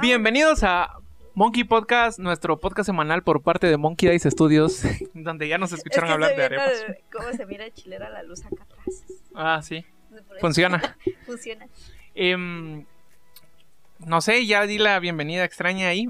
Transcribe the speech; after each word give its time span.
Bienvenidos 0.00 0.62
a 0.62 0.98
Monkey 1.34 1.64
Podcast, 1.64 2.18
nuestro 2.18 2.58
podcast 2.58 2.86
semanal 2.86 3.22
por 3.22 3.42
parte 3.42 3.66
de 3.66 3.76
Monkey 3.76 4.08
Dice 4.10 4.30
Studios, 4.30 4.82
donde 5.14 5.48
ya 5.48 5.58
nos 5.58 5.72
escucharon 5.72 6.04
Es 6.04 6.10
que 6.10 6.14
hablar 6.14 6.36
de 6.36 6.44
arepas. 6.44 6.84
el- 6.88 6.98
Cómo 7.12 7.32
se 7.32 7.46
mira 7.46 7.70
chilera 7.72 8.08
la 8.10 8.22
luz 8.22 8.44
acá 8.44 8.62
atrás. 8.64 9.04
Ah, 9.34 9.60
sí. 9.62 9.84
Funciona. 10.40 10.96
Funciona. 11.26 11.66
Em, 12.14 12.84
no 13.98 14.20
sé, 14.20 14.46
ya 14.46 14.66
di 14.66 14.78
la 14.78 14.98
bienvenida 14.98 15.44
extraña 15.44 15.88
ahí. 15.88 16.08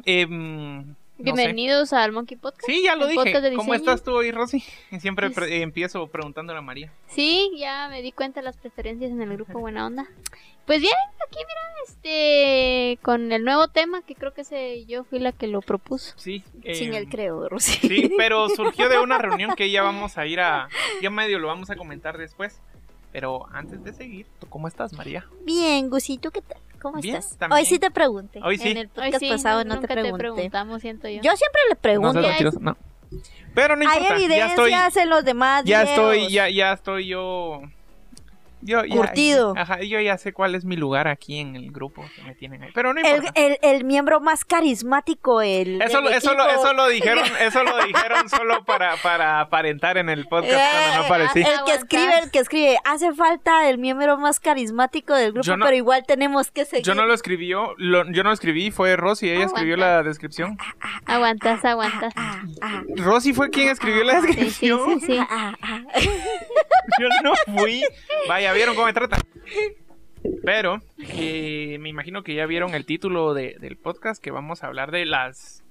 Em, 1.21 1.27
no 1.27 1.37
sé. 1.37 1.43
Bienvenidos 1.43 1.93
al 1.93 2.13
Monkey 2.13 2.37
Podcast. 2.37 2.67
Sí, 2.67 2.83
ya 2.83 2.97
lo 2.97 3.07
dije. 3.07 3.41
de 3.41 3.55
¿Cómo 3.55 3.75
estás 3.75 4.03
tú 4.03 4.13
hoy, 4.13 4.31
Rosy? 4.31 4.63
Siempre 5.01 5.31
Pues- 5.31 5.47
pre- 5.49 5.59
eh, 5.59 5.63
empiezo 5.63 6.07
preguntándole 6.07 6.59
a 6.59 6.63
María. 6.63 6.93
Sí, 7.09 7.51
ya 7.57 7.89
me 7.89 8.03
di 8.03 8.13
cuenta 8.13 8.41
de 8.41 8.45
las 8.45 8.57
preferencias 8.57 9.11
en 9.11 9.21
el 9.23 9.33
grupo 9.35 9.59
Buena 9.61 9.87
Onda. 9.87 10.07
Pues 10.67 10.81
bien, 10.81 10.93
aquí 11.27 11.39
mira, 11.39 11.61
este, 11.89 12.99
con 13.03 13.33
el 13.33 13.43
nuevo 13.45 13.69
tema 13.69 14.03
que 14.03 14.15
creo 14.15 14.33
que 14.33 14.43
ese 14.43 14.85
yo 14.87 15.03
fui 15.05 15.19
la 15.19 15.33
que 15.33 15.47
lo 15.49 15.63
propuso. 15.63 16.15
Sí. 16.17 16.45
Sin 16.75 16.91
em, 16.91 16.95
el 16.95 17.09
creo, 17.09 17.49
Rosy. 17.49 17.89
Sí, 17.89 18.13
pero 18.17 18.49
surgió 18.57 18.89
de 18.89 18.99
una 19.01 19.19
reunión 19.19 19.55
que 19.57 19.71
ya 19.71 19.83
vamos 19.83 20.17
a 20.17 20.27
ir 20.27 20.41
a. 20.41 20.69
Ya 21.03 21.11
medio 21.11 21.39
lo 21.39 21.49
vamos 21.49 21.71
a 21.71 21.77
comentar 21.77 22.17
después. 22.19 22.61
Pero 23.13 23.49
antes 23.53 23.83
de 23.83 23.93
seguir, 23.93 24.27
¿tú 24.39 24.47
¿cómo 24.49 24.69
estás, 24.69 24.93
María? 24.93 25.27
Bien, 25.45 25.91
Gusito, 25.91 26.31
¿qué 26.31 26.43
tal? 26.43 26.59
¿Cómo 26.81 27.01
Bien, 27.01 27.17
estás? 27.17 27.37
también. 27.39 27.59
Hoy 27.61 27.67
sí 27.67 27.79
te 27.79 27.91
pregunté. 27.91 28.41
Hoy 28.43 28.59
sí. 28.59 28.71
En 28.71 28.77
el 28.79 28.89
podcast 28.89 29.19
sí, 29.19 29.29
pasado 29.29 29.65
no, 29.65 29.81
te 29.81 29.87
pregunté. 29.89 30.19
preguntamos, 30.19 30.81
siento 30.81 31.09
yo. 31.09 31.17
yo 31.23 31.33
siempre 31.37 31.61
le 31.69 31.75
No 31.75 31.81
pregunto. 31.81 32.21
Ya 32.23 32.51
no. 32.61 32.77
Pero 33.55 33.77
no 33.77 33.89
Hay 33.89 33.99
importa. 33.99 34.09
Ya 34.09 34.15
evidencias 34.25 34.51
estoy. 34.87 35.03
en 35.03 35.11
los 35.11 35.25
demás 35.25 35.65
Ya 35.65 35.83
videos. 35.83 35.99
estoy, 36.15 36.33
ya, 36.33 36.49
ya 36.49 36.73
estoy 36.73 37.07
yo. 37.09 37.63
Yo 38.63 38.85
ya, 38.85 38.95
Curtido. 38.97 39.55
Ajá, 39.57 39.81
yo 39.83 40.01
ya 40.01 40.19
sé 40.19 40.33
cuál 40.33 40.55
es 40.55 40.65
mi 40.65 40.77
lugar 40.77 41.09
aquí 41.09 41.39
en 41.39 41.57
el 41.57 41.71
grupo 41.73 42.05
que 42.15 42.23
me 42.23 42.35
tienen 42.35 42.63
ahí. 42.63 42.71
Pero 42.75 42.93
no 42.93 43.01
El, 43.01 43.07
importa. 43.17 43.33
el, 43.41 43.59
el 43.63 43.85
miembro 43.85 44.21
más 44.21 44.45
carismático, 44.45 45.41
el. 45.43 45.81
Eso, 45.83 45.97
del 46.01 46.05
lo- 46.05 46.11
eso, 46.11 46.35
lo, 46.35 46.49
eso 46.49 46.73
lo 46.75 46.89
dijeron, 46.89 47.25
eso 47.41 47.63
lo 47.65 47.85
dijeron 47.85 48.29
solo 48.29 48.65
para, 48.65 48.97
para 49.03 49.41
aparentar 49.41 49.97
en 49.99 50.09
el 50.09 50.27
podcast 50.27 50.53
cuando 50.55 50.97
no 50.97 51.03
Eh, 51.03 51.07
aparecí. 51.07 51.39
El 51.41 51.45
que 51.45 51.51
Aguantar. 51.53 51.77
escribe, 51.79 52.19
el 52.23 52.31
que 52.31 52.39
escribe, 52.39 52.79
hace 52.85 53.13
falta 53.15 53.69
el 53.69 53.79
miembro 53.79 54.19
más 54.19 54.41
carismático 54.41 55.15
del 55.15 55.33
grupo, 55.33 55.57
no- 55.57 55.65
pero 55.65 55.77
igual 55.77 56.05
tenemos 56.07 56.51
que 56.51 56.65
seguir. 56.65 56.85
Yo 56.85 56.95
no 56.95 57.07
lo 57.07 57.15
escribí, 57.15 57.49
yo, 57.49 57.75
lo- 57.79 58.05
yo 58.11 58.23
no 58.23 58.31
lo 58.31 58.35
escribí, 58.35 58.71
fue 58.71 58.97
Rosy, 58.97 59.31
ella 59.31 59.45
escribió 59.47 59.77
la 59.77 60.03
descripción. 60.03 60.59
Aguantas, 61.07 61.65
aguantas. 61.65 62.13
Ah, 62.17 62.43
ah, 62.61 62.83
Rosy 62.97 63.33
fue 63.33 63.51
quien 63.51 63.69
escribió 63.69 64.05
la 64.05 64.21
Sí, 64.21 64.21
sí, 64.21 64.27
descripción. 64.35 65.01
sí, 65.01 65.07
sí. 65.07 65.19
Yo 67.01 67.09
no 67.23 67.33
fui. 67.59 67.83
Vaya, 68.29 68.53
¿vieron 68.53 68.75
cómo 68.75 68.87
me 68.87 68.93
trata? 68.93 69.19
Pero 70.45 70.81
eh, 70.99 71.79
me 71.81 71.89
imagino 71.89 72.23
que 72.23 72.35
ya 72.35 72.47
vieron 72.47 72.75
el 72.75 72.85
título 72.85 73.33
de- 73.35 73.57
del 73.61 73.77
podcast 73.77 74.23
que 74.23 74.31
vamos 74.31 74.63
a 74.63 74.67
hablar 74.67 74.91
de 74.91 75.07
las 75.07 75.63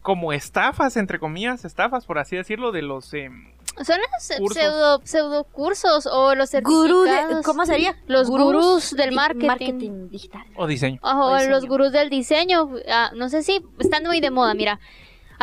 como 0.00 0.32
estafas, 0.32 0.96
entre 0.96 1.20
comillas, 1.20 1.64
estafas, 1.64 2.06
por 2.06 2.18
así 2.18 2.34
decirlo, 2.34 2.72
de 2.72 2.82
los 2.82 3.14
em, 3.14 3.52
Son 3.84 3.98
los 4.00 4.38
Cursos. 4.40 4.56
pseudo, 4.62 5.00
pseudo 5.04 5.44
cursos 5.44 6.08
o 6.10 6.34
los 6.34 6.50
de- 6.50 6.58
certificados. 6.60 7.44
¿Cómo 7.46 7.64
sería? 7.66 7.96
Los 8.08 8.28
gurús 8.28 8.96
del 8.96 9.10
di- 9.10 9.16
marketing. 9.16 10.08
digital. 10.10 10.42
o 10.56 10.66
diseño. 10.66 10.98
Ojo, 11.02 11.26
O 11.26 11.34
diseño. 11.36 11.50
los 11.52 11.66
gurús 11.66 11.92
del 11.92 12.10
diseño, 12.10 12.68
ah, 12.90 13.12
no 13.14 13.28
sé 13.28 13.44
si 13.44 13.64
están 13.78 14.02
muy 14.02 14.18
de 14.20 14.32
moda, 14.32 14.54
mira. 14.54 14.80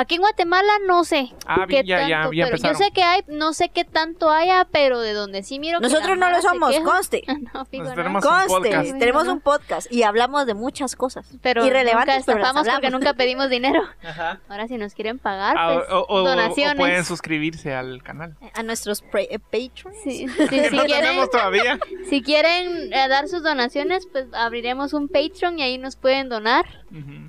Aquí 0.02 0.16
en 0.16 0.22
Guatemala 0.22 0.72
no 0.88 1.03
sé. 1.03 1.33
Ah, 1.45 1.66
qué 1.67 1.83
bien, 1.83 1.86
ya, 1.86 2.08
ya, 2.08 2.16
tanto, 2.22 2.33
ya 2.33 2.45
pero 2.45 2.55
empezaron. 2.55 2.80
Yo 2.80 2.86
sé 2.86 2.92
que 2.92 3.03
hay, 3.03 3.22
no 3.28 3.52
sé 3.52 3.67
qué 3.67 3.83
tanto 3.83 4.30
haya, 4.30 4.66
pero 4.72 5.02
de 5.02 5.11
donde 5.11 5.44
sí 5.44 5.59
miro. 5.59 5.81
Nosotros 5.81 6.17
no 6.17 6.30
lo 6.30 6.42
somos, 6.42 6.72
queja. 6.72 6.83
conste. 6.86 7.23
no, 7.53 7.66
fijo, 7.66 7.83
Nos 7.83 7.89
no. 7.92 7.95
tenemos 7.95 8.23
un 8.23 8.30
Conste, 8.31 8.47
podcast. 8.70 8.97
tenemos 8.97 9.23
Bueno. 9.23 9.33
un 9.33 9.42
podcast 9.42 9.92
y 9.92 10.03
hablamos 10.03 10.45
de 10.45 10.53
muchas 10.53 10.95
cosas. 10.95 11.27
Pero 11.42 11.66
irrelevantes, 11.66 12.16
nunca 12.20 12.25
pero 12.27 12.38
estafamos 12.39 12.67
porque 12.70 12.89
nunca 12.92 13.14
pedimos 13.14 13.50
dinero. 13.50 13.81
Ajá. 14.03 14.39
Ahora 14.47 14.67
si 14.70 14.77
nos 14.77 14.94
quieren 14.94 15.20
pagar, 15.20 15.55
Ah, 15.60 15.73
pues, 15.76 15.89
o, 15.92 15.99
o- 15.99 16.05
o- 16.05 16.23
o 16.23 16.27
donaciones. 16.30 16.77
pueden 16.77 17.04
suscribirse 17.04 17.73
al 17.76 18.02
canal. 18.02 18.37
A 18.54 18.64
nuestros 18.64 19.02
pre- 19.02 19.27
eh, 19.30 19.39
patrons. 19.39 19.98
Sí, 20.04 20.27
sí, 20.27 20.27
si, 20.27 20.45
no 20.45 20.48
quieren, 20.48 20.87
tenemos 20.87 21.30
todavía. 21.30 21.77
si 22.10 22.21
quieren 22.21 22.93
eh, 22.93 23.08
dar 23.10 23.27
sus 23.27 23.43
donaciones, 23.43 24.08
pues 24.10 24.26
abriremos 24.33 24.93
un 24.93 25.10
Patreon 25.10 25.60
y 25.60 25.64
ahí 25.64 25.77
nos 25.77 25.98
pueden 25.98 26.30
donar. 26.30 26.66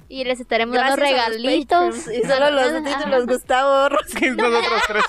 Y 0.09 0.25
les 0.25 0.41
estaremos 0.41 0.75
dando 0.75 0.97
Gracias 0.97 1.19
los 1.29 1.37
regalitos. 1.43 2.09
Y 2.09 2.23
solo 2.27 2.51
los 2.69 2.87
Ajá. 2.87 2.99
títulos 2.99 3.27
Gustavo 3.27 3.89
Rosa. 3.89 4.19
Que 4.19 4.31
nosotros 4.31 4.83
tres. 4.87 5.05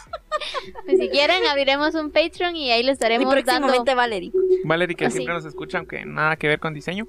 Pues 0.86 0.98
si 1.00 1.10
quieren, 1.10 1.46
abriremos 1.46 1.94
un 1.96 2.12
Patreon 2.12 2.56
y 2.56 2.72
ahí 2.72 2.84
les 2.84 2.92
Y 2.92 2.94
estaremos 2.94 3.26
dando. 3.34 3.44
próximamente 3.44 3.96
Valerie. 3.96 4.32
Valerie, 4.64 4.96
que 4.96 5.06
Así. 5.06 5.18
siempre 5.18 5.36
nos 5.36 5.46
escucha, 5.46 5.78
aunque 5.78 6.06
nada 6.06 6.36
que 6.36 6.48
ver 6.48 6.60
con 6.60 6.74
diseño. 6.74 7.08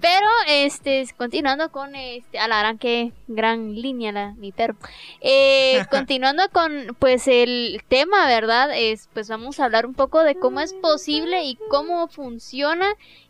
Pero, 0.00 0.28
este, 0.46 1.04
continuando 1.16 1.72
con, 1.72 1.96
este, 1.96 2.38
a 2.38 2.46
la 2.46 2.60
gran, 2.60 2.78
que 2.78 3.10
gran 3.26 3.74
línea, 3.74 4.12
la, 4.12 4.32
mi 4.34 4.52
perro. 4.52 4.76
Eh, 5.20 5.84
continuando 5.90 6.44
con, 6.52 6.96
pues, 7.00 7.26
el 7.26 7.82
tema, 7.88 8.26
¿verdad? 8.28 8.70
Es, 8.76 9.08
pues, 9.12 9.28
vamos 9.28 9.58
a 9.58 9.64
hablar 9.64 9.86
un 9.86 9.94
poco 9.94 10.22
de 10.22 10.36
cómo 10.36 10.60
es 10.60 10.72
posible 10.74 11.42
y 11.42 11.58
cómo 11.68 12.06
funciona 12.06 12.86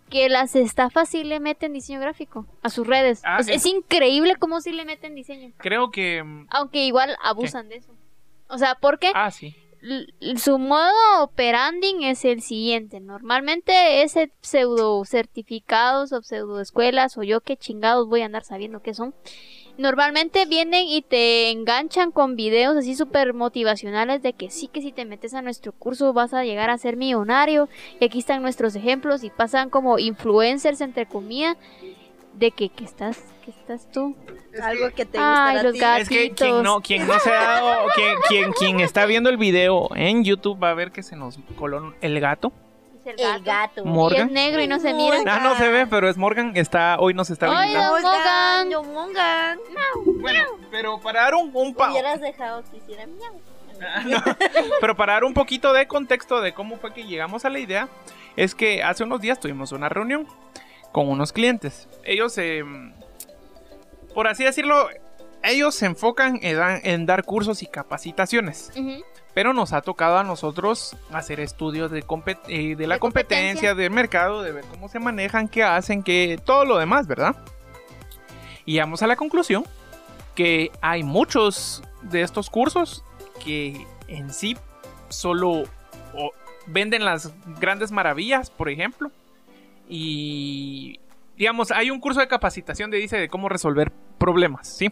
que 0.09 0.29
las 0.29 0.57
estafas 0.57 1.09
sí 1.09 1.25
le 1.25 1.41
meten 1.41 1.73
diseño 1.73 2.01
gráfico 2.01 2.47
a 2.63 2.71
sus 2.71 2.87
redes. 2.87 3.21
Ah, 3.25 3.43
sea, 3.43 3.55
es- 3.55 3.65
es 3.65 3.73
increíble 3.73 4.37
cómo 4.37 4.61
sí 4.61 4.73
le 4.73 4.85
meten 4.85 5.15
diseño. 5.15 5.53
Creo 5.59 5.91
que. 5.91 6.23
mm, 6.23 6.47
Aunque 6.51 6.85
igual 6.85 7.17
abusan 7.23 7.69
de 7.69 7.77
eso. 7.77 7.93
O 8.49 8.59
sea, 8.59 8.75
porque 8.77 9.13
Ah, 9.15 9.31
sí. 9.31 9.55
su 10.37 10.59
modo 10.59 10.91
operanding 11.23 12.03
es 12.03 12.25
el 12.25 12.43
siguiente. 12.43 12.99
Normalmente 13.01 14.03
ese 14.03 14.33
pseudo 14.41 15.05
certificados 15.05 16.13
o 16.13 16.23
pseudo 16.23 16.61
escuelas 16.61 17.17
o 17.17 17.23
yo 17.23 17.41
qué 17.43 17.57
chingados 17.57 18.09
voy 18.09 18.23
a 18.23 18.27
andar 18.27 18.43
sabiendo 18.45 18.81
qué 18.83 18.95
son. 18.95 19.15
Normalmente 19.79 20.45
vienen 20.45 20.87
y 20.87 21.03
te 21.03 21.51
enganchan 21.51 22.11
con 22.11 22.35
videos 22.35 22.77
así 22.77 22.97
súper 22.97 23.33
motivacionales 23.33 24.23
de 24.23 24.33
que 24.33 24.51
sí 24.51 24.67
que 24.67 24.83
si 24.83 24.91
te 24.91 25.05
metes 25.05 25.35
a 25.35 25.41
nuestro 25.41 25.71
curso 25.71 26.13
vas 26.13 26.35
a 26.35 26.43
llegar 26.43 26.69
a 26.69 26.79
ser 26.79 26.97
millonario. 26.97 27.69
Y 28.01 28.05
aquí 28.05 28.19
están 28.19 28.43
nuestros 28.43 28.75
ejemplos 28.75 29.23
y 29.23 29.31
pasan 29.31 29.71
como 29.71 30.01
influencers 30.01 30.81
entre 30.81 31.07
comillas 31.07 31.57
de 32.35 32.51
que, 32.51 32.71
que 32.71 32.85
estás, 32.85 33.19
que 33.45 33.53
estás 33.53 33.89
tú. 33.93 34.17
Algo 34.61 34.91
que 34.91 35.07
te 35.07 35.17
Ay, 35.21 35.63
gusta 35.63 35.95
a 35.95 35.99
los 35.99 36.09
ti. 36.09 36.17
Es 36.17 36.29
que 36.29 36.35
quien 36.35 36.63
no, 36.65 36.81
quien 36.81 37.07
no 37.07 37.19
se 37.21 37.31
ha 37.31 37.43
dado, 37.43 37.87
quien, 37.95 38.17
quien, 38.29 38.53
quien 38.53 38.81
está 38.81 39.07
viendo 39.07 39.31
el 39.31 39.37
video 39.37 39.91
en 39.95 40.25
YouTube 40.25 40.61
va 40.61 40.71
a 40.71 40.75
ver 40.75 40.91
que 40.91 41.05
se 41.05 41.15
nos 41.15 41.39
coló 41.57 41.95
el 42.01 42.19
gato. 42.19 42.53
El 43.17 43.43
gato. 43.43 43.83
Y 43.83 43.85
Morgan. 43.89 44.27
es 44.29 44.33
negro 44.33 44.61
y 44.63 44.67
no 44.67 44.79
se 44.81 44.93
mira. 44.95 45.19
Ah, 45.27 45.41
no 45.43 45.57
se 45.57 45.69
ve, 45.69 45.87
pero 45.87 46.09
es 46.09 46.17
Morgan, 46.17 46.53
está, 46.57 46.97
hoy 46.99 47.15
nos 47.15 47.31
está 47.31 47.47
Ay, 47.51 47.69
visitando. 47.69 47.91
Don 48.03 48.13
Morgan. 48.15 48.71
Don 48.71 48.93
Morgan. 48.95 49.59
Bueno, 50.21 50.45
pero 50.71 51.01
para 51.01 51.23
dar 51.23 51.35
un, 51.35 51.51
un 51.55 51.75
pa- 51.75 51.91
Hubieras 51.91 52.21
dejado 52.21 52.63
que 52.71 52.77
hiciera 52.79 53.07
miau. 53.07 53.41
Ah, 53.81 54.03
no. 54.05 54.21
Pero 54.81 54.97
para 54.97 55.13
dar 55.13 55.23
un 55.25 55.35
poquito 55.35 55.73
de 55.73 55.87
contexto 55.87 56.41
de 56.41 56.53
cómo 56.53 56.79
fue 56.79 56.93
que 56.93 57.05
llegamos 57.05 57.45
a 57.45 57.49
la 57.49 57.61
idea, 57.61 57.89
es 58.35 58.57
que 58.57 58.83
hace 58.83 59.05
unos 59.05 59.21
días 59.21 59.39
tuvimos 59.39 59.71
una 59.71 59.89
reunión 59.89 60.27
con 60.91 61.09
unos 61.09 61.33
clientes. 61.33 61.89
Ellos, 62.03 62.37
eh, 62.39 62.65
por 64.15 64.27
así 64.27 64.43
decirlo, 64.43 64.89
ellos 65.45 65.77
se 65.77 65.87
enfocan 65.87 66.41
en, 66.43 66.57
da- 66.57 66.79
en 66.83 67.07
dar 67.07 67.23
cursos 67.25 67.63
y 67.63 67.67
capacitaciones. 67.67 68.73
Pero 69.39 69.53
nos 69.53 69.73
ha 69.73 69.83
tocado 69.83 70.19
a 70.19 70.25
nosotros 70.25 70.97
hacer 71.13 71.39
estudios 71.39 71.93
de, 71.93 72.05
compet- 72.05 72.41
eh, 72.49 72.75
de 72.75 72.87
la 72.89 72.97
De 72.97 72.99
competencia, 72.99 73.39
competencia. 73.71 73.75
del 73.77 73.93
mercado, 73.93 74.43
de 74.43 74.51
ver 74.51 74.65
cómo 74.65 74.89
se 74.89 74.99
manejan, 74.99 75.47
qué 75.47 75.63
hacen, 75.63 76.03
qué 76.03 76.41
todo 76.45 76.65
lo 76.65 76.77
demás, 76.77 77.07
¿verdad? 77.07 77.37
Y 78.67 78.73
llegamos 78.73 79.01
a 79.05 79.07
la 79.07 79.15
conclusión 79.15 79.63
que 80.35 80.73
hay 80.81 81.05
muchos 81.05 81.85
de 82.03 82.23
estos 82.23 82.51
cursos 82.51 83.05
que 83.45 83.87
en 84.09 84.33
sí 84.35 84.57
solo 85.09 85.51
o, 86.15 86.33
venden 86.67 87.05
las 87.05 87.33
grandes 87.61 87.93
maravillas, 87.93 88.51
por 88.51 88.69
ejemplo. 88.69 89.13
Y 89.89 90.99
digamos, 91.37 91.71
hay 91.71 91.93
un 91.93 92.01
curso 92.01 92.19
de 92.19 92.27
capacitación 92.27 92.91
que 92.91 92.97
dice 92.97 93.17
de 93.19 93.29
cómo 93.29 93.49
resolver 93.49 93.93
problemas, 94.19 94.67
¿sí? 94.67 94.91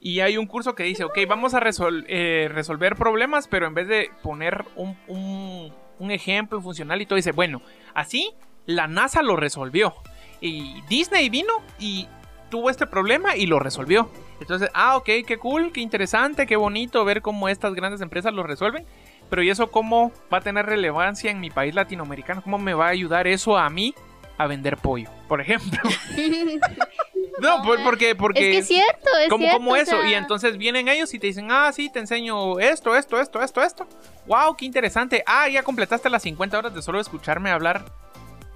Y 0.00 0.20
hay 0.20 0.38
un 0.38 0.46
curso 0.46 0.74
que 0.74 0.82
dice, 0.84 1.04
ok, 1.04 1.18
vamos 1.28 1.52
a 1.54 1.60
resol- 1.60 2.04
eh, 2.08 2.48
resolver 2.50 2.96
problemas, 2.96 3.46
pero 3.48 3.66
en 3.66 3.74
vez 3.74 3.86
de 3.86 4.10
poner 4.22 4.64
un, 4.76 4.96
un- 5.08 6.10
ejemplo 6.10 6.60
funcional 6.62 7.02
y 7.02 7.06
todo, 7.06 7.16
dice, 7.16 7.32
bueno, 7.32 7.60
así 7.94 8.32
la 8.64 8.86
NASA 8.88 9.22
lo 9.22 9.36
resolvió. 9.36 9.94
Y 10.40 10.80
Disney 10.88 11.28
vino 11.28 11.52
y 11.78 12.08
tuvo 12.50 12.70
este 12.70 12.86
problema 12.86 13.36
y 13.36 13.46
lo 13.46 13.58
resolvió. 13.58 14.10
Entonces, 14.40 14.70
ah, 14.72 14.96
ok, 14.96 15.04
qué 15.26 15.36
cool, 15.38 15.70
qué 15.72 15.82
interesante, 15.82 16.46
qué 16.46 16.56
bonito 16.56 17.04
ver 17.04 17.20
cómo 17.20 17.50
estas 17.50 17.74
grandes 17.74 18.00
empresas 18.00 18.32
lo 18.32 18.42
resuelven. 18.42 18.86
Pero 19.28 19.42
¿y 19.42 19.50
eso 19.50 19.70
cómo 19.70 20.10
va 20.32 20.38
a 20.38 20.40
tener 20.40 20.64
relevancia 20.66 21.30
en 21.30 21.38
mi 21.40 21.50
país 21.50 21.74
latinoamericano? 21.74 22.42
¿Cómo 22.42 22.58
me 22.58 22.72
va 22.74 22.86
a 22.86 22.90
ayudar 22.90 23.26
eso 23.26 23.58
a 23.58 23.68
mí 23.68 23.94
a 24.38 24.46
vender 24.46 24.78
pollo, 24.78 25.10
por 25.28 25.40
ejemplo? 25.42 25.78
No, 27.40 27.62
por- 27.62 27.82
porque, 27.82 28.14
porque 28.14 28.40
es 28.40 28.52
que 28.54 28.58
es 28.58 28.66
cierto, 28.66 29.08
es 29.22 29.28
como, 29.28 29.42
cierto. 29.42 29.58
como 29.58 29.70
o 29.72 29.76
eso. 29.76 30.00
sea, 30.00 30.10
Y 30.10 30.14
entonces 30.14 30.56
vienen 30.58 30.88
ellos 30.88 31.12
y 31.14 31.18
te 31.18 31.26
dicen, 31.28 31.48
ah, 31.50 31.70
sí, 31.72 31.90
te 31.90 31.98
enseño 31.98 32.58
esto, 32.58 32.96
esto, 32.96 33.20
esto, 33.20 33.42
esto, 33.42 33.62
esto. 33.62 33.86
Wow, 34.26 34.56
qué 34.56 34.64
interesante. 34.66 35.22
Ah, 35.26 35.48
ya 35.48 35.62
completaste 35.62 36.08
las 36.10 36.22
50 36.22 36.58
horas 36.58 36.74
de 36.74 36.82
solo 36.82 37.00
escucharme 37.00 37.50
hablar 37.50 37.84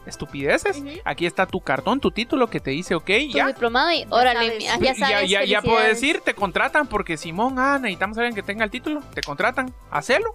estupideces. 0.07 0.83
Aquí 1.05 1.27
está 1.27 1.47
tu 1.47 1.61
cartón, 1.61 2.01
tu 2.01 2.11
título 2.11 2.49
que 2.49 2.61
te 2.61 2.71
dice, 2.71 2.95
ok, 2.95 3.07
tu 3.07 3.13
ya. 3.39 3.47
diplomado 3.47 3.91
y 3.91 4.05
órale, 4.11 4.41
sabes. 4.47 4.59
mira, 4.59 4.77
ya 4.79 4.93
ya, 4.93 4.95
sabes. 4.95 5.31
ya, 5.31 5.45
ya 5.45 5.63
puedo 5.63 5.77
felicidades. 5.79 6.01
decir, 6.01 6.21
te 6.21 6.35
contratan 6.35 6.87
porque 6.87 7.17
Simón, 7.17 7.59
ah, 7.59 7.79
necesitamos 7.81 8.19
a 8.19 8.21
alguien 8.21 8.35
que 8.35 8.43
tenga 8.43 8.65
el 8.65 8.71
título, 8.71 9.01
te 9.15 9.23
contratan, 9.23 9.75
hacelo 9.91 10.35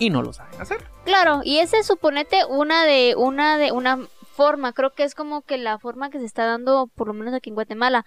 y 0.00 0.10
no 0.10 0.22
lo 0.22 0.32
saben 0.32 0.60
hacer. 0.60 0.84
Claro, 1.04 1.40
y 1.44 1.58
ese 1.58 1.78
es 1.78 1.86
suponete 1.86 2.44
una 2.48 2.84
de 2.84 3.14
una 3.16 3.56
de 3.56 3.72
una 3.72 4.00
forma, 4.38 4.72
creo 4.72 4.94
que 4.94 5.02
es 5.02 5.16
como 5.16 5.42
que 5.42 5.58
la 5.58 5.80
forma 5.80 6.10
que 6.10 6.20
se 6.20 6.24
está 6.24 6.46
dando 6.46 6.86
por 6.86 7.08
lo 7.08 7.12
menos 7.12 7.34
aquí 7.34 7.50
en 7.50 7.56
Guatemala. 7.56 8.06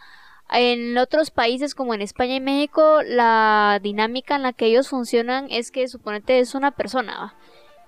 En 0.50 0.98
otros 0.98 1.30
países 1.30 1.75
como 1.75 1.94
en 1.94 2.01
España 2.01 2.36
y 2.36 2.39
México, 2.39 3.01
la 3.04 3.80
dinámica 3.83 4.38
en 4.38 4.44
la 4.44 4.54
que 4.54 4.68
ellos 4.68 4.88
funcionan 4.88 5.48
es 5.50 5.72
que 5.72 5.89
suponete 5.89 6.39
es 6.39 6.56
una 6.56 6.72
persona. 6.72 7.36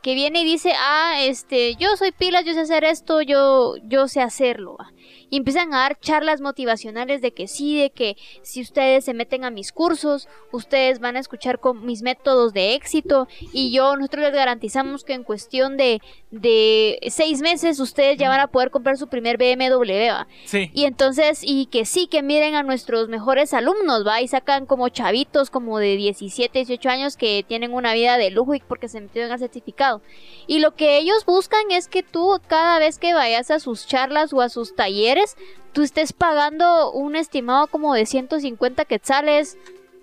Que 0.04 0.14
viene 0.16 0.42
y 0.42 0.46
dice, 0.46 0.74
ah, 0.80 1.16
este, 1.22 1.76
yo 1.76 1.96
soy 1.96 2.12
pilas, 2.12 2.44
yo 2.46 2.54
sé 2.54 2.60
hacer 2.60 2.84
esto, 2.84 3.22
yo, 3.22 3.76
yo 3.88 4.08
sé 4.10 4.22
hacerlo. 4.22 4.76
¿va? 4.78 4.92
Y 5.30 5.38
empiezan 5.38 5.74
a 5.74 5.80
dar 5.80 6.00
charlas 6.00 6.42
motivacionales 6.42 7.22
de 7.22 7.34
que 7.34 7.48
sí, 7.48 7.80
de 7.80 7.90
que 7.90 8.18
si 8.44 8.62
ustedes 8.62 9.06
se 9.06 9.14
meten 9.14 9.46
a 9.46 9.50
mis 9.50 9.72
cursos, 9.72 10.28
ustedes 10.52 11.00
van 11.00 11.16
a 11.16 11.20
escuchar 11.20 11.60
con 11.60 11.86
mis 11.86 12.04
métodos 12.04 12.54
de 12.54 12.76
éxito 12.76 13.28
y 13.52 13.72
yo, 13.72 13.96
nosotros 13.96 14.26
les 14.26 14.34
garantizamos 14.34 15.04
que 15.04 15.14
en 15.14 15.24
cuestión 15.24 15.78
de, 15.78 16.02
de 16.30 17.00
seis 17.10 17.42
meses 17.42 17.80
ustedes 17.80 18.18
ya 18.18 18.30
van 18.30 18.42
a 18.42 18.48
poder 18.48 18.70
comprar 18.70 18.98
su 18.98 19.08
primer 19.08 19.38
BMW, 19.38 20.10
¿va? 20.10 20.28
Sí. 20.46 20.70
Y 20.74 20.84
entonces, 20.84 21.40
y 21.44 21.66
que 21.68 21.86
sí, 21.86 22.08
que 22.08 22.22
miren 22.22 22.56
a 22.56 22.64
nuestros 22.64 23.08
mejores 23.08 23.54
alumnos, 23.54 24.06
¿va? 24.06 24.22
Y 24.22 24.28
sacan 24.28 24.66
como 24.66 24.90
chavitos 24.90 25.50
como 25.50 25.80
de 25.80 25.96
17, 25.96 26.60
18 26.60 26.90
años 26.90 27.18
que 27.18 27.44
tienen 27.48 27.74
una 27.74 27.94
vida 27.94 28.18
de 28.18 28.30
lujo 28.30 28.54
y 28.54 28.60
porque 28.60 28.88
se 28.88 29.02
metieron 29.02 29.32
al 29.32 29.40
certificado. 29.40 29.93
Y 30.48 30.60
lo 30.60 30.76
que 30.76 30.98
ellos 30.98 31.26
buscan 31.26 31.72
es 31.72 31.88
que 31.88 32.04
tú, 32.04 32.40
cada 32.48 32.80
vez 32.80 33.00
que 33.00 33.14
vayas 33.14 33.52
a 33.52 33.60
sus 33.60 33.88
charlas 33.88 34.34
o 34.34 34.42
a 34.42 34.50
sus 34.50 34.76
talleres, 34.76 35.38
tú 35.74 35.82
estés 35.82 36.14
pagando 36.14 36.92
un 36.92 37.16
estimado 37.16 37.68
como 37.68 37.94
de 37.94 38.06
150 38.06 38.86
quetzales, 38.86 39.58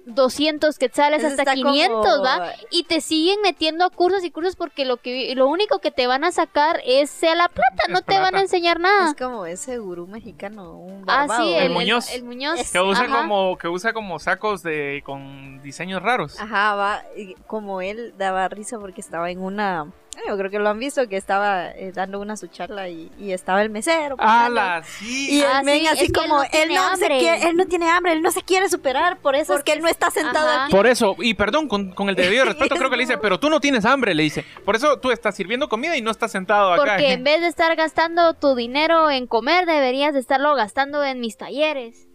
200 0.07 0.79
quetzales, 0.79 1.19
Eso 1.21 1.29
hasta 1.29 1.43
está 1.43 1.55
500, 1.55 2.05
como- 2.17 2.23
¿va? 2.25 2.53
Y 2.71 2.85
te 2.85 3.01
siguen 3.01 3.41
metiendo 3.43 3.85
a 3.85 3.91
cursos 3.91 4.25
y 4.25 4.31
cursos 4.31 4.57
porque 4.57 4.85
lo 4.85 4.97
que 4.97 5.35
lo 5.35 5.47
único 5.49 5.79
que 5.79 5.91
te 5.91 6.07
van 6.07 6.25
a 6.25 6.33
sacar 6.33 6.81
es 6.85 7.11
sea 7.11 7.35
la 7.35 7.49
plata, 7.49 7.85
Es 7.87 7.91
no 7.91 8.03
te 8.03 8.19
van 8.19 8.35
a 8.35 8.41
enseñar 8.41 8.81
nada. 8.81 9.11
Es 9.11 9.17
como 9.17 9.47
ese 9.47 9.79
gurú 9.79 10.07
mexicano, 10.07 10.73
un 10.79 11.05
Ah, 11.07 11.27
sí, 11.41 11.53
El 11.55 11.71
Muñoz. 11.71 12.13
el 12.15 12.25
Muñoz. 12.25 12.71
Que 12.73 12.81
usa 12.81 13.05
Ajá. 13.05 13.19
como, 13.23 13.57
que 13.59 13.69
usa 13.69 13.93
como 13.93 14.19
sacos 14.19 14.63
de 14.63 15.03
con 15.05 15.63
diseños 15.63 16.03
raros. 16.03 16.39
Ajá, 16.41 16.75
va, 16.75 17.03
como 17.47 17.81
él 17.81 18.15
daba 18.19 18.49
risa 18.49 18.79
porque 18.79 19.01
estaba 19.01 19.31
en 19.31 19.41
una... 19.43 19.87
Yo 20.29 20.37
creo 20.37 20.51
que 20.51 20.59
lo 20.59 20.69
han 20.69 20.79
visto, 20.79 21.09
que 21.09 21.17
estaba 21.17 21.71
eh, 21.71 21.93
dando 21.95 22.21
una 22.21 22.37
su 22.37 22.47
charla 22.47 22.89
y, 22.89 23.11
y 23.19 23.33
estaba 23.33 23.63
el 23.63 23.71
mesero. 23.71 24.17
pasando. 24.17 24.61
¡Hala! 24.61 24.83
Sí. 24.85 25.29
Y 25.37 25.41
el 25.41 25.47
Ah, 25.51 25.63
men 25.63 25.81
sí, 25.81 25.87
así 25.87 26.03
es 26.05 26.09
él 26.09 26.15
como, 26.15 26.37
no 26.39 26.43
él 26.45 26.49
tiene 26.51 26.75
no, 26.75 26.83
se 26.97 27.05
hambre. 27.05 27.19
quiere- 27.19 27.49
él 27.49 27.57
no 27.57 27.67
tiene 27.67 27.89
hambre, 27.91 28.13
él 28.13 28.23
no 28.23 28.31
se 28.31 28.43
quiere 28.43 28.69
superar, 28.69 29.19
por 29.19 29.35
eso 29.35 29.53
es 29.55 29.59
Porque 29.59 29.73
que 29.73 29.79
él 29.79 29.83
no 29.83 29.89
está 29.89 30.11
sentado 30.11 30.49
Ajá. 30.49 30.65
aquí. 30.65 30.73
Por 30.73 30.87
eso, 30.87 31.17
y 31.19 31.35
perdón, 31.35 31.69
con, 31.69 31.93
con 31.93 32.09
el 32.09 32.15
debido 32.15 32.45
respeto, 32.47 32.75
Es 32.75 32.79
creo 32.79 32.91
que 32.91 32.97
le 32.97 33.03
dice, 33.05 33.19
pero 33.19 33.41
tú 33.41 33.51
no 33.51 33.61
tienes 33.61 33.85
hambre, 33.85 34.15
le 34.15 34.23
dice. 34.23 34.45
Por 34.65 34.77
eso 34.77 34.99
tú 34.99 35.11
estás 35.11 35.35
sirviendo 35.35 35.69
comida 35.69 35.97
y 35.97 36.03
no 36.03 36.11
estás 36.11 36.33
sentado 36.33 36.73
acá. 36.73 36.83
Porque 36.85 37.13
en 37.13 37.25
vez 37.25 37.41
de 37.41 37.49
estar 37.49 37.75
gastando 37.77 38.35
tu 38.35 38.55
dinero 38.55 39.11
en 39.11 39.27
comer, 39.27 39.67
deberías 39.67 40.15
de 40.15 40.21
estarlo 40.21 40.55
gastando 40.55 41.05
en 41.05 41.21
mis 41.21 41.37
talleres. 41.37 42.07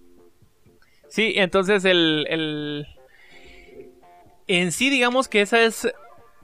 Sí, 1.10 1.34
entonces 1.38 1.86
el, 1.86 2.25
el- 2.30 2.88
En 4.48 4.72
sí, 4.72 4.90
digamos 4.90 5.28
que 5.28 5.42
esa 5.42 5.62
es... 5.62 5.88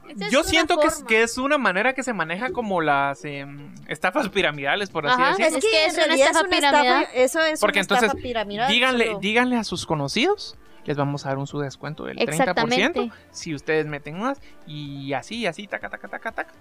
Es 0.09 0.31
Yo 0.31 0.39
una 0.41 0.49
siento 0.49 0.77
que 0.77 0.87
es, 0.87 1.03
que 1.03 1.23
es 1.23 1.37
una 1.37 1.57
manera 1.57 1.93
que 1.93 2.03
se 2.03 2.11
maneja 2.13 2.51
como 2.51 2.81
las 2.81 3.23
em, 3.23 3.73
estafas 3.87 4.27
piramidales, 4.29 4.89
por 4.89 5.07
así 5.07 5.21
Ajá. 5.21 5.35
decirlo. 5.37 5.57
Es 5.57 5.65
que 5.65 5.85
es 5.85 6.05
una 6.05 6.15
estafa 6.15 6.47
piramidal. 6.49 7.07
eso 7.13 7.41
es 7.41 7.59
Porque 7.61 7.79
una 7.79 7.83
entonces, 7.83 8.07
estafa 8.07 8.21
piramidal. 8.21 8.69
díganle, 8.71 9.05
solo- 9.07 9.19
díganle 9.19 9.55
a 9.57 9.63
sus 9.63 9.85
conocidos, 9.85 10.57
les 10.85 10.97
vamos 10.97 11.25
a 11.25 11.29
dar 11.29 11.37
un 11.37 11.47
su 11.47 11.59
descuento 11.59 12.03
del 12.05 12.17
30% 12.17 12.31
Exactamente. 12.33 13.11
si 13.31 13.53
ustedes 13.55 13.85
meten 13.85 14.19
más 14.19 14.41
y 14.67 15.13
así, 15.13 15.37
y 15.37 15.45
así, 15.45 15.67
taca, 15.67 15.89
taca, 15.89 16.07
taca, 16.07 16.31
taca. 16.31 16.53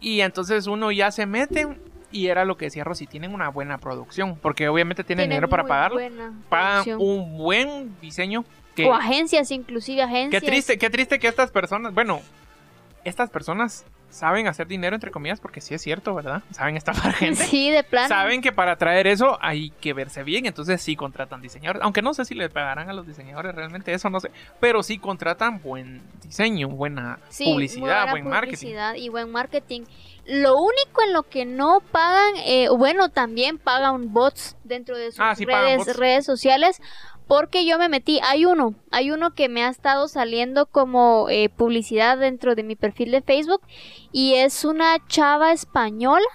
Y 0.00 0.20
entonces 0.22 0.66
uno 0.66 0.90
ya 0.92 1.10
se 1.10 1.26
mete 1.26 1.66
y 2.12 2.28
era 2.28 2.44
lo 2.44 2.56
que 2.56 2.64
decía 2.66 2.82
Rosy, 2.84 3.06
tienen 3.06 3.34
una 3.34 3.50
buena 3.50 3.78
producción, 3.78 4.36
porque 4.40 4.68
obviamente 4.68 5.04
tienen 5.04 5.24
Tiene 5.24 5.34
dinero 5.34 5.48
para 5.48 5.64
pagarlo, 5.64 6.00
pagan 6.48 6.84
producción. 6.84 6.98
un 7.00 7.36
buen 7.38 8.00
diseño. 8.00 8.44
Que, 8.74 8.86
O 8.86 8.94
agencias, 8.94 9.50
inclusive 9.50 10.02
agencias. 10.02 10.40
qué 10.42 10.46
triste, 10.48 10.78
qué 10.78 10.88
triste 10.90 11.18
que 11.18 11.28
estas 11.28 11.50
personas, 11.50 11.92
bueno, 11.92 12.20
estas 13.04 13.30
personas 13.30 13.84
saben 14.10 14.48
hacer 14.48 14.66
dinero 14.66 14.96
entre 14.96 15.12
comillas, 15.12 15.38
porque 15.40 15.60
sí 15.60 15.72
es 15.72 15.82
cierto, 15.82 16.12
¿verdad? 16.16 16.42
Saben 16.50 16.76
estafar 16.76 17.12
gente. 17.14 17.44
Sí, 17.44 17.70
de 17.70 17.84
plano. 17.84 18.08
Saben 18.08 18.42
que 18.42 18.50
para 18.50 18.74
traer 18.76 19.06
eso 19.06 19.38
hay 19.40 19.70
que 19.80 19.92
verse 19.92 20.24
bien, 20.24 20.46
entonces 20.46 20.82
sí 20.82 20.96
contratan 20.96 21.40
diseñadores. 21.40 21.80
Aunque 21.82 22.02
no 22.02 22.12
sé 22.12 22.24
si 22.24 22.34
les 22.34 22.50
pagarán 22.50 22.90
a 22.90 22.92
los 22.92 23.06
diseñadores 23.06 23.54
realmente, 23.54 23.92
eso 23.92 24.10
no 24.10 24.18
sé. 24.18 24.32
Pero 24.58 24.82
sí 24.82 24.98
contratan 24.98 25.62
buen 25.62 26.02
diseño, 26.22 26.66
buena 26.68 27.20
Sí, 27.28 27.44
publicidad, 27.44 27.86
buena 27.86 28.10
buen 28.10 28.28
marketing. 28.28 28.56
publicidad 28.56 28.94
y 28.96 29.08
buen 29.10 29.30
marketing. 29.30 29.82
Lo 30.26 30.56
único 30.58 31.02
en 31.06 31.12
lo 31.12 31.22
que 31.22 31.44
no 31.44 31.80
pagan, 31.92 32.34
eh, 32.44 32.68
bueno, 32.68 33.08
también 33.10 33.58
pagan 33.58 34.12
bots 34.12 34.56
dentro 34.64 34.96
de 34.96 35.12
sus 35.12 35.20
Ah, 35.20 35.34
sí 35.34 35.44
redes, 35.44 35.96
redes 35.96 36.26
sociales. 36.26 36.80
Porque 37.30 37.64
yo 37.64 37.78
me 37.78 37.88
metí, 37.88 38.18
hay 38.24 38.44
uno, 38.44 38.74
hay 38.90 39.12
uno 39.12 39.36
que 39.36 39.48
me 39.48 39.62
ha 39.62 39.68
estado 39.68 40.08
saliendo 40.08 40.66
como 40.66 41.28
eh, 41.30 41.48
publicidad 41.48 42.18
dentro 42.18 42.56
de 42.56 42.64
mi 42.64 42.74
perfil 42.74 43.12
de 43.12 43.22
Facebook 43.22 43.60
y 44.10 44.34
es 44.34 44.64
una 44.64 44.96
chava 45.06 45.52
española 45.52 46.26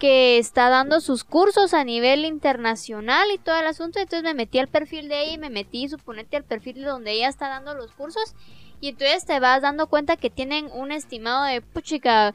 que 0.00 0.38
está 0.38 0.68
dando 0.68 1.00
sus 1.00 1.22
cursos 1.22 1.74
a 1.74 1.84
nivel 1.84 2.24
internacional 2.24 3.28
y 3.32 3.38
todo 3.38 3.60
el 3.60 3.68
asunto. 3.68 4.00
Entonces 4.00 4.24
me 4.24 4.34
metí 4.34 4.58
al 4.58 4.66
perfil 4.66 5.08
de 5.08 5.22
ella 5.22 5.34
y 5.34 5.38
me 5.38 5.48
metí, 5.48 5.88
suponete, 5.88 6.38
al 6.38 6.44
perfil 6.44 6.80
de 6.80 6.86
donde 6.86 7.12
ella 7.12 7.28
está 7.28 7.48
dando 7.48 7.76
los 7.76 7.92
cursos. 7.92 8.34
Y 8.80 8.88
entonces 8.88 9.24
te 9.24 9.38
vas 9.38 9.62
dando 9.62 9.86
cuenta 9.86 10.16
que 10.16 10.28
tienen 10.28 10.68
un 10.74 10.90
estimado 10.90 11.44
de, 11.44 11.60
puchica, 11.60 12.34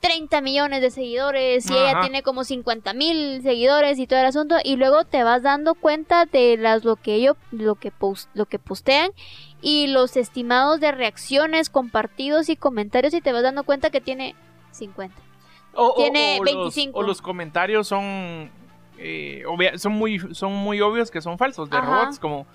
30 0.00 0.40
millones 0.40 0.80
de 0.82 0.90
seguidores 0.90 1.68
y 1.70 1.74
ella 1.76 2.00
tiene 2.00 2.22
como 2.22 2.44
50 2.44 2.92
mil 2.94 3.42
seguidores 3.42 3.98
y 3.98 4.06
todo 4.06 4.20
el 4.20 4.26
asunto. 4.26 4.56
Y 4.62 4.76
luego 4.76 5.04
te 5.04 5.24
vas 5.24 5.42
dando 5.42 5.74
cuenta 5.74 6.26
de 6.26 6.56
las 6.56 6.84
lo 6.84 6.96
que 6.96 7.14
ellos, 7.14 7.36
lo 7.50 7.74
que, 7.76 7.90
post, 7.90 8.28
lo 8.34 8.46
que 8.46 8.58
postean 8.58 9.10
y 9.62 9.86
los 9.88 10.16
estimados 10.16 10.80
de 10.80 10.92
reacciones, 10.92 11.70
compartidos 11.70 12.48
y 12.48 12.56
comentarios 12.56 13.14
y 13.14 13.20
te 13.20 13.32
vas 13.32 13.42
dando 13.42 13.64
cuenta 13.64 13.90
que 13.90 14.00
tiene 14.00 14.34
50. 14.72 15.14
O, 15.74 15.94
Tiene 15.96 16.38
o 16.40 16.44
los- 16.44 16.54
25. 16.54 16.98
o 16.98 17.02
los 17.02 17.20
comentarios 17.20 17.88
son 17.88 18.50
eh, 18.98 19.42
obvia- 19.46 19.76
son 19.78 19.92
muy 19.92 20.18
son 20.34 20.52
muy 20.54 20.80
obvios 20.80 21.10
que 21.10 21.20
son 21.20 21.36
falsos 21.36 21.68
de 21.68 21.76
Ajá. 21.76 22.02
robots 22.02 22.18
como 22.18 22.46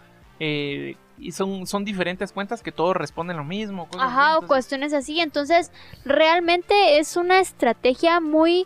eh, 0.44 0.96
y 1.20 1.34
son 1.34 1.68
son 1.68 1.86
diferentes 1.86 2.32
cuentas 2.32 2.64
que 2.64 2.72
todos 2.72 2.96
responden 2.96 3.38
lo 3.38 3.44
mismo. 3.44 3.86
cosas 3.88 4.02
así, 4.08 4.12
Ajá, 4.18 4.38
o 4.40 4.48
cuestiones 4.48 4.92
así. 4.92 5.20
Entonces, 5.20 5.72
realmente 6.04 6.98
es 6.98 7.16
una 7.16 7.40
estrategia 7.40 8.20
muy 8.20 8.66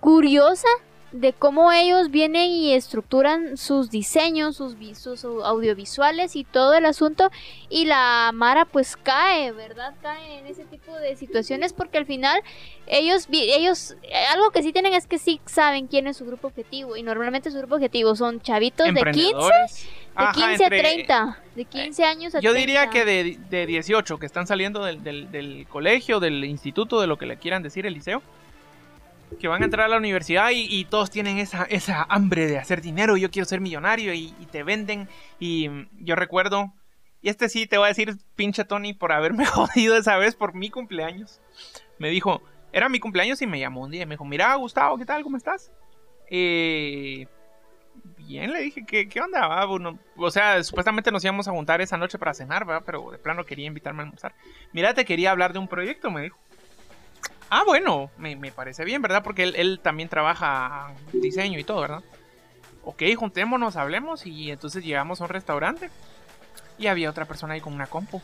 curiosa 0.00 0.68
de 1.12 1.32
cómo 1.32 1.70
ellos 1.70 2.10
vienen 2.10 2.50
y 2.50 2.74
estructuran 2.74 3.56
sus 3.56 3.88
diseños, 3.88 4.56
sus, 4.56 4.74
sus 4.98 5.24
au- 5.24 5.44
audiovisuales 5.44 6.34
y 6.34 6.42
todo 6.42 6.74
el 6.74 6.84
asunto. 6.86 7.30
Y 7.70 7.84
la 7.84 8.32
Mara 8.34 8.64
pues 8.64 8.96
cae, 8.96 9.52
¿verdad? 9.52 9.94
Cae 10.02 10.40
en 10.40 10.46
ese 10.48 10.64
tipo 10.64 10.92
de 10.96 11.14
situaciones 11.14 11.72
porque 11.72 11.98
al 11.98 12.04
final 12.06 12.42
ellos, 12.88 13.28
ellos, 13.30 13.94
eh, 14.02 14.26
algo 14.32 14.50
que 14.50 14.62
sí 14.64 14.72
tienen 14.72 14.92
es 14.92 15.06
que 15.06 15.18
sí 15.20 15.40
saben 15.46 15.86
quién 15.86 16.08
es 16.08 16.16
su 16.16 16.26
grupo 16.26 16.48
objetivo. 16.48 16.96
Y 16.96 17.04
normalmente 17.04 17.50
su 17.52 17.58
grupo 17.58 17.76
objetivo 17.76 18.16
son 18.16 18.40
chavitos 18.40 18.84
de 18.88 18.92
15, 18.92 19.04
de 19.04 19.10
emprendedores. 19.10 19.88
Ajá, 20.14 20.32
15 20.32 20.64
entre- 20.64 20.66
a 20.80 20.82
30. 20.82 21.38
De 21.56 21.64
15 21.64 22.04
años 22.04 22.34
a 22.34 22.40
Yo 22.40 22.52
30. 22.52 22.58
diría 22.60 22.90
que 22.90 23.04
de, 23.04 23.38
de 23.50 23.66
18 23.66 24.18
que 24.18 24.26
están 24.26 24.46
saliendo 24.46 24.84
del, 24.84 25.02
del- 25.02 25.30
del 25.30 25.66
colegio, 25.68 26.20
del 26.20 26.44
instituto, 26.44 27.00
de 27.00 27.06
lo 27.06 27.18
que 27.18 27.26
le 27.26 27.36
quieran 27.36 27.62
decir, 27.62 27.86
el 27.86 27.94
liceo, 27.94 28.22
que 29.40 29.48
van 29.48 29.62
a 29.62 29.64
entrar 29.64 29.86
a 29.86 29.88
la 29.88 29.96
universidad 29.96 30.50
y, 30.50 30.66
y 30.68 30.84
todos 30.84 31.10
tienen 31.10 31.38
esa, 31.38 31.64
esa 31.64 32.04
hambre 32.08 32.46
de 32.46 32.58
hacer 32.58 32.80
dinero, 32.80 33.16
yo 33.16 33.30
quiero 33.30 33.46
ser 33.46 33.60
millonario 33.60 34.14
y, 34.14 34.34
y 34.40 34.46
te 34.46 34.62
venden. 34.62 35.08
Y 35.40 35.68
mm, 35.68 35.88
yo 36.00 36.14
recuerdo, 36.14 36.72
y 37.20 37.28
este 37.30 37.48
sí 37.48 37.66
te 37.66 37.76
voy 37.78 37.86
a 37.86 37.88
decir, 37.88 38.16
pinche 38.36 38.64
Tony, 38.64 38.92
por 38.92 39.10
haberme 39.12 39.46
jodido 39.46 39.96
esa 39.96 40.16
vez 40.18 40.36
por 40.36 40.54
mi 40.54 40.70
cumpleaños. 40.70 41.40
Me 41.98 42.10
dijo, 42.10 42.42
era 42.72 42.88
mi 42.88 43.00
cumpleaños 43.00 43.40
y 43.42 43.46
me 43.46 43.58
llamó 43.58 43.82
un 43.82 43.90
día 43.90 44.02
y 44.02 44.06
me 44.06 44.14
dijo, 44.14 44.24
mira 44.24 44.54
Gustavo, 44.56 44.98
¿qué 44.98 45.04
tal? 45.04 45.22
¿Cómo 45.24 45.36
estás? 45.36 45.72
Eh, 46.30 47.26
bien, 48.26 48.52
le 48.52 48.60
dije, 48.60 48.84
¿qué, 48.86 49.08
qué 49.08 49.20
onda? 49.20 49.46
va? 49.46 49.64
Bueno, 49.64 49.98
o 50.16 50.30
sea, 50.30 50.62
supuestamente 50.62 51.10
nos 51.10 51.24
íbamos 51.24 51.48
a 51.48 51.52
juntar 51.52 51.80
esa 51.80 51.96
noche 51.96 52.18
para 52.18 52.34
cenar, 52.34 52.64
¿verdad? 52.64 52.82
Pero 52.84 53.10
de 53.10 53.18
plano 53.18 53.44
quería 53.44 53.66
invitarme 53.66 54.02
a 54.02 54.04
almorzar. 54.04 54.34
Mira, 54.72 54.94
te 54.94 55.04
quería 55.04 55.30
hablar 55.30 55.52
de 55.52 55.58
un 55.58 55.68
proyecto, 55.68 56.10
me 56.10 56.22
dijo. 56.22 56.38
Ah, 57.50 57.62
bueno, 57.66 58.10
me, 58.18 58.36
me 58.36 58.50
parece 58.50 58.84
bien, 58.84 59.02
¿verdad? 59.02 59.22
Porque 59.22 59.44
él, 59.44 59.54
él 59.56 59.80
también 59.82 60.08
trabaja 60.08 60.92
diseño 61.12 61.58
y 61.58 61.64
todo, 61.64 61.82
¿verdad? 61.82 62.02
ok, 62.84 63.02
juntémonos, 63.16 63.76
hablemos 63.76 64.26
y 64.26 64.50
entonces 64.50 64.84
llegamos 64.84 65.20
a 65.20 65.24
un 65.24 65.30
restaurante 65.30 65.90
y 66.78 66.86
había 66.86 67.10
otra 67.10 67.24
persona 67.24 67.54
ahí 67.54 67.60
con 67.60 67.72
una 67.72 67.86
compu. 67.86 68.20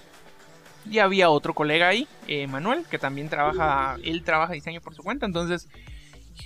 Y 0.90 0.98
había 0.98 1.28
otro 1.28 1.52
colega 1.52 1.88
ahí, 1.88 2.08
eh, 2.26 2.46
Manuel, 2.46 2.86
que 2.90 2.98
también 2.98 3.28
trabaja, 3.28 3.96
él 4.02 4.22
trabaja 4.24 4.54
diseño 4.54 4.80
por 4.80 4.94
su 4.94 5.02
cuenta, 5.02 5.26
entonces 5.26 5.68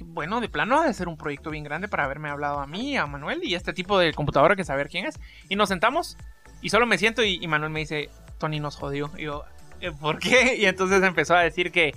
bueno, 0.05 0.41
de 0.41 0.49
plano 0.49 0.81
ha 0.81 0.87
de 0.87 0.95
ser 0.95 1.09
un 1.09 1.17
proyecto 1.17 1.51
bien 1.51 1.65
grande 1.65 1.89
para 1.89 2.05
haberme 2.05 2.29
hablado 2.31 2.61
a 2.61 2.67
mí, 2.67 2.97
a 2.97 3.07
Manuel 3.07 3.41
y 3.43 3.55
este 3.55 3.73
tipo 3.73 3.99
de 3.99 4.13
computadora 4.13 4.57
que 4.57 4.65
saber 4.65 4.89
quién 4.89 5.07
es. 5.07 5.19
Y 5.49 5.57
nos 5.57 5.69
sentamos 5.69 6.17
y 6.63 6.71
solo 6.71 6.87
me 6.87 6.99
siento 6.99 7.23
y, 7.23 7.39
y 7.43 7.47
Manuel 7.49 7.71
me 7.71 7.81
dice, 7.81 8.11
Tony 8.39 8.61
nos 8.61 8.77
jodió. 8.77 9.11
Y 9.17 9.23
yo, 9.25 9.45
"¿Eh, 9.81 9.93
¿por 9.93 10.19
qué? 10.19 10.57
Y 10.59 10.67
entonces 10.67 11.03
empezó 11.03 11.35
a 11.35 11.41
decir 11.41 11.71
que, 11.73 11.93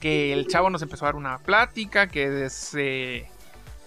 que 0.00 0.32
el 0.32 0.46
chavo 0.46 0.70
nos 0.70 0.82
empezó 0.82 1.04
a 1.04 1.08
dar 1.08 1.16
una 1.16 1.38
plática, 1.38 2.08
que 2.08 2.44
es 2.44 2.74
eh, 2.78 3.28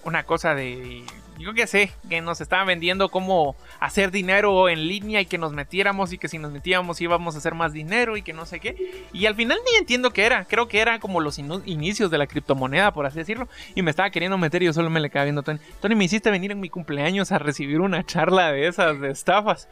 una 0.06 0.24
cosa 0.24 0.56
de... 0.56 1.04
Yo 1.40 1.54
qué 1.56 1.66
sé, 1.66 1.92
que 2.10 2.22
nos 2.22 2.42
estaban 2.42 2.68
vendiendo 2.68 3.10
cómo 3.10 3.56
hacer 3.80 4.12
dinero 4.12 4.70
en 4.70 4.88
línea 4.88 5.20
y 5.20 5.26
que 5.26 5.40
nos 5.40 5.52
metiéramos 5.52 6.14
y 6.14 6.20
que 6.20 6.28
si 6.28 6.38
nos 6.38 6.52
metíamos 6.52 7.02
íbamos 7.02 7.34
a 7.34 7.40
hacer 7.40 7.56
más 7.56 7.74
dinero 7.74 8.16
y 8.16 8.22
que 8.22 8.34
no 8.34 8.46
sé 8.46 8.60
qué. 8.60 9.08
Y 9.14 9.26
al 9.26 9.34
final 9.34 9.58
ni 9.66 9.78
entiendo 9.78 10.12
qué 10.12 10.26
era. 10.26 10.46
Creo 10.46 10.68
que 10.68 10.80
era 10.80 11.00
como 11.00 11.20
los 11.20 11.40
inicios 11.40 12.12
de 12.12 12.20
la 12.20 12.28
criptomoneda, 12.28 12.94
por 12.94 13.08
así 13.08 13.18
decirlo. 13.18 13.50
Y 13.74 13.82
me 13.82 13.90
estaba 13.90 14.12
queriendo 14.12 14.38
meter 14.38 14.62
y 14.62 14.68
yo 14.68 14.74
solo 14.74 14.92
me 14.92 15.00
le 15.00 15.10
quedaba 15.10 15.26
viendo 15.26 15.42
Tony. 15.42 15.60
Tony, 15.82 15.96
me 15.96 16.06
hiciste 16.06 16.30
venir 16.30 16.52
en 16.52 16.60
mi 16.60 16.70
cumpleaños 16.70 17.32
a 17.32 17.40
recibir 17.40 17.82
una 17.82 18.06
charla 18.06 18.52
de 18.52 18.68
esas, 18.68 19.02
de 19.02 19.10
estafas. 19.10 19.68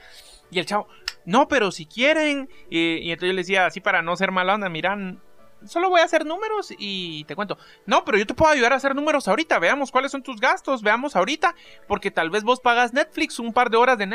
Y 0.50 0.59
el 0.59 0.65
chavo, 0.65 0.88
no, 1.25 1.47
pero 1.47 1.71
si 1.71 1.85
quieren. 1.85 2.50
Y, 2.71 2.95
y 2.97 3.11
entonces 3.11 3.29
yo 3.29 3.33
le 3.33 3.41
decía, 3.41 3.65
así 3.67 3.81
para 3.81 4.01
no 4.01 4.15
ser 4.15 4.31
mala 4.31 4.55
onda, 4.55 4.67
miran, 4.67 5.21
solo 5.65 5.89
voy 5.89 6.01
a 6.01 6.06
hacer 6.06 6.25
números 6.25 6.74
y 6.77 7.24
te 7.25 7.36
cuento. 7.36 7.58
No, 7.86 8.03
pero 8.06 8.18
yo 8.18 8.25
te 8.25 8.34
puedo 8.34 8.51
ayudar 8.51 8.74
a 8.74 8.77
hacer 8.77 8.96
números 8.96 9.27
ahorita. 9.27 9.60
Veamos 9.60 9.91
cuáles 9.91 10.12
son 10.12 10.24
tus 10.24 10.39
gastos, 10.39 10.82
veamos 10.82 11.15
ahorita. 11.15 11.56
Porque 11.88 12.12
tal 12.12 12.30
vez 12.30 12.44
vos 12.44 12.60
pagas 12.60 12.94
Netflix, 12.94 13.39
un 13.39 13.53
par 13.53 13.70
de 13.70 13.77
horas 13.77 13.98
de, 13.98 14.08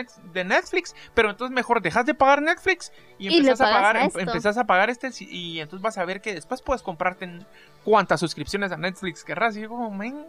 Netflix, 0.44 0.94
pero 1.14 1.30
entonces 1.30 1.54
mejor 1.54 1.82
dejas 1.82 2.06
de 2.06 2.14
pagar 2.14 2.42
Netflix 2.42 2.92
y 3.18 3.28
Y 3.28 3.38
empezás 3.38 3.60
a 3.60 3.64
pagar, 3.72 3.96
a 3.96 4.04
em- 4.04 4.10
empezás 4.16 4.58
a 4.58 4.64
pagar 4.64 4.90
este 4.90 5.10
y- 5.20 5.60
entonces 5.60 5.82
vas 5.82 5.98
a 5.98 6.04
ver 6.04 6.20
que 6.20 6.34
después 6.34 6.62
puedes 6.62 6.82
comprarte 6.82 7.24
en 7.24 7.46
cuántas 7.84 8.20
suscripciones 8.20 8.72
a 8.72 8.76
Netflix 8.76 9.24
querrás. 9.24 9.56
Y 9.56 9.62
yo 9.62 9.68
como, 9.68 9.90
men, 9.90 10.26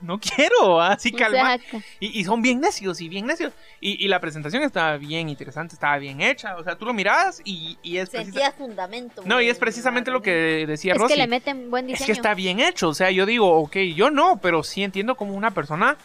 no 0.00 0.18
quiero, 0.18 0.80
así 0.80 1.10
calma. 1.12 1.58
Y, 2.00 2.20
y 2.20 2.24
son 2.24 2.40
bien 2.42 2.60
necios 2.60 3.00
y 3.00 3.08
bien 3.08 3.26
necios. 3.26 3.52
Y, 3.80 4.04
y 4.04 4.08
la 4.08 4.20
presentación 4.20 4.62
estaba 4.62 4.96
bien 4.96 5.28
interesante, 5.28 5.74
estaba 5.74 5.98
bien 5.98 6.20
hecha. 6.20 6.56
O 6.56 6.64
sea, 6.64 6.76
tú 6.76 6.84
lo 6.86 6.92
mirabas 6.94 7.40
y, 7.44 7.78
y 7.82 7.96
es 7.98 8.10
precisa- 8.10 8.52
fundamento. 8.52 9.22
No, 9.24 9.40
y 9.40 9.48
es 9.48 9.58
precisamente 9.58 10.10
lo 10.10 10.22
que 10.22 10.64
decía 10.66 10.92
es 10.94 10.98
Rosy. 10.98 11.14
que 11.14 11.20
le 11.20 11.26
meten 11.26 11.70
buen 11.70 11.86
es 11.86 11.92
diseño. 11.92 12.06
que 12.06 12.12
está 12.12 12.34
bien 12.34 12.60
hecho. 12.60 12.88
O 12.88 12.94
sea, 12.94 13.10
yo 13.10 13.26
digo, 13.26 13.50
ok, 13.60 13.76
yo 13.94 14.10
no, 14.10 14.38
pero 14.40 14.62
sí 14.62 14.82
entiendo 14.84 15.14
cómo 15.16 15.34
una 15.34 15.50
persona 15.52 15.96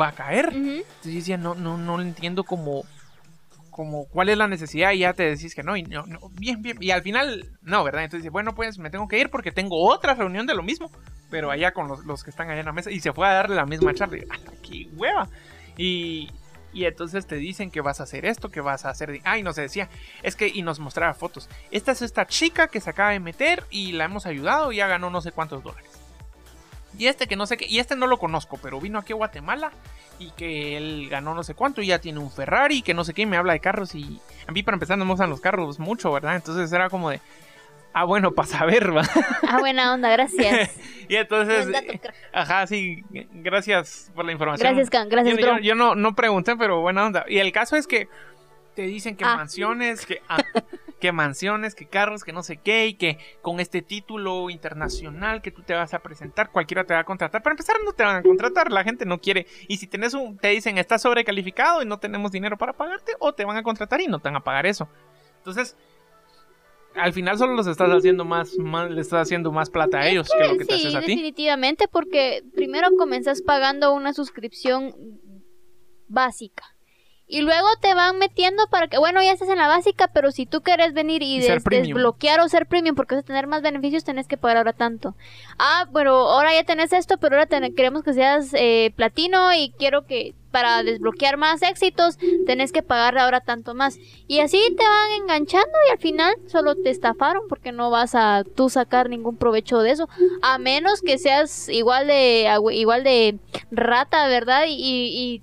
va 0.00 0.08
a 0.08 0.12
caer. 0.12 0.48
Ujú. 0.48 0.58
Entonces 0.58 0.84
yo 1.04 1.10
decía, 1.12 1.36
no, 1.38 1.54
no, 1.54 1.76
no 1.78 2.00
entiendo 2.00 2.42
como, 2.44 2.84
como 3.70 4.06
cuál 4.06 4.28
es 4.30 4.38
la 4.38 4.48
necesidad 4.48 4.92
y 4.92 4.98
ya 5.00 5.12
te 5.12 5.22
decís 5.24 5.54
que 5.54 5.62
no, 5.62 5.76
y 5.76 5.82
no, 5.82 6.06
no, 6.06 6.18
bien, 6.32 6.62
bien, 6.62 6.78
y 6.80 6.90
al 6.90 7.02
final, 7.02 7.50
no, 7.62 7.84
¿verdad? 7.84 8.04
Entonces 8.04 8.22
dice, 8.24 8.30
bueno, 8.30 8.54
pues 8.54 8.78
me 8.78 8.90
tengo 8.90 9.06
que 9.06 9.18
ir 9.18 9.28
porque 9.30 9.52
tengo 9.52 9.84
otra 9.86 10.14
reunión 10.14 10.46
de 10.46 10.54
lo 10.54 10.62
mismo, 10.62 10.90
pero 11.30 11.50
allá 11.50 11.72
con 11.72 11.88
los, 11.88 12.24
que 12.24 12.30
están 12.30 12.50
allá 12.50 12.60
en 12.60 12.66
la 12.66 12.72
mesa, 12.72 12.90
y 12.90 13.00
se 13.00 13.12
fue 13.12 13.26
a 13.26 13.32
darle 13.32 13.56
la 13.56 13.66
misma 13.66 13.94
charla, 13.94 14.18
¡ala, 14.30 14.52
qué 14.62 14.88
hueva! 14.94 15.28
Y, 15.76 16.30
y 16.72 16.84
entonces 16.84 17.26
te 17.26 17.36
dicen 17.36 17.70
que 17.70 17.80
vas 17.80 18.00
a 18.00 18.04
hacer 18.04 18.26
esto, 18.26 18.50
que 18.50 18.60
vas 18.60 18.84
a 18.84 18.90
hacer, 18.90 19.20
ay, 19.24 19.42
no 19.42 19.52
se 19.52 19.62
decía, 19.62 19.88
es 20.22 20.36
que, 20.36 20.48
y 20.48 20.62
nos 20.62 20.78
mostraba 20.78 21.14
fotos, 21.14 21.48
esta 21.70 21.92
es 21.92 22.02
esta 22.02 22.26
chica 22.26 22.68
que 22.68 22.80
se 22.80 22.90
acaba 22.90 23.10
de 23.10 23.20
meter 23.20 23.64
y 23.70 23.92
la 23.92 24.04
hemos 24.04 24.26
ayudado 24.26 24.72
y 24.72 24.76
ya 24.76 24.86
ganó 24.86 25.10
no 25.10 25.20
sé 25.20 25.32
cuántos 25.32 25.62
dólares. 25.62 25.90
Y 26.98 27.06
este 27.08 27.26
que 27.26 27.36
no 27.36 27.46
sé 27.46 27.56
qué, 27.56 27.66
y 27.66 27.78
este 27.78 27.96
no 27.96 28.06
lo 28.06 28.18
conozco, 28.18 28.58
pero 28.62 28.80
vino 28.80 28.98
aquí 28.98 29.12
a 29.12 29.16
Guatemala 29.16 29.70
y 30.18 30.30
que 30.30 30.76
él 30.76 31.08
ganó 31.10 31.34
no 31.34 31.42
sé 31.42 31.54
cuánto 31.54 31.82
y 31.82 31.88
ya 31.88 31.98
tiene 31.98 32.20
un 32.20 32.30
Ferrari, 32.30 32.80
que 32.80 32.94
no 32.94 33.04
sé 33.04 33.12
qué, 33.12 33.26
me 33.26 33.36
habla 33.36 33.52
de 33.52 33.60
carros 33.60 33.94
y 33.94 34.20
a 34.46 34.52
mí 34.52 34.62
para 34.62 34.76
empezar 34.76 34.96
no 34.96 35.04
me 35.04 35.10
gustan 35.10 35.28
los 35.28 35.40
carros 35.40 35.78
mucho, 35.78 36.10
¿verdad? 36.12 36.36
Entonces 36.36 36.72
era 36.72 36.88
como 36.88 37.10
de, 37.10 37.20
ah, 37.98 38.04
bueno, 38.04 38.32
para 38.32 38.46
saber, 38.48 38.94
¿va? 38.96 39.02
Ah, 39.48 39.58
buena 39.58 39.92
onda, 39.94 40.10
gracias. 40.10 40.70
y 41.08 41.16
entonces, 41.16 41.66
crack. 41.66 42.14
ajá, 42.32 42.66
sí, 42.66 43.02
gracias 43.32 44.10
por 44.14 44.24
la 44.24 44.32
información. 44.32 44.68
Gracias, 44.68 44.90
Can. 44.90 45.08
Gracias, 45.08 45.38
yo, 45.38 45.46
yo- 45.56 45.58
yo 45.60 45.74
no, 45.74 45.94
no 45.94 46.14
pregunté, 46.14 46.56
pero 46.56 46.80
buena 46.80 47.06
onda. 47.06 47.24
Y 47.28 47.38
el 47.38 47.52
caso 47.52 47.76
es 47.76 47.86
que 47.86 48.08
te 48.74 48.82
dicen 48.82 49.16
que 49.16 49.24
Ah. 49.24 49.36
mansiones, 49.36 50.04
que, 50.04 50.20
ah, 50.28 50.36
que 51.00 51.10
mansiones, 51.10 51.74
que 51.74 51.86
carros, 51.86 52.24
que 52.24 52.32
no 52.34 52.42
sé 52.42 52.58
qué, 52.58 52.86
y 52.86 52.94
que 52.94 53.18
con 53.40 53.60
este 53.60 53.80
título 53.80 54.50
internacional 54.50 55.40
que 55.40 55.50
tú 55.50 55.62
te 55.62 55.72
vas 55.74 55.94
a 55.94 56.00
presentar, 56.00 56.50
cualquiera 56.50 56.84
te 56.84 56.92
va 56.92 57.00
a 57.00 57.04
contratar. 57.04 57.42
Para 57.42 57.54
empezar, 57.54 57.76
no 57.84 57.92
te 57.92 58.02
van 58.04 58.16
a 58.16 58.22
contratar, 58.22 58.70
la 58.70 58.84
gente 58.84 59.06
no 59.06 59.18
quiere. 59.18 59.46
Y 59.68 59.78
si 59.78 59.86
tenés 59.86 60.12
un, 60.12 60.36
te 60.36 60.48
dicen 60.48 60.76
estás 60.76 61.00
sobrecalificado 61.00 61.82
y 61.82 61.86
no 61.86 61.98
tenemos 61.98 62.30
dinero 62.32 62.58
para 62.58 62.74
pagarte, 62.74 63.12
o 63.18 63.32
te 63.32 63.46
van 63.46 63.56
a 63.56 63.62
contratar 63.62 64.02
y 64.02 64.06
no 64.06 64.18
te 64.18 64.28
van 64.28 64.36
a 64.36 64.40
pagar 64.44 64.66
eso. 64.66 64.86
Entonces, 65.38 65.74
al 66.96 67.12
final 67.12 67.38
solo 67.38 67.54
los 67.54 67.66
estás 67.66 67.90
haciendo 67.90 68.24
más, 68.24 68.56
más 68.58 68.90
le 68.90 69.00
estás 69.00 69.22
haciendo 69.22 69.52
más 69.52 69.70
plata 69.70 70.00
a 70.00 70.08
ellos 70.08 70.28
que 70.28 70.46
lo 70.46 70.58
que 70.58 70.64
te 70.64 70.76
sí, 70.76 70.86
haces 70.86 70.94
a 70.94 71.00
ti. 71.00 71.12
definitivamente, 71.12 71.88
porque 71.88 72.42
primero 72.54 72.88
comenzás 72.98 73.42
pagando 73.42 73.92
una 73.94 74.12
suscripción 74.12 74.94
básica. 76.08 76.75
Y 77.28 77.40
luego 77.42 77.66
te 77.80 77.92
van 77.94 78.18
metiendo 78.18 78.68
para 78.68 78.86
que, 78.86 78.98
bueno, 78.98 79.20
ya 79.22 79.32
estás 79.32 79.48
en 79.48 79.58
la 79.58 79.66
básica, 79.66 80.08
pero 80.08 80.30
si 80.30 80.46
tú 80.46 80.62
quieres 80.62 80.92
venir 80.94 81.22
y, 81.22 81.40
des- 81.54 81.64
desbloquear 81.94 82.40
o 82.40 82.48
ser 82.48 82.66
premium 82.66 82.94
porque 82.94 83.16
vas 83.16 83.24
a 83.24 83.26
tener 83.26 83.46
más 83.48 83.62
beneficios, 83.62 84.04
tenés 84.04 84.28
que 84.28 84.36
pagar 84.36 84.58
ahora 84.58 84.72
tanto. 84.72 85.16
Ah, 85.58 85.88
pero 85.92 86.12
ahora 86.14 86.54
ya 86.54 86.62
tenés 86.64 86.92
esto, 86.92 87.16
pero 87.18 87.36
ahora 87.36 87.48
queremos 87.74 88.04
que 88.04 88.12
seas 88.14 88.50
eh, 88.54 88.92
platino 88.94 89.52
y 89.54 89.72
quiero 89.78 90.06
que 90.06 90.34
para 90.52 90.82
desbloquear 90.82 91.36
más 91.36 91.60
éxitos 91.60 92.16
tenés 92.46 92.72
que 92.72 92.82
pagar 92.82 93.18
ahora 93.18 93.40
tanto 93.40 93.74
más. 93.74 93.98
Y 94.26 94.40
así 94.40 94.58
te 94.78 94.84
van 94.84 95.20
enganchando 95.22 95.76
y 95.88 95.92
al 95.92 95.98
final 95.98 96.34
solo 96.46 96.76
te 96.76 96.88
estafaron 96.90 97.42
porque 97.48 97.72
no 97.72 97.90
vas 97.90 98.14
a 98.14 98.42
tú 98.54 98.70
sacar 98.70 99.10
ningún 99.10 99.36
provecho 99.36 99.80
de 99.80 99.90
eso. 99.90 100.08
A 100.40 100.56
menos 100.58 101.02
que 101.02 101.18
seas 101.18 101.68
igual 101.68 102.06
de 102.06 102.48
igual 102.72 103.04
de 103.04 103.38
rata, 103.70 104.28
¿verdad? 104.28 104.64
Y, 104.66 104.72
y, 104.78 105.42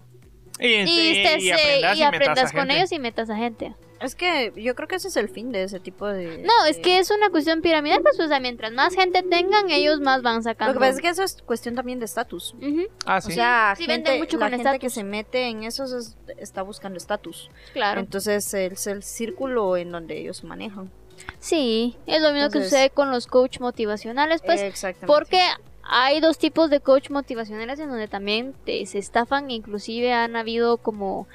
Y, 0.64 0.76
y, 0.82 0.88
sí, 0.88 1.22
estés, 1.24 1.44
y 1.44 1.52
aprendas 1.52 1.98
y 1.98 2.00
y 2.00 2.02
metas 2.02 2.02
a 2.04 2.08
aprendas 2.08 2.52
con 2.52 2.60
gente. 2.62 2.76
ellos 2.78 2.92
y 2.92 3.00
metas 3.00 3.30
a 3.30 3.36
gente. 3.36 3.76
Es 4.00 4.16
que 4.16 4.52
yo 4.58 4.76
creo 4.76 4.88
que 4.90 4.96
ese 4.96 5.08
es 5.08 5.16
el 5.16 5.30
fin 5.30 5.52
de 5.54 5.64
ese 5.64 5.80
tipo 5.80 6.08
de. 6.08 6.40
No, 6.40 6.66
es 6.68 6.78
que 6.78 7.00
es 7.00 7.10
una 7.10 7.30
cuestión 7.30 7.62
piramidal, 7.62 8.02
pues, 8.02 8.20
o 8.20 8.28
sea, 8.28 8.40
mientras 8.42 8.72
más 8.74 8.96
gente 8.96 9.24
tengan, 9.24 9.70
ellos 9.70 10.02
más 10.02 10.22
van 10.22 10.44
sacando. 10.44 10.74
Lo 10.74 10.80
que 10.80 10.86
pasa 10.86 10.96
es 10.98 11.02
que 11.02 11.08
eso 11.10 11.24
es 11.24 11.42
cuestión 11.46 11.76
también 11.76 12.00
de 12.00 12.06
estatus. 12.06 12.54
Ujú, 12.62 12.88
Ah, 13.06 13.22
sí. 13.22 13.32
O 13.32 13.36
sea, 13.36 13.76
Sí, 13.78 13.86
gente, 13.86 14.18
mucho 14.18 14.38
la 14.38 14.50
con 14.50 14.60
gente 14.60 14.80
que 14.80 14.90
se 14.90 15.04
mete 15.06 15.44
en 15.48 15.64
eso 15.64 15.86
es- 15.86 16.18
está 16.38 16.64
buscando 16.64 16.98
estatus. 16.98 17.50
claro. 17.72 18.02
Entonces 18.02 18.54
es 18.54 18.88
el 18.88 19.04
círculo 19.04 19.78
en 19.78 19.92
donde 19.92 20.18
ellos 20.20 20.44
manejan. 20.44 20.92
Sí, 21.40 21.96
es 22.06 22.22
lo 22.22 22.34
mismo 22.34 22.50
que 22.50 22.64
sucede 22.64 22.90
con 22.90 23.12
los 23.12 23.28
coach 23.28 23.60
motivacionales, 23.60 24.42
pues, 24.42 24.62
Exactamente. 24.62 25.08
porque 25.08 25.40
hay 25.84 26.20
dos 26.22 26.38
tipos 26.38 26.70
de 26.70 26.80
coach 26.80 27.10
motivacionales 27.10 27.80
en 27.80 27.90
donde 27.90 28.08
también 28.08 28.54
te, 28.66 28.86
se 28.86 29.00
estafan, 29.00 29.52
inclusive 29.52 30.14
han 30.14 30.36
habido 30.36 30.78
como 30.78 31.28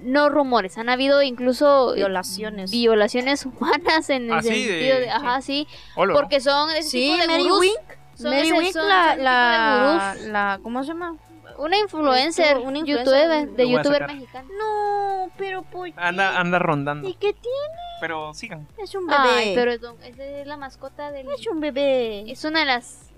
no 0.00 0.28
rumores, 0.30 0.78
han 0.78 0.88
habido 0.88 1.22
incluso 1.22 1.92
eh, 1.92 1.96
Violaciones. 1.96 2.70
violaciones 2.70 3.44
humanas 3.46 4.08
en 4.10 4.30
el 4.30 4.38
Ah, 4.38 4.42
sí, 4.42 4.48
sentido 4.48 4.94
de- 4.96 5.00
de, 5.00 5.10
ajá, 5.10 5.42
sí, 5.42 5.66
Olo, 5.94 6.14
¿no? 6.14 6.20
porque 6.20 6.40
son 6.40 6.70
ese 6.70 6.88
Sí, 6.88 7.10
tipo 7.12 7.20
de 7.20 7.26
Mary 7.26 7.42
gurús, 7.42 7.60
Wink. 7.60 7.98
son 8.14 8.30
Mary 8.30 8.48
ese- 8.48 8.58
Wink, 8.58 8.72
son 8.72 8.88
la, 8.88 9.16
la, 9.16 10.14
de 10.18 10.28
la- 10.28 10.60
¿Cómo 10.62 10.82
se 10.82 10.88
llama? 10.88 11.16
una 11.58 11.76
influencer, 11.76 12.56
Una 12.56 12.78
influencer, 12.78 13.48
lo 13.50 13.52
de 13.54 13.68
youtuber 13.68 13.98
sacar. 14.00 14.14
mexicana. 14.14 14.48
No, 14.58 15.30
pero 15.36 15.62
pues. 15.62 15.92
Anda, 15.96 16.40
anda 16.40 16.58
rondando. 16.58 17.06
¿Y 17.06 17.12
qué 17.14 17.34
tiene? 17.34 17.74
Pero 18.00 18.32
sigan. 18.32 18.66
Es 18.78 18.94
un 18.94 19.06
bebé. 19.06 19.18
Ay, 19.20 19.52
pero 19.54 19.70
es, 19.72 19.80
es 20.18 20.46
la 20.46 20.56
mascota 20.56 21.10
del 21.12 21.28
Es 21.30 21.46
un 21.48 21.60
bebé. 21.60 22.30
es 22.32 22.44
una 22.44 22.60
de 22.60 22.64
las 22.66 23.09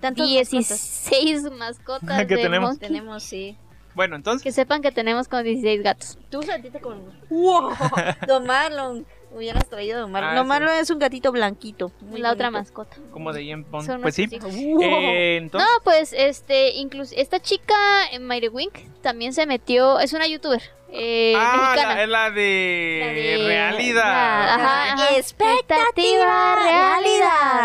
Tantas 0.00 0.26
16 0.26 1.50
mascotas 1.52 2.18
Que 2.26 2.36
de 2.36 2.42
tenemos. 2.42 2.70
Monkey. 2.70 2.88
Tenemos, 2.88 3.22
sí. 3.22 3.56
Bueno, 3.94 4.14
entonces. 4.16 4.42
Que 4.44 4.52
sepan 4.52 4.80
que 4.80 4.92
tenemos 4.92 5.26
como 5.28 5.42
16 5.42 5.82
gatos. 5.82 6.18
Tú 6.30 6.42
sentiste 6.42 6.80
con. 6.80 7.02
¡Wow! 7.30 7.70
Don 8.28 8.46
Marlon. 8.46 9.06
Hubieras 9.30 9.68
traído 9.68 9.98
a 9.98 10.00
Don 10.02 10.12
Marlon. 10.12 10.30
Ah, 10.32 10.36
Don 10.36 10.44
sí. 10.44 10.48
Marlon 10.48 10.74
es 10.76 10.90
un 10.90 10.98
gatito 10.98 11.32
blanquito. 11.32 11.90
muy 12.00 12.20
la 12.20 12.32
otra 12.32 12.48
bonito. 12.48 12.60
mascota. 12.62 12.96
Como 13.10 13.32
de 13.32 13.56
Bond. 13.68 13.84
Son 13.86 14.00
Pues 14.00 14.14
sí. 14.14 14.26
nuestros 14.26 14.54
hijos. 14.56 14.82
Eh, 14.84 15.36
entonces. 15.38 15.68
No, 15.68 15.84
pues 15.84 16.12
este, 16.16 16.76
incluso 16.76 17.12
esta 17.16 17.40
chica, 17.40 17.74
eh, 18.12 18.20
Mayre 18.20 18.48
Wink, 18.48 18.78
también 19.02 19.32
se 19.32 19.46
metió, 19.46 19.98
es 20.00 20.12
una 20.12 20.26
youtuber 20.28 20.62
eh, 20.90 21.34
ah, 21.36 21.74
la, 21.76 22.02
es 22.02 22.08
la 22.08 22.30
de, 22.30 22.98
La 23.00 23.12
de- 23.12 23.44
realidad. 23.46 24.04
la- 24.04 24.54
ajá, 24.54 24.92
ajá. 24.94 25.16
Expectativa, 25.16 26.56
realidad. 26.56 27.00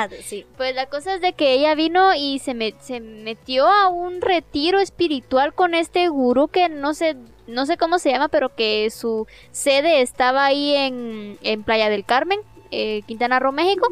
realidad. 0.09 0.11
Sí. 0.23 0.45
Pues 0.57 0.75
la 0.75 0.87
cosa 0.87 1.15
es 1.15 1.21
de 1.21 1.33
que 1.33 1.53
ella 1.53 1.75
vino 1.75 2.13
y 2.15 2.39
se, 2.39 2.53
me- 2.53 2.75
se 2.79 2.99
metió 2.99 3.67
a 3.67 3.87
un 3.87 4.21
retiro 4.21 4.79
espiritual 4.79 5.53
con 5.53 5.73
este 5.73 6.07
gurú 6.09 6.47
que 6.49 6.69
no 6.69 6.93
sé, 6.93 7.15
no 7.47 7.65
sé 7.65 7.77
cómo 7.77 7.99
se 7.99 8.11
llama, 8.11 8.27
pero 8.27 8.53
que 8.55 8.89
su 8.89 9.27
sede 9.51 10.01
estaba 10.01 10.45
ahí 10.45 10.75
en, 10.75 11.37
en 11.43 11.63
Playa 11.63 11.89
del 11.89 12.05
Carmen, 12.05 12.39
eh, 12.71 13.01
Quintana 13.05 13.39
Roo, 13.39 13.51
México. 13.51 13.87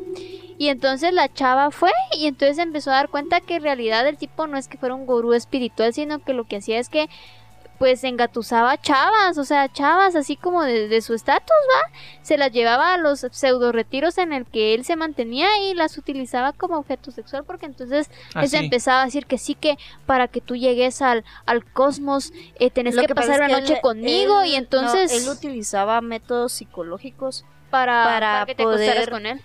Y 0.58 0.70
entonces 0.70 1.12
la 1.14 1.32
chava 1.34 1.72
fue 1.72 1.92
y 2.18 2.28
entonces 2.28 2.60
empezó 2.60 2.92
a 2.92 2.96
dar 2.96 3.10
cuenta 3.10 3.42
que 3.42 3.56
en 3.56 3.64
realidad 3.64 4.08
el 4.08 4.18
tipo 4.18 4.46
no 4.46 4.58
es 4.58 4.68
que 4.68 4.78
fuera 4.78 4.94
un 4.94 5.06
gurú 5.08 5.34
espiritual, 5.34 5.94
sino 5.94 6.20
que 6.20 6.34
lo 6.34 6.44
que 6.44 6.58
hacía 6.58 6.78
es 6.80 6.88
que 6.90 7.08
pues 7.82 8.04
engatusaba 8.04 8.78
chavas, 8.80 9.40
o 9.40 9.44
sea, 9.44 9.68
chavas 9.74 10.16
así 10.16 10.36
como 10.36 10.62
de, 10.62 10.88
de 10.88 11.02
su 11.02 11.16
estatus, 11.16 11.50
¿va? 11.50 11.98
Se 12.22 12.38
las 12.38 12.52
llevaba 12.52 12.94
a 12.94 12.98
los 13.00 13.26
pseudo 13.32 13.72
retiros 13.72 14.20
en 14.20 14.34
el 14.34 14.46
que 14.46 14.76
él 14.76 14.86
se 14.86 14.96
mantenía 14.96 15.48
y 15.64 15.74
las 15.74 15.98
utilizaba 15.98 16.54
como 16.54 16.78
objeto 16.78 17.10
sexual 17.10 17.44
porque 17.44 17.66
entonces 17.66 18.08
él 18.36 18.48
se 18.48 18.58
Así. 18.58 18.66
empezaba 18.66 19.02
a 19.02 19.06
decir 19.06 19.26
que 19.26 19.40
sí 19.40 19.56
que 19.56 19.80
para 20.06 20.28
que 20.28 20.42
tú 20.42 20.56
llegues 20.56 21.02
al, 21.02 21.26
al 21.48 21.66
cosmos 21.66 22.32
eh, 22.60 22.70
tenés 22.70 22.96
que, 22.96 23.16
pasa 23.16 23.32
pasar 23.32 23.48
que 23.48 23.54
noche 23.60 23.74
él- 23.74 23.82
conmigo 23.82 24.42
él- 24.44 24.50
y 24.50 24.56
entonces 24.58 25.12
no, 25.12 25.18
él 25.32 25.36
utilizaba 25.36 26.00
métodos 26.02 26.52
psicológicos 26.54 27.46
para, 27.72 28.04
para 28.04 28.20
para 28.20 28.46
que 28.46 28.54
te 28.54 28.64
poder- 28.64 29.10
con 29.10 29.26
él. 29.26 29.42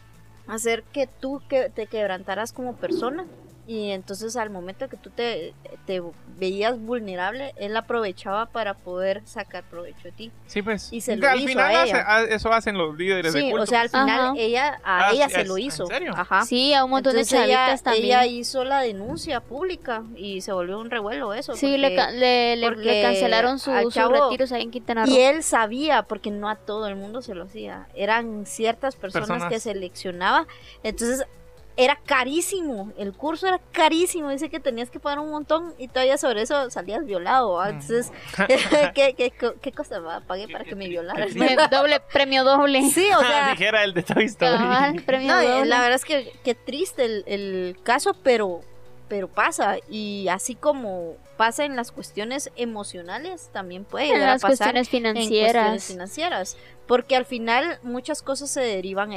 hacer 0.46 0.82
que 0.92 1.06
tú 1.06 1.40
que 1.48 1.70
te 1.70 1.86
quebrantaras 1.86 2.52
como 2.52 2.76
persona 2.76 3.24
y 3.68 3.90
entonces 3.90 4.36
al 4.36 4.50
momento 4.50 4.88
que 4.88 4.96
tú 4.96 5.10
te, 5.10 5.52
te 5.86 6.00
veías 6.38 6.78
vulnerable 6.78 7.52
él 7.56 7.76
aprovechaba 7.76 8.46
para 8.46 8.74
poder 8.74 9.22
sacar 9.26 9.64
provecho 9.64 10.02
de 10.04 10.12
ti 10.12 10.32
Sí, 10.46 10.62
pues. 10.62 10.92
Y 10.92 11.00
se 11.00 11.16
lo 11.16 11.28
al 11.28 11.38
hizo 11.38 11.48
final 11.48 11.74
a 11.74 11.82
hace- 11.82 11.90
ella. 11.90 12.04
a- 12.16 12.22
eso 12.22 12.52
hacen 12.52 12.78
los 12.78 12.96
líderes 12.96 13.32
de 13.32 13.40
sí 13.40 13.50
culto. 13.50 13.64
o 13.64 13.66
sea 13.66 13.80
al 13.80 13.88
final 13.88 14.20
Ajá. 14.20 14.34
ella 14.36 14.80
a 14.84 15.08
Ah, 15.08 15.10
ella 15.12 15.28
sí, 15.28 15.34
se 15.34 15.40
¿es- 15.40 15.48
lo 15.48 15.56
en 15.56 15.62
hizo 15.64 15.86
serio? 15.86 16.12
ajá 16.16 16.44
Sí, 16.44 16.74
a 16.74 16.84
un 16.84 16.90
montón 16.90 17.12
entonces 17.16 17.38
de 17.38 17.44
ella, 17.46 17.76
también. 17.82 18.04
ella 18.04 18.26
hizo 18.26 18.64
la 18.64 18.80
denuncia 18.82 19.40
pública 19.40 20.04
y 20.14 20.40
se 20.42 20.52
volvió 20.52 20.78
un 20.78 20.90
revuelo 20.90 21.34
eso 21.34 21.54
sí, 21.56 21.76
le, 21.76 21.90
porque- 21.96 22.12
le, 22.12 22.56
le- 22.56 22.70
le 22.76 23.02
cancelaron 23.02 23.58
su- 23.58 23.72
al 23.72 23.84
sus 23.90 23.96
retiros 24.10 24.52
ahí 24.52 24.62
en 24.62 24.70
Quintana 24.70 25.06
Roo. 25.06 25.12
Y 25.12 25.18
él 25.18 25.42
sabía, 25.42 26.02
porque 26.02 26.30
no 26.30 26.48
a 26.48 26.54
todo 26.56 26.86
el 26.86 26.94
mundo 26.96 27.20
se 27.22 27.34
lo 27.34 27.44
hacía. 27.44 27.88
Eran 27.94 28.46
ciertas 28.46 28.94
personas, 28.94 29.28
Personas. 29.28 29.52
que 29.52 29.58
seleccionaba. 29.60 30.46
Entonces 30.82 31.26
era 31.76 31.96
carísimo. 32.06 32.92
El 32.96 33.12
curso 33.12 33.46
era 33.46 33.60
carísimo. 33.72 34.30
Dice 34.30 34.48
que 34.48 34.60
tenías 34.60 34.90
que 34.90 34.98
pagar 34.98 35.18
un 35.18 35.30
montón 35.30 35.74
y 35.78 35.88
todavía 35.88 36.16
sobre 36.18 36.42
eso 36.42 36.70
salías 36.70 37.04
violado. 37.04 37.52
¿va? 37.54 37.66
Mm. 37.66 37.68
Entonces, 37.70 38.12
¿qué, 38.94 39.14
qué, 39.16 39.30
co- 39.38 39.54
qué 39.60 39.72
cosa 39.72 40.00
va? 40.00 40.20
Pagué 40.20 40.48
para 40.48 40.64
que 40.64 40.74
me 40.74 40.88
violaran. 40.88 41.28
Doble, 41.70 42.00
premio 42.12 42.44
doble. 42.44 42.82
Sí, 42.90 43.08
o 43.16 43.20
sea. 43.20 43.50
Dijera 43.50 43.84
el 43.84 43.94
de 43.94 44.02
Toy 44.02 44.24
Story. 44.24 44.56
Cabal, 44.58 45.02
premio 45.02 45.32
No, 45.34 45.40
eh, 45.40 45.48
doble. 45.48 45.66
la 45.66 45.80
verdad 45.80 45.96
es 45.96 46.04
que 46.04 46.32
qué 46.44 46.54
triste 46.54 47.04
el, 47.04 47.24
el 47.26 47.76
caso, 47.82 48.14
pero, 48.22 48.60
pero 49.08 49.28
pasa. 49.28 49.76
Y 49.88 50.26
así 50.28 50.54
como 50.54 51.16
pasa 51.36 51.64
en 51.64 51.76
las 51.76 51.92
cuestiones 51.92 52.50
emocionales, 52.56 53.50
también 53.52 53.84
puede 53.84 54.06
en 54.06 54.12
llegar 54.14 54.28
a 54.30 54.32
las 54.34 54.42
pasar 54.42 54.72
cuestiones 54.74 54.88
en 54.94 55.00
cuestiones 55.02 55.28
financieras. 55.28 55.84
financieras. 55.84 56.56
Porque 56.86 57.16
al 57.16 57.24
final 57.24 57.78
muchas 57.82 58.22
cosas 58.22 58.50
se 58.50 58.60
derivan 58.60 59.12
a 59.12 59.16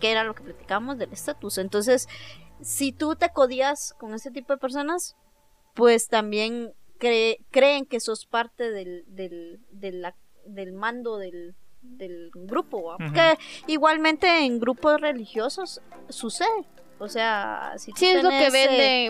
que 0.00 0.10
era 0.10 0.24
lo 0.24 0.34
que 0.34 0.42
platicábamos 0.42 0.98
del 0.98 1.12
estatus. 1.12 1.58
Entonces, 1.58 2.08
si 2.60 2.92
tú 2.92 3.16
te 3.16 3.30
codías 3.30 3.94
con 3.98 4.14
ese 4.14 4.30
tipo 4.30 4.52
de 4.52 4.58
personas, 4.58 5.16
pues 5.74 6.08
también 6.08 6.72
cre- 6.98 7.38
creen 7.50 7.86
que 7.86 8.00
sos 8.00 8.26
parte 8.26 8.70
del, 8.70 9.04
del, 9.08 9.60
del 10.46 10.72
mando 10.72 11.16
del, 11.18 11.54
del 11.82 12.30
grupo. 12.34 12.96
Porque 12.98 13.38
igualmente 13.66 14.44
en 14.44 14.58
grupos 14.60 15.00
religiosos 15.00 15.80
sucede. 16.08 16.66
O 16.98 17.08
sea, 17.08 17.74
si 17.76 17.92
tú 17.92 17.98
Sí, 17.98 18.06
es 18.06 18.22
lo 18.22 18.30
que 18.30 18.46
eh, 18.46 18.50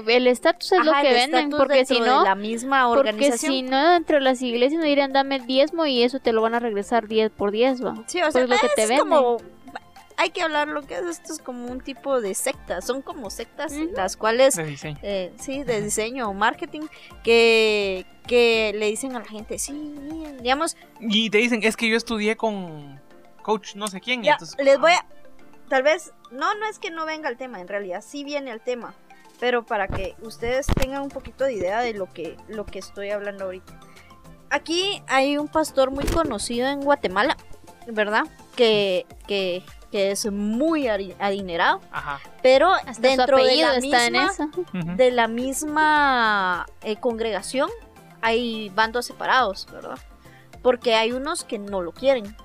venden. 0.00 0.10
El 0.16 0.26
estatus 0.26 0.72
es 0.72 0.84
lo 0.84 0.92
que 1.00 1.12
venden. 1.12 1.50
Porque 1.50 1.86
si 1.86 2.00
no, 2.00 2.24
la 2.24 2.34
misma 2.34 2.88
porque 2.88 3.10
organización. 3.10 3.52
si 3.52 3.62
no, 3.62 3.92
dentro 3.92 4.16
de 4.16 4.22
las 4.22 4.42
iglesias 4.42 4.80
no 4.80 4.86
dirían 4.86 5.12
dame 5.12 5.36
el 5.36 5.46
diezmo 5.46 5.86
y 5.86 6.02
eso 6.02 6.18
te 6.18 6.32
lo 6.32 6.42
van 6.42 6.54
a 6.54 6.58
regresar 6.58 7.06
10 7.06 7.30
por 7.30 7.52
10, 7.52 7.84
va. 7.84 7.94
Sí, 8.06 8.20
o 8.22 8.30
sea, 8.32 8.46
Pues 8.46 8.48
lo 8.50 8.56
que 8.68 8.74
te 8.74 8.82
es 8.82 8.88
venden. 8.88 9.08
como 9.08 9.36
hay 10.18 10.30
que 10.30 10.40
hablar 10.42 10.66
lo 10.68 10.80
que 10.82 10.94
es 10.94 11.02
esto 11.04 11.32
es 11.32 11.38
como 11.40 11.66
un 11.70 11.80
tipo 11.82 12.20
de 12.22 12.34
secta, 12.34 12.80
son 12.80 13.02
como 13.02 13.28
sectas 13.28 13.72
Ujú. 13.72 13.90
las 13.94 14.16
cuales 14.16 14.56
De 14.56 14.64
diseño. 14.64 14.98
eh, 15.02 15.30
sí, 15.38 15.62
de 15.62 15.82
diseño 15.82 16.28
o 16.30 16.34
marketing 16.34 16.82
que 17.22 18.06
que 18.26 18.72
le 18.74 18.86
dicen 18.86 19.14
a 19.14 19.20
la 19.20 19.24
gente, 19.26 19.56
sí, 19.58 19.92
digamos, 20.40 20.76
Y 21.00 21.30
te 21.30 21.38
dicen, 21.38 21.60
es 21.62 21.76
que 21.76 21.88
yo 21.88 21.96
estudié 21.96 22.36
con 22.36 23.00
coach 23.42 23.76
no 23.76 23.86
sé 23.86 24.00
quién. 24.00 24.22
ya, 24.24 24.32
entonces- 24.32 24.56
les 24.64 24.80
voy 24.80 24.90
a 24.90 25.06
tal 25.68 25.82
vez 25.82 26.12
no 26.30 26.54
no 26.54 26.66
es 26.66 26.78
que 26.78 26.90
no 26.90 27.06
venga 27.06 27.28
el 27.28 27.36
tema, 27.36 27.60
en 27.60 27.68
realidad 27.68 28.02
sí 28.06 28.24
viene 28.24 28.50
el 28.50 28.60
tema, 28.60 28.94
pero 29.40 29.64
para 29.64 29.88
que 29.88 30.14
ustedes 30.22 30.66
tengan 30.66 31.02
un 31.02 31.08
poquito 31.10 31.44
de 31.44 31.54
idea 31.54 31.80
de 31.80 31.94
lo 31.94 32.12
que 32.12 32.36
lo 32.48 32.64
que 32.66 32.78
estoy 32.78 33.10
hablando 33.10 33.44
ahorita. 33.44 33.78
Aquí 34.50 35.02
hay 35.08 35.38
un 35.38 35.48
pastor 35.48 35.90
muy 35.90 36.04
conocido 36.04 36.68
en 36.68 36.80
Guatemala, 36.80 37.36
¿verdad? 37.88 38.24
Que 38.54 39.06
que 39.26 39.62
que 39.90 40.10
es 40.10 40.30
muy 40.30 40.88
adinerado, 40.88 41.80
Ajá. 41.92 42.20
pero 42.42 42.70
Hasta 42.72 43.00
dentro 43.00 43.36
de 43.38 43.56
la 43.56 43.76
está 43.76 44.06
en 44.06 44.12
misma 44.12 44.26
eso. 44.32 44.42
Ujú. 44.44 44.96
de 44.96 45.10
la 45.12 45.28
misma 45.28 46.66
eh, 46.82 46.96
congregación 46.96 47.70
hay 48.20 48.68
bandos 48.70 49.06
separados, 49.06 49.66
¿verdad? 49.70 49.98
Porque 50.62 50.96
hay 50.96 51.12
unos 51.12 51.44
que 51.44 51.58
no 51.58 51.80
lo 51.82 51.92
quieren. 51.92 52.36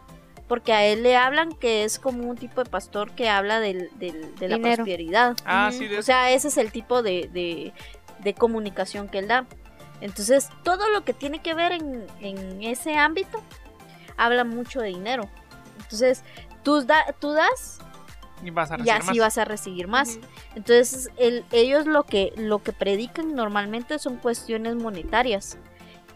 Porque 0.52 0.74
a 0.74 0.84
él 0.84 1.02
le 1.02 1.16
hablan 1.16 1.54
que 1.54 1.86
es 1.86 1.98
como 1.98 2.30
un 2.30 2.36
tipo 2.36 2.62
de 2.62 2.70
pastor 2.70 3.12
que 3.12 3.30
habla 3.30 3.62
del, 3.62 3.90
del- 4.00 4.36
de 4.36 4.50
la 4.50 4.58
Dinero. 4.58 4.84
prosperidad. 4.84 5.38
Ah, 5.46 5.70
sí, 5.72 5.88
de 5.88 5.98
O 6.00 6.04
sea, 6.04 6.30
ese 6.32 6.50
es 6.50 6.58
el 6.58 6.74
tipo 6.74 7.02
de, 7.02 7.30
de- 7.32 7.72
de 8.20 8.34
comunicación 8.34 9.08
que 9.08 9.20
él 9.20 9.30
da. 9.30 9.46
Entonces, 10.02 10.50
todo 10.64 10.90
lo 10.90 11.06
que 11.06 11.14
tiene 11.14 11.40
que 11.42 11.54
ver 11.54 11.72
en, 11.72 12.06
en 12.20 12.62
ese 12.64 12.98
ámbito 12.98 13.42
habla 14.18 14.44
mucho 14.44 14.82
de 14.82 14.90
dinero. 14.90 15.30
Entonces, 15.84 16.22
tú, 16.64 16.82
da- 16.84 17.16
tú 17.22 17.32
das 17.32 17.80
y 18.44 18.50
vas 18.50 18.72
a 18.72 18.78
y 18.84 18.90
así 18.90 19.08
más. 19.08 19.18
vas 19.20 19.38
a 19.38 19.46
recibir 19.46 19.88
más. 19.88 20.20
Entonces, 20.56 21.12
el- 21.16 21.46
ellos 21.54 21.86
lo 21.86 22.04
que, 22.04 22.34
lo 22.36 22.62
que 22.62 22.74
predican 22.74 23.36
normalmente 23.36 23.98
son 24.00 24.18
cuestiones 24.18 24.76
monetarias. 24.76 25.58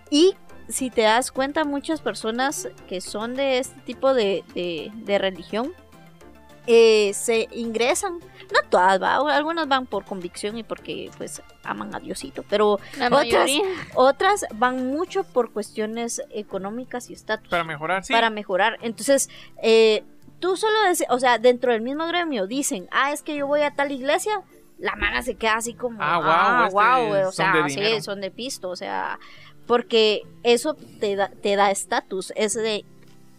Y 0.10 0.36
si 0.68 0.90
te 0.90 1.02
das 1.04 1.32
cuenta, 1.32 1.64
muchas 1.64 2.02
personas 2.02 2.68
que 2.88 3.02
son 3.02 3.36
de 3.36 3.60
este 3.60 3.80
tipo 3.82 4.14
de, 4.14 4.44
de- 4.54 4.92
de 4.94 5.18
religión 5.18 5.74
eh, 6.68 7.12
se 7.14 7.48
ingresan. 7.52 8.20
No 8.54 8.70
todas, 8.70 9.02
¿va? 9.02 9.16
algunas 9.36 9.68
van 9.68 9.86
por 9.88 10.06
convicción 10.06 10.58
y 10.58 10.64
porque 10.64 11.10
pues 11.18 11.42
aman 11.64 11.94
a 11.96 12.00
Diosito, 12.00 12.44
pero 12.50 12.80
La 12.98 13.08
Otras- 13.10 13.52
otras 13.96 14.46
van 14.56 14.88
mucho 14.88 15.24
por 15.24 15.52
cuestiones 15.52 16.22
económicas 16.32 17.10
y 17.10 17.14
estatus 17.14 17.50
Para 17.50 17.64
mejorar, 17.64 18.04
sí. 18.04 18.14
para 18.14 18.30
mejorar. 18.30 18.78
Entonces, 18.82 19.30
eh, 19.64 20.04
tú 20.40 20.58
solo, 20.58 20.78
o 21.10 21.20
sea, 21.20 21.40
dentro 21.40 21.72
del 21.72 21.82
mismo 21.82 22.06
gremio 22.08 22.46
dicen, 22.46 22.88
ah, 22.92 23.12
es 23.12 23.24
que 23.24 23.36
yo 23.36 23.48
voy 23.48 23.62
a 23.62 23.72
tal 23.72 23.92
iglesia, 23.92 24.42
la 24.78 24.96
mana 24.96 25.22
se 25.24 25.36
queda 25.36 25.56
así 25.56 25.74
como, 25.74 25.98
Ah, 26.02 26.20
ah, 26.66 26.70
guau, 26.72 27.06
wow, 27.06 27.14
este 27.16 27.26
o 27.26 27.32
son 27.32 27.34
sea, 27.34 27.64
de 27.64 27.70
sí, 27.70 27.76
dinero. 27.80 28.02
son 28.04 28.22
de 28.22 28.30
pisto, 28.32 28.70
o 28.70 28.76
sea, 28.76 29.18
porque 29.68 30.22
eso 30.44 30.76
te 31.00 31.16
da 31.16 31.30
te 31.30 31.56
da 31.56 31.72
estatus, 31.72 32.32
es 32.36 32.54
de 32.54 32.86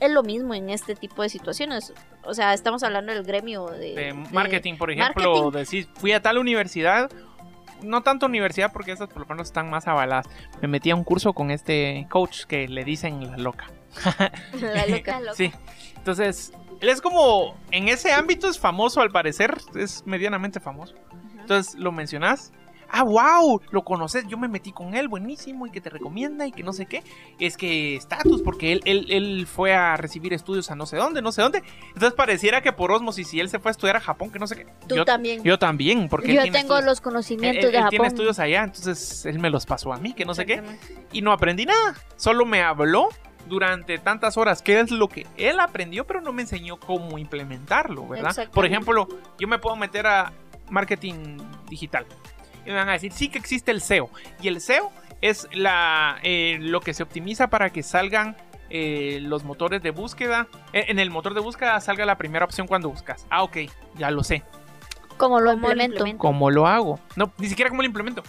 es 0.01 0.11
lo 0.11 0.23
mismo 0.23 0.55
en 0.55 0.71
este 0.71 0.95
tipo 0.95 1.23
de 1.23 1.29
situaciones. 1.29 1.93
O 2.25 2.35
sea, 2.35 2.53
estamos 2.55 2.83
hablando 2.83 3.13
del 3.13 3.23
gremio 3.23 3.67
de, 3.67 3.79
de 3.79 3.95
de- 3.95 4.13
marketing, 4.33 4.75
por 4.77 4.91
ejemplo, 4.91 5.51
marketing. 5.51 5.59
decís, 5.65 5.89
fui 5.95 6.13
a 6.13 6.21
tal 6.21 6.39
universidad, 6.39 7.11
no 7.83 8.03
tanto 8.03 8.27
universidad 8.27 8.73
porque 8.73 8.93
esas 8.93 9.09
por 9.09 9.21
lo 9.23 9.27
menos 9.27 9.49
están 9.49 9.71
más 9.71 9.87
avaladas. 9.87 10.27
Me 10.61 10.69
metí 10.69 10.91
a 10.91 10.97
un 10.97 11.05
curso 11.05 11.33
con 11.33 11.51
este 11.51 12.07
coach 12.11 12.45
que 12.45 12.69
le 12.69 12.85
dicen 12.85 13.31
la 13.31 13.37
loca. 13.39 13.71
la 14.61 14.87
loca. 14.87 15.21
Sí. 15.35 15.53
Entonces, 15.97 16.53
él 16.81 16.89
es 16.89 17.01
como, 17.01 17.57
en 17.71 17.89
ese 17.89 18.13
ámbito 18.13 18.49
es 18.49 18.59
famoso 18.59 19.01
al 19.01 19.11
parecer, 19.11 19.57
es 19.75 20.05
medianamente 20.07 20.61
famoso. 20.61 20.95
Entonces, 21.41 21.75
lo 21.77 21.91
mencionas. 21.93 22.53
Ah, 22.91 23.03
wow, 23.03 23.61
lo 23.71 23.83
conoces, 23.85 24.27
yo 24.29 24.39
me 24.39 24.49
metí 24.49 24.73
con 24.73 24.95
él, 24.95 25.09
buenísimo, 25.09 25.67
y 25.67 25.71
que 25.71 25.81
te 25.81 25.91
recomienda 25.91 26.47
y 26.47 26.53
que 26.53 26.63
no 26.63 26.73
sé 26.73 26.87
qué. 26.87 27.03
Es 27.39 27.57
que 27.57 27.97
estatus, 27.97 28.43
porque 28.43 28.73
él, 28.73 28.81
él, 28.85 29.07
él 29.11 29.47
fue 29.47 29.75
a 29.75 29.97
recibir 29.97 30.33
estudios 30.33 30.71
a 30.71 30.77
no 30.77 30.87
sé 30.87 30.97
dónde, 30.97 31.21
no 31.23 31.33
sé 31.33 31.43
dónde. 31.43 31.63
Entonces 31.89 32.13
pareciera 32.15 32.61
que 32.63 32.73
por 32.73 32.93
osmosis, 32.93 33.29
si 33.29 33.41
él 33.41 33.49
se 33.49 33.59
fue 33.59 33.71
a 33.71 33.73
estudiar 33.73 33.97
a 33.97 34.01
Japón, 34.01 34.31
que 34.31 34.39
no 34.39 34.47
sé 34.47 34.57
qué. 34.57 34.67
Tú 34.87 34.95
yo, 34.97 35.05
también. 35.05 35.43
yo 35.43 35.59
también, 35.59 36.09
porque 36.09 36.29
él 36.31 36.37
Yo 36.37 36.43
tiene 36.43 36.59
tengo 36.59 36.75
estudios- 36.75 36.85
los 36.87 36.99
él, 36.99 37.03
conocimientos 37.05 37.65
él- 37.65 37.71
de 37.73 37.77
él 37.77 37.83
Japón. 37.83 37.91
tiene 37.91 38.07
estudios 38.09 38.39
allá, 38.39 38.65
entonces 38.65 39.27
él 39.27 39.39
me 39.39 39.51
los 39.51 39.67
pasó 39.67 39.93
a 39.93 39.99
mí, 39.99 40.13
que 40.15 40.25
no 40.25 40.35
sé 40.35 40.47
qué 40.47 40.63
y 41.13 41.23
no 41.23 41.33
aprendí 41.33 41.67
nada. 41.67 41.95
Solo 42.17 42.47
me 42.47 42.63
habló 42.63 43.09
durante 43.49 43.99
tantas 43.99 44.37
horas 44.37 44.61
qué 44.63 44.81
es 44.81 44.91
lo 44.91 45.09
que 45.09 45.27
él 45.37 45.61
aprendió, 45.61 46.05
pero 46.07 46.21
no 46.21 46.33
me 46.33 46.43
enseñó 46.43 46.79
cómo 46.81 47.19
implementarlo, 47.19 48.07
¿verdad? 48.09 48.49
Por 48.53 48.67
ejemplo, 48.67 49.07
yo 49.39 49.47
me 49.49 49.59
puedo 49.59 49.77
meter 49.77 50.07
a 50.07 50.33
marketing 50.71 51.39
digital 51.69 52.07
y 52.67 52.71
me 52.71 52.75
van 52.77 52.89
a 52.89 52.93
decir, 52.93 53.13
sí 53.13 53.29
que 53.29 53.39
existe 53.39 53.71
el 53.71 53.81
SEO. 53.81 54.11
Y 54.43 54.49
el 54.49 54.61
SEO 54.61 54.91
es 55.21 55.49
la, 55.53 56.19
eh, 56.23 56.59
lo 56.61 56.81
que 56.81 56.93
se 56.95 57.03
optimiza 57.03 57.49
para 57.49 57.71
que 57.71 57.83
salgan 57.83 58.37
eh, 58.69 59.19
los 59.23 59.45
motores 59.45 59.83
de 59.83 59.91
búsqueda. 59.91 60.49
Eh, 60.73 60.87
En 60.89 60.99
el 60.99 61.11
motor 61.11 61.35
de 61.35 61.41
búsqueda 61.41 61.81
salga 61.81 62.05
la 62.05 62.19
primera 62.19 62.45
opción 62.45 62.67
cuando 62.67 62.91
buscas. 62.91 63.27
Ah, 63.31 63.43
ok, 63.43 63.59
ya 63.97 64.11
lo 64.11 64.25
sé. 64.25 64.43
Como 65.17 65.41
lo 65.41 65.53
¿Cómo 65.53 65.69
lo 65.69 65.83
implemento. 65.83 66.19
¿Cómo 66.19 66.51
lo 66.51 66.67
hago? 66.67 67.01
No, 67.15 67.33
ni 67.39 67.49
siquiera 67.49 67.71
cómo 67.71 67.83
lo 67.83 67.87
implemento. 67.87 68.23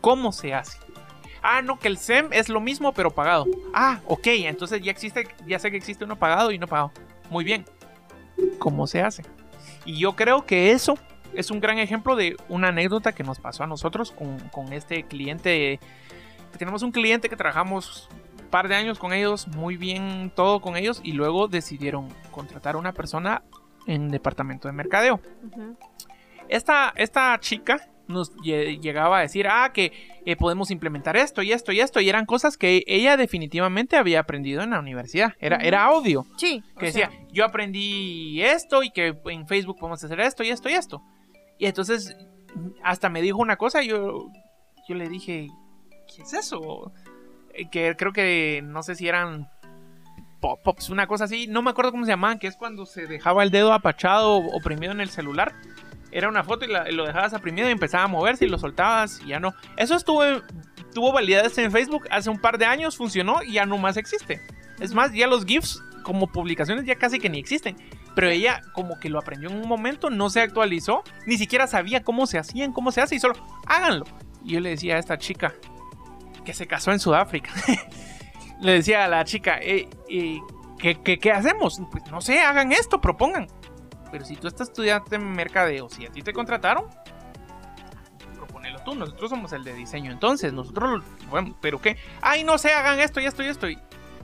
¿Cómo 0.00 0.32
se 0.32 0.52
hace? 0.52 0.78
Ah, 1.42 1.62
no, 1.62 1.78
que 1.78 1.88
el 1.88 1.98
SEM 1.98 2.32
es 2.32 2.48
lo 2.48 2.60
mismo 2.60 2.92
pero 2.92 3.10
pagado. 3.10 3.46
Ah, 3.72 4.00
ok, 4.06 4.26
entonces 4.26 4.82
ya 4.82 4.90
existe, 4.90 5.28
ya 5.46 5.58
sé 5.58 5.70
que 5.70 5.76
existe 5.76 6.04
uno 6.04 6.16
pagado 6.16 6.50
y 6.50 6.58
no 6.58 6.66
pagado. 6.66 6.90
Muy 7.30 7.44
bien. 7.44 7.64
¿Cómo 8.58 8.86
se 8.86 9.00
hace? 9.02 9.22
Y 9.84 9.98
yo 9.98 10.16
creo 10.16 10.44
que 10.44 10.72
eso 10.72 10.98
es 11.36 11.50
un 11.50 11.60
gran 11.60 11.78
ejemplo 11.78 12.16
de 12.16 12.36
una 12.48 12.68
anécdota 12.68 13.12
que 13.12 13.22
nos 13.24 13.38
pasó 13.38 13.64
a 13.64 13.66
nosotros 13.66 14.10
con, 14.10 14.38
con 14.50 14.72
este 14.72 15.04
cliente. 15.04 15.78
Tenemos 16.58 16.82
un 16.82 16.92
cliente 16.92 17.28
que 17.28 17.36
trabajamos 17.36 18.08
par 18.50 18.68
de 18.68 18.76
años 18.76 18.98
con 18.98 19.12
ellos, 19.12 19.48
muy 19.48 19.76
bien 19.76 20.30
todo 20.34 20.60
con 20.60 20.76
ellos, 20.76 21.00
y 21.02 21.12
luego 21.12 21.48
decidieron 21.48 22.08
contratar 22.30 22.76
a 22.76 22.78
una 22.78 22.92
persona 22.92 23.42
en 23.86 24.08
departamento 24.10 24.68
de 24.68 24.72
mercadeo. 24.72 25.20
Esta, 26.48 26.92
esta 26.96 27.38
chica 27.40 27.88
nos 28.06 28.36
lle- 28.36 28.78
llegaba 28.80 29.18
a 29.18 29.20
decir, 29.22 29.46
ah, 29.48 29.70
que 29.72 29.92
eh, 30.26 30.36
podemos 30.36 30.70
implementar 30.70 31.16
esto 31.16 31.42
y 31.42 31.52
esto 31.52 31.72
y 31.72 31.80
esto, 31.80 32.00
y 32.00 32.08
eran 32.08 32.26
cosas 32.26 32.58
que 32.58 32.84
ella 32.86 33.16
definitivamente 33.16 33.96
había 33.96 34.20
aprendido 34.20 34.62
en 34.62 34.70
la 34.70 34.78
universidad. 34.78 35.32
Era, 35.40 35.56
era 35.56 35.84
audio 35.84 36.26
Sí. 36.36 36.62
que 36.78 36.92
sea, 36.92 37.08
decía, 37.08 37.26
yo 37.32 37.44
aprendí 37.46 38.42
esto 38.42 38.82
y 38.82 38.90
que 38.90 39.16
en 39.24 39.46
Facebook 39.48 39.78
podemos 39.78 40.04
hacer 40.04 40.20
esto 40.20 40.44
y 40.44 40.50
esto 40.50 40.68
y 40.68 40.74
esto. 40.74 41.02
Y 41.58 41.66
entonces 41.66 42.16
hasta 42.82 43.08
me 43.08 43.22
dijo 43.22 43.38
una 43.38 43.56
cosa 43.56 43.82
yo, 43.82 44.28
yo 44.88 44.94
le 44.94 45.08
dije, 45.08 45.48
¿qué 46.14 46.22
es 46.22 46.32
eso? 46.34 46.92
Eh, 47.52 47.68
Que 47.70 47.94
creo 47.96 48.12
que 48.12 48.60
no 48.64 48.82
sé 48.82 48.94
si 48.94 49.08
eran 49.08 49.48
pop-ups, 50.40 50.90
una 50.90 51.06
cosa 51.06 51.24
así, 51.24 51.46
no 51.46 51.62
me 51.62 51.70
acuerdo 51.70 51.90
cómo 51.90 52.04
se 52.04 52.10
llamaban, 52.12 52.38
que 52.38 52.46
es 52.46 52.56
cuando 52.56 52.84
se 52.86 53.06
dejaba 53.06 53.42
el 53.42 53.50
dedo 53.50 53.72
apachado 53.72 54.36
o 54.36 54.56
oprimido 54.56 54.92
en 54.92 55.00
el 55.00 55.08
celular. 55.08 55.54
Era 56.12 56.28
una 56.28 56.44
foto 56.44 56.64
y, 56.64 56.68
la- 56.68 56.88
lo 56.90 57.06
dejabas 57.06 57.32
oprimido 57.34 57.68
y 57.68 57.72
empezaba 57.72 58.04
a 58.04 58.08
moverse 58.08 58.44
y 58.44 58.48
lo 58.48 58.58
soltabas 58.58 59.20
y 59.24 59.28
ya 59.28 59.40
no. 59.40 59.52
Eso 59.76 59.96
estuvo, 59.96 60.22
tuvo 60.92 61.12
validez 61.12 61.56
en 61.58 61.72
Facebook 61.72 62.04
hace 62.10 62.28
un 62.30 62.38
par 62.38 62.58
de 62.58 62.66
años, 62.66 62.96
funcionó 62.96 63.42
y 63.42 63.54
ya 63.54 63.64
no 63.66 63.78
más 63.78 63.96
existe. 63.96 64.40
Es 64.80 64.92
más, 64.94 65.12
ya 65.12 65.26
los 65.26 65.44
GIFs 65.46 65.82
como 66.02 66.30
publicaciones 66.30 66.84
ya 66.84 66.96
casi 66.96 67.18
que 67.18 67.30
ni 67.30 67.38
existen. 67.38 67.76
Pero 68.14 68.28
ella 68.28 68.62
como 68.72 68.98
que 68.98 69.08
lo 69.08 69.18
aprendió 69.18 69.50
en 69.50 69.56
un 69.56 69.68
momento, 69.68 70.10
no 70.10 70.30
se 70.30 70.40
actualizó, 70.40 71.02
ni 71.26 71.36
siquiera 71.36 71.66
sabía 71.66 72.02
cómo 72.02 72.26
se 72.26 72.38
hacían, 72.38 72.72
cómo 72.72 72.92
se 72.92 73.00
hace 73.00 73.16
y 73.16 73.20
solo 73.20 73.34
háganlo. 73.66 74.04
Y 74.44 74.52
yo 74.52 74.60
le 74.60 74.70
decía 74.70 74.96
a 74.96 74.98
esta 74.98 75.18
chica 75.18 75.54
que 76.44 76.54
se 76.54 76.66
casó 76.66 76.92
en 76.92 77.00
Sudáfrica, 77.00 77.50
le 78.60 78.72
decía 78.72 79.04
a 79.04 79.08
la 79.08 79.24
chica, 79.24 79.58
eh, 79.60 79.88
eh, 80.08 80.40
¿qué, 80.78 81.00
qué, 81.02 81.18
qué 81.18 81.32
hacemos? 81.32 81.80
Pues 81.90 82.04
no 82.10 82.20
sé, 82.20 82.40
hagan 82.40 82.72
esto, 82.72 83.00
propongan. 83.00 83.48
Pero 84.12 84.24
si 84.24 84.36
tú 84.36 84.46
estás 84.46 84.68
estudiando 84.68 85.06
en 85.16 85.32
mercadeo, 85.32 85.88
si 85.88 86.06
a 86.06 86.10
ti 86.10 86.22
te 86.22 86.32
contrataron, 86.32 86.84
proponelo 88.36 88.78
tú. 88.84 88.94
Nosotros 88.94 89.30
somos 89.30 89.52
el 89.52 89.64
de 89.64 89.74
diseño, 89.74 90.12
entonces 90.12 90.52
nosotros, 90.52 91.02
bueno, 91.30 91.56
pero 91.60 91.80
qué, 91.80 91.96
ay, 92.20 92.44
no 92.44 92.58
sé, 92.58 92.72
hagan 92.72 93.00
esto 93.00 93.20
y 93.20 93.26
esto 93.26 93.42
y 93.42 93.46
esto. 93.46 93.68
Y 93.68 93.78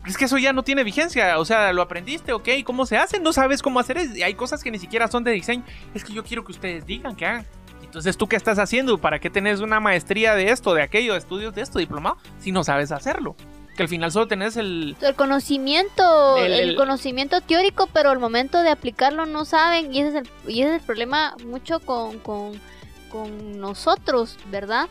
es 0.07 0.17
que 0.17 0.25
eso 0.25 0.39
ya 0.39 0.53
no 0.53 0.63
tiene 0.63 0.83
vigencia, 0.85 1.39
o 1.39 1.45
sea, 1.45 1.73
lo 1.73 1.83
aprendiste, 1.83 2.33
ok, 2.33 2.49
¿cómo 2.65 2.87
se 2.87 2.97
hace? 2.97 3.21
No 3.21 3.33
sabes 3.33 3.63
cómo 3.63 3.81
hacer, 3.81 3.99
hay 3.99 4.35
cosas 4.35 4.63
que 4.65 4.71
ni 4.71 4.79
siquiera 4.79 5.09
son 5.09 5.25
de 5.25 5.33
diseño. 5.33 5.63
Es 5.95 6.05
que 6.05 6.13
yo 6.13 6.25
quiero 6.25 6.45
que 6.45 6.53
ustedes 6.53 6.87
digan 6.87 7.15
que 7.17 7.27
hagan. 7.27 7.47
Entonces, 7.83 8.17
¿tú 8.17 8.29
qué 8.29 8.37
estás 8.37 8.59
haciendo? 8.59 8.99
¿Para 8.99 9.19
qué 9.19 9.31
tenés 9.31 9.61
una 9.61 9.81
maestría 9.81 10.35
de 10.35 10.51
esto, 10.51 10.75
de 10.75 10.83
aquello, 10.83 11.17
estudios 11.17 11.55
de 11.55 11.63
esto, 11.63 11.79
diplomado, 11.81 12.19
si 12.39 12.53
no 12.53 12.63
sabes 12.65 12.93
hacerlo? 12.93 13.35
Que 13.77 13.83
al 13.83 13.89
final 13.89 14.13
solo 14.13 14.29
tenés 14.29 14.57
el... 14.57 14.97
El 15.01 15.15
conocimiento, 15.17 16.37
El- 16.37 16.53
el, 16.53 16.69
el- 16.71 16.77
conocimiento 16.77 17.41
teórico, 17.41 17.89
pero 17.93 18.11
al 18.11 18.19
momento 18.19 18.63
de 18.63 18.71
aplicarlo 18.71 19.27
no 19.27 19.45
saben 19.45 19.93
y 19.93 20.01
ese 20.01 20.09
es 20.09 20.15
el, 20.15 20.31
y 20.53 20.63
ese 20.63 20.77
es 20.77 20.81
el 20.81 20.87
problema 20.87 21.35
mucho 21.47 21.81
con, 21.81 22.19
con, 22.21 22.53
con 23.11 23.59
nosotros, 23.61 24.39
¿verdad? 24.51 24.89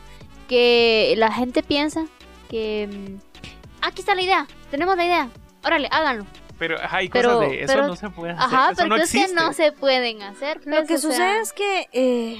Que 0.48 1.14
la 1.16 1.32
gente 1.32 1.62
piensa 1.62 2.04
que 2.50 2.88
mm, 2.90 3.84
aquí 3.86 4.00
está 4.00 4.14
la 4.14 4.22
idea, 4.22 4.46
tenemos 4.70 4.96
la 4.96 5.04
idea, 5.04 5.28
órale, 5.64 5.88
háganlo. 5.90 6.26
Pero 6.58 6.76
hay 6.90 7.08
Pero- 7.08 7.34
cosas 7.36 7.50
de 7.50 7.62
eso 7.64 7.72
pero- 7.74 7.86
no 7.86 7.96
se 7.96 8.10
puede 8.10 8.32
hacer. 8.32 8.44
Ajá, 8.44 8.66
eso 8.72 8.76
pero 8.82 8.88
no 8.88 8.96
es 8.96 9.12
que 9.12 9.28
no 9.28 9.52
se 9.54 9.72
pueden 9.72 10.22
hacer. 10.22 10.58
Lo 10.66 10.76
pues, 10.76 10.88
que 10.88 10.98
sea, 10.98 11.10
sucede 11.10 11.40
es 11.40 11.52
que 11.54 11.88
eh, 11.92 12.38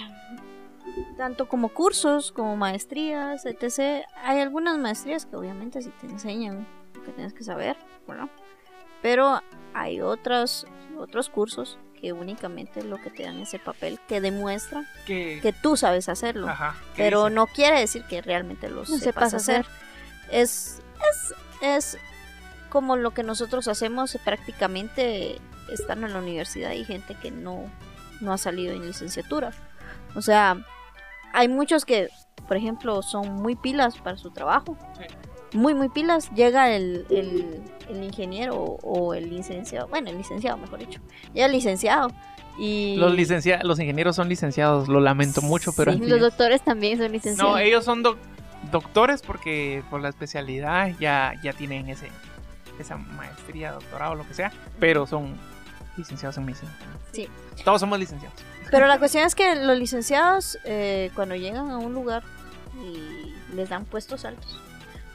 tanto 1.16 1.48
como 1.48 1.70
cursos, 1.70 2.30
como 2.32 2.56
maestrías, 2.56 3.46
etc., 3.46 4.04
hay 4.22 4.40
algunas 4.40 4.76
maestrías 4.78 5.24
que 5.26 5.36
obviamente 5.36 5.80
sí 5.82 5.90
te 6.00 6.06
enseñan 6.06 6.66
lo 6.94 7.02
que 7.04 7.12
tienes 7.12 7.32
que 7.32 7.44
saber, 7.44 7.76
¿verdad? 8.06 8.28
Pero 9.02 9.40
hay 9.72 10.00
otros, 10.02 10.66
otros 10.98 11.30
cursos 11.30 11.78
que 11.98 12.12
únicamente 12.12 12.82
lo 12.82 12.96
que 13.00 13.10
te 13.10 13.22
dan 13.24 13.38
ese 13.40 13.58
papel 13.58 13.98
que 14.08 14.20
demuestra 14.20 14.84
que, 15.06 15.38
que 15.42 15.52
tú 15.54 15.76
sabes 15.76 16.08
hacerlo. 16.10 16.48
ajá, 16.48 16.74
pero 16.96 17.24
dice, 17.24 17.34
no 17.34 17.46
quiere 17.46 17.78
decir 17.80 18.04
que 18.04 18.20
realmente 18.22 18.68
lo 18.68 18.80
No 18.80 18.84
sepas 18.86 19.00
sepas 19.00 19.34
hacer. 19.34 19.60
hacer. 19.60 19.72
Es, 20.30 20.82
es, 21.10 21.34
es 21.96 21.98
como 22.70 22.96
lo 22.96 23.10
que 23.10 23.22
nosotros 23.22 23.68
hacemos 23.68 24.16
prácticamente 24.24 25.36
estando 25.70 26.06
en 26.06 26.14
la 26.14 26.18
universidad 26.20 26.72
y 26.72 26.84
gente 26.84 27.14
que 27.20 27.30
no, 27.30 27.64
no 28.20 28.32
ha 28.32 28.38
salido 28.38 28.72
en 28.72 28.86
licenciatura. 28.86 29.52
O 30.16 30.22
sea, 30.22 30.56
hay 31.32 31.48
muchos 31.48 31.84
que, 31.84 32.08
por 32.48 32.56
ejemplo, 32.56 33.02
son 33.02 33.34
muy 33.34 33.54
pilas 33.56 33.98
para 33.98 34.16
su 34.16 34.30
trabajo. 34.30 34.76
Muy, 35.52 35.74
muy 35.74 35.88
pilas. 35.88 36.30
Llega 36.34 36.70
el, 36.74 37.06
el, 37.10 37.60
el 37.88 38.02
ingeniero 38.04 38.54
o 38.56 39.14
el 39.14 39.30
licenciado. 39.30 39.88
Bueno, 39.88 40.10
el 40.10 40.16
licenciado, 40.18 40.56
mejor 40.56 40.78
dicho. 40.78 41.00
Llega 41.34 41.46
el 41.46 41.52
licenciado. 41.52 42.10
Y 42.58 42.96
Los, 42.96 43.14
licencia 43.14 43.60
los 43.62 43.78
ingenieros 43.80 44.16
son 44.16 44.28
licenciados, 44.28 44.88
lo 44.88 45.00
lamento 45.00 45.40
mucho, 45.40 45.72
pero... 45.72 45.92
Sí, 45.92 45.98
Los 46.00 46.16
es. 46.16 46.20
doctores 46.20 46.62
también 46.62 46.98
son 46.98 47.10
licenciados. 47.12 47.52
No, 47.52 47.58
ellos 47.58 47.84
son 47.84 48.02
doc- 48.02 48.18
doctores 48.70 49.22
porque 49.22 49.82
por 49.88 50.00
la 50.02 50.10
especialidad 50.10 50.90
ya, 51.00 51.34
ya 51.42 51.52
tienen 51.54 51.88
ese, 51.88 52.08
esa 52.82 52.96
maestría, 52.96 53.72
doctorado, 53.72 54.14
lo 54.14 54.26
que 54.26 54.34
sea, 54.34 54.52
pero 54.78 55.06
son 55.06 55.36
licenciados 55.96 56.36
en 56.38 56.44
medicina. 56.46 56.70
Sí. 57.12 57.28
Todos 57.64 57.80
somos 57.80 57.98
licenciados. 57.98 58.38
Pero 58.70 58.86
la 58.86 58.98
cuestión 58.98 59.24
es 59.24 59.34
que 59.34 59.56
los 59.56 59.76
licenciados, 59.78 60.58
eh, 60.64 61.10
cuando 61.14 61.34
llegan 61.34 61.70
a 61.70 61.78
un 61.78 61.92
lugar 61.92 62.22
y 62.82 63.34
les 63.54 63.68
dan 63.68 63.84
puestos 63.84 64.24
altos, 64.24 64.60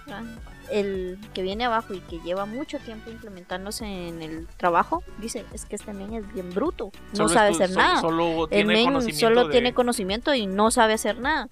¿verdad? 0.06 0.23
el 0.71 1.19
que 1.36 1.43
viene 1.43 1.63
abajo 1.65 1.93
y 1.93 1.99
que 1.99 2.19
lleva 2.21 2.45
mucho 2.47 2.80
tiempo 2.80 3.12
implementándose 3.12 3.86
en 3.86 4.23
el 4.23 4.47
trabajo, 4.58 5.04
dice, 5.19 5.45
es 5.54 5.63
que 5.65 5.75
este 5.75 5.93
men 5.93 6.13
es 6.15 6.34
bien 6.34 6.49
bruto, 6.49 6.91
no 7.12 7.15
Solo 7.15 7.30
sabe 7.30 7.49
hacer 7.51 7.69
solo- 7.69 7.82
nada. 7.82 8.01
Solo 8.01 8.43
el 8.45 8.49
tiene 8.49 8.73
men 8.73 8.86
conocimiento 8.86 9.19
solo 9.28 9.45
de- 9.45 9.51
tiene 9.51 9.73
conocimiento 9.75 10.34
y 10.34 10.47
no 10.47 10.71
sabe 10.71 10.93
hacer 10.93 11.19
nada. 11.19 11.47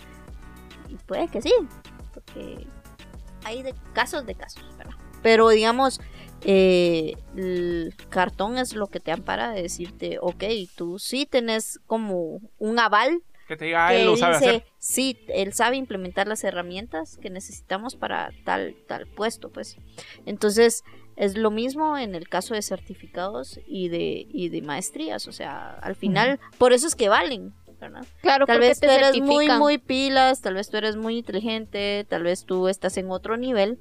Y 0.89 0.95
puede 0.95 1.27
que 1.27 1.43
sí, 1.43 1.53
porque 2.13 2.67
hay 3.45 3.61
de 3.61 3.75
casos 3.93 4.25
de 4.25 4.33
casos. 4.33 4.63
Pero 5.23 5.49
digamos, 5.49 5.99
eh, 6.45 7.15
el 7.35 7.95
cartón 8.09 8.57
es 8.57 8.75
lo 8.75 8.87
que 8.87 8.99
te 8.99 9.11
ampara 9.11 9.51
de 9.51 9.63
decirte, 9.63 10.19
ok, 10.21 10.43
tú 10.75 10.99
sí 10.99 11.25
tenés 11.25 11.79
como 11.87 12.41
un 12.59 12.79
aval 12.79 13.23
que 13.47 13.57
te 13.57 13.65
diga, 13.65 13.87
ah, 13.87 13.91
que 13.91 14.01
él 14.01 14.05
lo 14.05 14.15
sabe 14.15 14.35
dice, 14.35 14.49
hacer. 14.49 14.65
sí, 14.77 15.17
él 15.27 15.53
sabe 15.53 15.75
implementar 15.77 16.27
las 16.27 16.43
herramientas 16.43 17.17
que 17.17 17.29
necesitamos 17.29 17.95
para 17.95 18.31
tal, 18.45 18.75
tal 18.87 19.05
puesto, 19.07 19.51
pues. 19.51 19.77
Entonces, 20.25 20.83
es 21.15 21.37
lo 21.37 21.51
mismo 21.51 21.97
en 21.97 22.15
el 22.15 22.27
caso 22.29 22.53
de 22.53 22.61
certificados 22.61 23.59
y 23.67 23.89
de, 23.89 24.27
y 24.29 24.49
de 24.49 24.61
maestrías, 24.61 25.27
o 25.27 25.31
sea, 25.31 25.71
al 25.71 25.95
final, 25.95 26.39
por 26.57 26.73
eso 26.73 26.87
es 26.87 26.95
que 26.95 27.09
valen, 27.09 27.53
¿verdad? 27.79 28.05
Claro, 28.21 28.45
Tal 28.45 28.59
vez 28.59 28.79
tú 28.79 28.89
eres 28.89 29.19
muy, 29.19 29.47
muy 29.49 29.77
pilas, 29.77 30.41
tal 30.41 30.55
vez 30.55 30.69
tú 30.69 30.77
eres 30.77 30.95
muy 30.95 31.17
inteligente, 31.17 32.05
tal 32.09 32.23
vez 32.23 32.45
tú 32.45 32.67
estás 32.69 32.97
en 32.97 33.11
otro 33.11 33.35
nivel, 33.37 33.77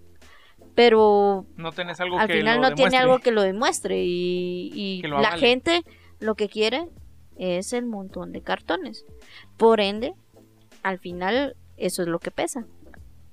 pero 0.75 1.47
No 1.57 1.73
tenés 1.73 2.01
algo 2.01 2.19
al 2.19 2.27
que 2.27 2.35
final 2.35 2.61
no 2.61 2.75
tiene 2.75 2.97
algo 2.97 3.19
que 3.19 3.31
lo 3.31 3.43
demuestre 3.43 4.03
y, 4.05 4.71
y 4.75 5.01
Que 5.03 5.09
lo 5.09 5.21
la 5.21 5.33
gente 5.33 5.83
lo 6.21 6.35
que 6.35 6.49
quiere 6.49 6.89
es 7.37 7.73
el 7.73 7.85
montón 7.87 8.33
de 8.33 8.43
cartones. 8.43 9.05
Por 9.57 9.81
ende, 9.81 10.15
al 10.83 10.99
final 10.99 11.57
eso 11.77 12.03
es 12.03 12.09
lo 12.09 12.19
que 12.19 12.31
pesa. 12.31 12.65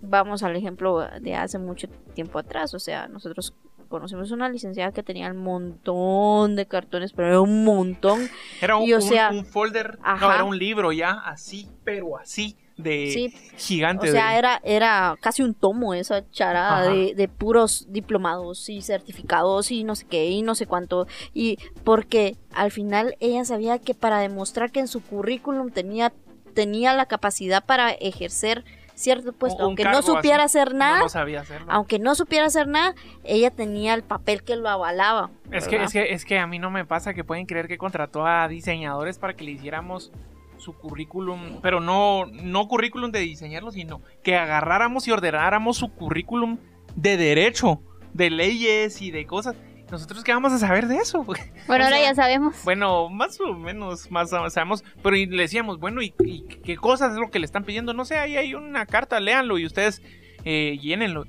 Vamos 0.02 0.44
al 0.44 0.56
ejemplo 0.56 1.06
de 1.22 1.36
hace 1.36 1.60
mucho 1.60 1.88
tiempo 2.16 2.40
atrás, 2.40 2.74
o 2.74 2.80
sea, 2.80 3.08
nosotros 3.10 3.54
conocimos 3.90 4.32
una 4.32 4.48
licenciada 4.50 4.92
que 4.94 5.04
tenía 5.04 5.30
un 5.32 5.38
montón 5.38 6.56
de 6.56 6.66
cartones, 6.68 7.12
pero 7.12 7.28
era 7.28 7.42
un 7.42 7.64
montón. 7.66 8.30
Era 8.62 8.78
un, 8.78 8.88
y, 8.88 8.94
o 8.94 8.98
un- 8.98 9.02
sea, 9.02 9.30
un 9.32 9.46
folder, 9.46 10.00
no, 10.00 10.32
era 10.34 10.44
un 10.44 10.58
libro 10.58 10.92
ya, 10.92 11.12
así, 11.14 11.68
pero 11.84 12.18
así, 12.18 12.56
de 12.82 13.12
Sí, 13.12 13.34
gigante. 13.58 14.10
O 14.10 14.12
sea, 14.12 14.32
de- 14.32 14.38
era, 14.40 14.60
era 14.64 15.16
casi 15.22 15.44
un 15.44 15.54
tomo 15.54 15.94
esa 15.94 16.30
charada 16.32 16.84
de, 16.84 17.14
de 17.16 17.28
puros 17.28 17.86
diplomados 17.90 18.70
y 18.70 18.82
certificados 18.82 19.72
y 19.72 19.84
no 19.84 19.96
sé 19.96 20.06
qué 20.10 20.26
y 20.28 20.42
no 20.42 20.56
sé 20.56 20.66
cuánto. 20.66 21.08
Y 21.34 21.58
porque 21.84 22.36
al 22.54 22.72
final 22.72 23.16
ella 23.20 23.44
sabía 23.46 23.80
que 23.80 23.94
para 23.94 24.20
demostrar 24.20 24.72
que 24.72 24.80
en 24.80 24.88
su 24.88 25.02
currículum 25.02 25.72
tenía, 25.72 26.14
tenía 26.54 26.94
la 26.94 27.06
capacidad 27.06 27.64
para 27.66 27.92
ejercer 27.92 28.64
cierto 28.96 29.32
puesto, 29.32 29.60
un 29.60 29.64
aunque 29.68 29.86
no 29.86 30.02
supiera 30.02 30.44
así. 30.44 30.58
hacer 30.58 30.76
nada, 30.76 31.00
No, 31.00 31.08
sabía 31.08 31.46
aunque 31.70 32.00
no 32.00 32.16
supiera 32.16 32.48
hacer 32.48 32.68
nada, 32.68 32.96
ella 33.24 33.50
tenía 33.50 33.94
el 33.94 34.04
papel 34.04 34.44
que 34.44 34.58
lo 34.58 34.68
avalaba. 34.68 35.30
Es 35.52 35.70
que, 35.70 35.82
es, 35.82 35.94
que, 35.94 36.12
es 36.14 36.26
que 36.26 36.38
a 36.38 36.46
mí 36.48 36.60
no 36.60 36.70
me 36.70 36.84
pasa 36.86 37.14
que 37.14 37.24
pueden 37.24 37.46
creer 37.46 37.70
que 37.70 37.78
contrató 37.78 38.26
a 38.26 38.48
diseñadores 38.50 39.18
para 39.18 39.36
que 39.36 39.46
le 39.46 39.52
hiciéramos 39.52 40.12
su 40.60 40.74
currículum, 40.74 41.62
pero 41.62 41.80
no, 41.80 42.26
no 42.26 42.68
currículum 42.68 43.12
de 43.12 43.20
diseñarlo, 43.20 43.72
sino 43.72 44.02
que 44.24 44.36
agarráramos 44.36 45.08
y 45.08 45.12
ordenáramos 45.12 45.78
su 45.78 45.92
currículum 45.94 46.58
de 46.96 47.18
derecho, 47.18 47.82
de 48.14 48.30
leyes 48.30 49.02
y 49.02 49.12
de 49.12 49.26
cosas. 49.26 49.56
Nosotros 49.92 50.24
qué 50.24 50.34
vamos 50.34 50.54
a 50.54 50.60
saber 50.60 50.88
de 50.88 50.98
eso. 50.98 51.26
Bueno, 51.68 51.86
ahora 51.86 51.98
sea, 51.98 52.10
ya 52.10 52.16
sabemos. 52.16 52.64
Bueno, 52.64 53.10
más 53.10 53.40
o 53.40 53.54
menos, 53.54 54.10
más 54.10 54.30
sabemos, 54.30 54.84
pero 55.04 55.16
y 55.16 55.28
le 55.28 55.44
decíamos, 55.44 55.80
bueno, 55.80 56.02
¿y, 56.02 56.14
y 56.26 56.42
qué 56.42 56.78
cosas 56.78 57.14
es 57.14 57.20
lo 57.20 57.30
que 57.30 57.38
le 57.38 57.46
están 57.46 57.64
pidiendo? 57.64 57.94
No 57.94 58.06
sé, 58.06 58.18
ahí 58.18 58.38
hay 58.38 58.56
una 58.56 58.88
carta, 58.88 59.20
léanlo 59.20 59.60
y 59.60 59.66
ustedes 59.66 60.02
eh, 60.46 60.78
llénenlo. 60.82 61.26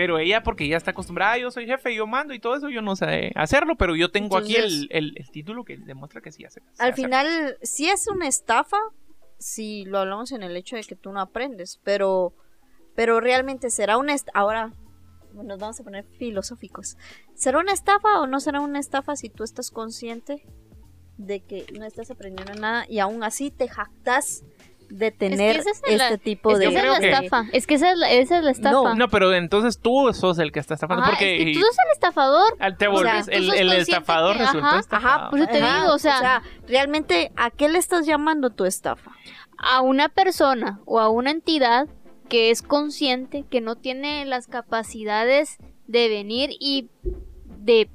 Pero 0.00 0.18
ella, 0.18 0.42
porque 0.42 0.66
ya 0.66 0.78
está 0.78 0.92
acostumbrada, 0.92 1.36
yo 1.36 1.50
soy 1.50 1.66
jefe, 1.66 1.94
yo 1.94 2.06
mando 2.06 2.32
y 2.32 2.38
todo 2.40 2.54
eso, 2.56 2.70
yo 2.70 2.80
no 2.80 2.96
sé 2.96 3.32
hacerlo, 3.34 3.76
pero 3.76 3.94
yo 3.96 4.10
tengo 4.10 4.38
aquí 4.38 4.56
el, 4.56 4.88
el- 4.90 5.12
el 5.14 5.30
título 5.30 5.62
que 5.62 5.76
demuestra 5.76 6.22
que 6.22 6.32
sí 6.32 6.42
hace. 6.42 6.60
Al 6.78 6.92
hacerlo. 6.92 6.96
final, 6.96 7.58
sí 7.60 7.90
es 7.90 8.06
una 8.08 8.26
estafa 8.26 8.78
si 9.38 9.84
lo 9.84 9.98
hablamos 9.98 10.32
en 10.32 10.42
el 10.42 10.56
hecho 10.56 10.76
de 10.76 10.84
que 10.84 10.96
tú 10.96 11.12
no 11.12 11.20
aprendes, 11.20 11.80
pero, 11.84 12.32
pero 12.94 13.20
realmente 13.20 13.68
será 13.68 13.98
una 13.98 14.14
estafa. 14.14 14.38
Ahora 14.38 14.72
nos 15.34 15.58
vamos 15.58 15.78
a 15.78 15.84
poner 15.84 16.06
filosóficos. 16.18 16.96
¿Será 17.34 17.58
una 17.58 17.72
estafa 17.74 18.20
o 18.20 18.26
no 18.26 18.40
será 18.40 18.62
una 18.62 18.78
estafa 18.80 19.16
si 19.16 19.28
tú 19.28 19.44
estás 19.44 19.70
consciente 19.70 20.46
de 21.18 21.40
que 21.40 21.66
no 21.78 21.84
estás 21.84 22.10
aprendiendo 22.10 22.54
nada 22.54 22.86
y 22.88 23.00
aún 23.00 23.22
así 23.22 23.50
te 23.50 23.68
jactas 23.68 24.44
de 24.90 25.10
tener 25.12 25.56
esa 25.56 25.70
es 25.70 25.96
la- 25.98 26.04
este 26.08 26.18
tipo 26.18 26.50
Es 26.50 26.58
que 26.58 26.66
de... 26.66 26.70
esa 26.70 26.78
es 26.80 26.84
la 26.86 26.98
creo 26.98 27.00
que- 27.20 27.24
estafa. 27.26 27.44
Es 27.52 27.66
que 27.66 27.74
esa 27.74 27.92
es 27.92 27.98
la, 27.98 28.10
esa 28.10 28.38
es 28.38 28.44
la 28.44 28.50
estafa. 28.50 28.94
No, 28.94 29.08
pero 29.08 29.32
entonces 29.32 29.78
tú 29.80 30.12
sos 30.12 30.38
el 30.38 30.52
que 30.52 30.58
está 30.60 30.74
estafando, 30.74 31.02
Ajá, 31.02 31.12
porque 31.12 31.36
es 31.40 31.44
que 31.46 31.52
tú 31.54 31.60
sos 31.60 31.76
el 31.86 31.92
estafador. 31.92 32.56
al- 32.58 32.76
te 32.76 32.88
o 32.88 32.96
sea, 32.98 33.14
volvés, 33.14 33.28
el, 33.28 33.72
estafador 33.72 34.36
que- 34.36 34.42
resultó 34.42 34.66
ajá, 34.66 34.78
estafado. 34.80 35.14
ajá, 35.20 35.30
pues 35.30 35.42
yo 35.42 35.48
te 35.48 35.62
Ajá, 35.62 35.80
digo, 35.82 35.94
o 35.94 35.98
sea, 35.98 36.42
realmente, 36.66 37.32
¿a 37.36 37.50
qué 37.50 37.68
le 37.68 37.78
estás 37.78 38.06
llamando 38.06 38.50
tu 38.50 38.64
estafa? 38.64 39.12
a 39.62 39.82
una 39.82 40.08
persona 40.08 40.80
o 40.86 41.00
a 41.00 41.10
una 41.10 41.30
entidad 41.30 41.86
que 42.30 42.50
es 42.50 42.62
consciente, 42.62 43.44
que 43.50 43.60
no 43.60 43.76
tiene 43.76 44.24
las 44.24 44.46
capacidades 44.46 45.58
de 45.86 46.08
venir 46.08 46.50
y 46.58 46.88
de 47.44 47.90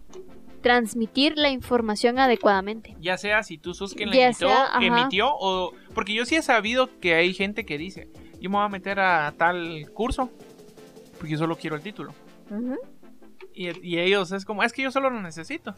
transmitir 0.65 1.33
la 1.37 1.51
información 1.51 2.17
adecuadamente. 2.17 2.95
Ya 2.99 3.19
sea 3.19 3.43
si 3.43 3.59
tú 3.59 3.75
sos 3.75 3.93
quien 3.93 4.09
la 4.09 4.15
Ya 4.15 4.29
emitió, 4.81 5.25
sea, 5.27 5.33
o... 5.39 5.73
Porque 5.93 6.15
yo 6.15 6.25
sí 6.25 6.35
he 6.35 6.41
sabido 6.41 6.89
que 6.99 7.13
hay 7.13 7.35
gente 7.35 7.67
que 7.67 7.77
dice, 7.77 8.07
yo 8.41 8.49
me 8.49 8.55
voy 8.57 8.65
a 8.65 8.69
meter 8.69 8.99
a 8.99 9.31
tal 9.37 9.85
curso 9.93 10.31
porque 11.19 11.33
yo 11.33 11.37
solo 11.37 11.55
quiero 11.55 11.75
el 11.75 11.83
título. 11.83 12.15
Y, 13.53 13.87
y 13.87 13.99
ellos 13.99 14.31
es 14.31 14.43
como, 14.43 14.63
es 14.63 14.73
que 14.73 14.81
yo 14.81 14.89
solo 14.89 15.11
lo 15.11 15.21
necesito. 15.21 15.75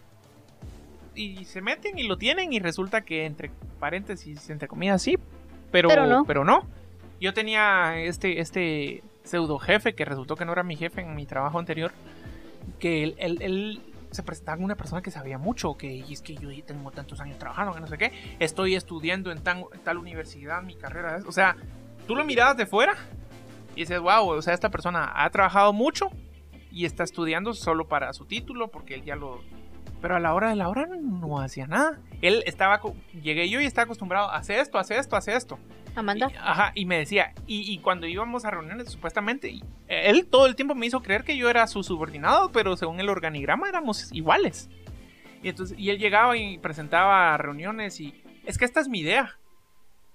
Y 1.15 1.43
se 1.43 1.59
meten 1.61 1.99
y 1.99 2.03
lo 2.03 2.17
tienen 2.17 2.53
y 2.53 2.59
resulta 2.59 3.01
que 3.01 3.25
entre 3.25 3.51
paréntesis, 3.81 4.49
entre 4.49 4.69
comillas, 4.69 5.01
sí, 5.01 5.17
pero, 5.69 5.89
Pero 5.89 6.07
no. 6.07 6.23
pero 6.23 6.45
no. 6.45 6.65
Yo 7.19 7.33
tenía 7.33 7.99
este, 7.99 8.39
este 8.39 9.03
pseudo 9.25 9.59
jefe 9.59 9.95
que 9.95 10.05
resultó 10.05 10.37
que 10.37 10.45
no 10.45 10.53
era 10.53 10.63
mi 10.63 10.77
jefe 10.77 11.01
en 11.01 11.13
mi 11.13 11.25
trabajo 11.25 11.59
anterior, 11.59 11.91
que 12.79 13.03
él, 13.03 13.15
él- 13.17 13.41
él 13.41 13.81
se 14.11 14.23
presentaba 14.23 14.63
una 14.63 14.75
persona 14.75 15.01
que 15.01 15.11
sabía 15.11 15.37
mucho, 15.37 15.75
que 15.77 15.91
"Y 15.93 16.13
es 16.13 16.21
que 16.21 16.35
yo 16.35 16.49
tengo 16.65 16.91
tantos 16.91 17.19
años 17.19 17.37
trabajando, 17.37 17.73
que 17.73 17.81
no 17.81 17.87
sé 17.87 17.97
qué, 17.97 18.11
estoy 18.39 18.75
estudiando 18.75 19.31
en, 19.31 19.43
tan- 19.43 19.65
tal 19.83 19.97
universidad, 19.97 20.61
mi 20.63 20.75
carrera 20.75 21.17
es, 21.17 21.25
o 21.25 21.31
sea, 21.31 21.55
tú 22.07 22.15
lo 22.15 22.23
mirabas 22.23 22.57
de 22.57 22.65
fuera 22.65 22.93
y 23.75 23.81
dices, 23.81 23.99
wow, 23.99 24.29
o 24.29 24.41
sea, 24.41 24.53
esta 24.53 24.69
persona 24.69 25.11
ha 25.15 25.29
trabajado 25.29 25.73
mucho 25.73 26.09
y 26.71 26.85
está 26.85 27.03
estudiando 27.03 27.53
solo 27.53 27.87
para 27.87 28.11
su 28.13 28.25
título 28.25 28.69
porque 28.69 28.95
él 28.95 29.03
ya 29.03 29.15
lo... 29.15 29.41
Pero 30.01 30.15
a 30.15 30.19
la 30.19 30.33
hora 30.33 30.49
de 30.49 30.55
la 30.55 30.69
hora 30.69 30.87
no 30.87 31.39
hacía 31.41 31.67
nada. 31.67 31.99
Él 32.21 32.43
estaba... 32.45 32.79
Llegué 33.21 33.49
yo 33.49 33.59
y 33.61 33.65
estaba 33.65 33.85
acostumbrado 33.85 34.29
a 34.29 34.37
hacer 34.37 34.59
esto, 34.59 34.77
hacer 34.77 34.99
esto, 34.99 35.15
hacer 35.15 35.35
esto. 35.35 35.57
Amanda. 35.95 36.29
Y, 36.31 36.35
ajá, 36.35 36.71
y 36.75 36.85
me 36.85 36.99
decía, 36.99 37.33
y, 37.47 37.71
y 37.73 37.79
cuando 37.79 38.05
íbamos 38.05 38.45
a 38.45 38.51
reuniones, 38.51 38.91
supuestamente, 38.91 39.49
y- 39.49 39.63
él 39.87 40.27
todo 40.27 40.45
el 40.45 40.55
tiempo 40.55 40.75
me 40.75 40.85
hizo 40.85 41.01
creer 41.01 41.23
que 41.23 41.35
yo 41.35 41.49
era 41.49 41.65
su 41.65 41.81
subordinado, 41.83 42.51
pero 42.51 42.77
según 42.77 42.99
el 42.99 43.09
organigrama 43.09 43.67
éramos 43.67 44.11
iguales. 44.13 44.69
Y 45.41 45.49
entonces, 45.49 45.77
y 45.79 45.89
él 45.89 45.97
llegaba 45.97 46.37
y 46.37 46.59
presentaba 46.59 47.35
reuniones 47.37 47.99
y, 47.99 48.23
es 48.45 48.57
que 48.59 48.65
esta 48.65 48.79
es 48.79 48.89
mi 48.89 48.99
idea. 48.99 49.37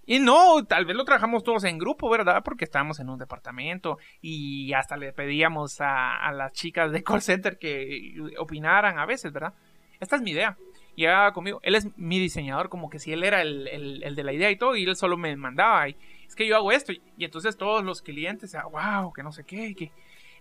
Y 0.04 0.18
no, 0.18 0.64
tal 0.64 0.84
vez 0.84 0.96
lo 0.96 1.04
trabajamos 1.04 1.44
todos 1.44 1.62
en 1.64 1.78
grupo, 1.78 2.10
¿verdad? 2.10 2.42
Porque 2.42 2.64
estábamos 2.64 2.98
en 2.98 3.08
un 3.08 3.18
departamento 3.18 3.98
y 4.20 4.72
hasta 4.72 4.96
le 4.96 5.12
pedíamos 5.12 5.76
a, 5.80 6.30
las 6.32 6.52
chicas 6.52 6.90
de 6.90 7.04
call 7.04 7.22
center 7.22 7.56
que 7.58 8.14
opinaran 8.38 8.98
a 8.98 9.06
veces, 9.06 9.32
¿verdad? 9.32 9.54
Esta 10.00 10.16
es 10.16 10.22
mi 10.22 10.32
idea. 10.32 10.56
Llegaba 10.96 11.32
conmigo, 11.32 11.60
él 11.62 11.76
es 11.76 11.96
mi 11.96 12.18
diseñador, 12.18 12.68
como 12.68 12.90
que 12.90 12.98
si 12.98 13.12
él 13.12 13.22
era 13.22 13.40
el, 13.42 13.66
el- 13.68 14.14
de 14.14 14.24
la 14.24 14.32
idea 14.32 14.50
y 14.50 14.56
todo, 14.56 14.76
y 14.76 14.84
él 14.84 14.96
solo 14.96 15.16
me 15.16 15.34
mandaba, 15.36 15.88
y 15.88 15.96
es 16.26 16.34
que 16.34 16.46
yo 16.46 16.56
hago 16.56 16.70
esto, 16.70 16.92
y, 16.92 17.00
entonces 17.18 17.56
todos 17.56 17.82
los 17.82 18.02
clientes, 18.02 18.54
ah, 18.54 18.66
wow, 18.66 19.12
que 19.12 19.22
no 19.22 19.32
sé 19.32 19.44
qué, 19.44 19.90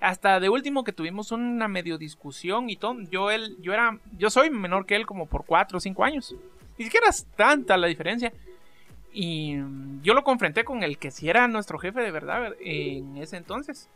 hasta 0.01 0.39
de 0.41 0.49
último 0.49 0.83
que 0.83 0.91
tuvimos 0.91 1.31
una 1.31 1.69
medio 1.69 1.97
discusión 1.97 2.69
y 2.69 2.75
todo, 2.75 2.99
yo 3.11 3.31
él, 3.31 3.55
yo 3.61 3.71
era, 3.71 3.97
yo 4.17 4.29
soy 4.29 4.49
menor 4.49 4.85
que 4.85 4.95
él 4.97 5.05
como 5.05 5.25
por 5.25 5.45
4 5.45 5.77
o 5.77 5.79
5 5.79 6.03
años, 6.03 6.35
ni 6.77 6.85
siquiera 6.85 7.07
es 7.07 7.25
tanta 7.37 7.77
la 7.77 7.87
diferencia, 7.87 8.33
y 9.13 9.55
mm, 9.55 10.01
yo 10.01 10.13
lo 10.13 10.23
confronté 10.23 10.63
con 10.63 10.83
el 10.83 10.97
que 10.97 11.11
sí 11.11 11.29
era 11.29 11.47
nuestro 11.47 11.79
jefe 11.79 12.01
de 12.01 12.11
verdad 12.11 12.53
en 12.59 13.17
ese 13.17 13.37
entonces, 13.37 13.89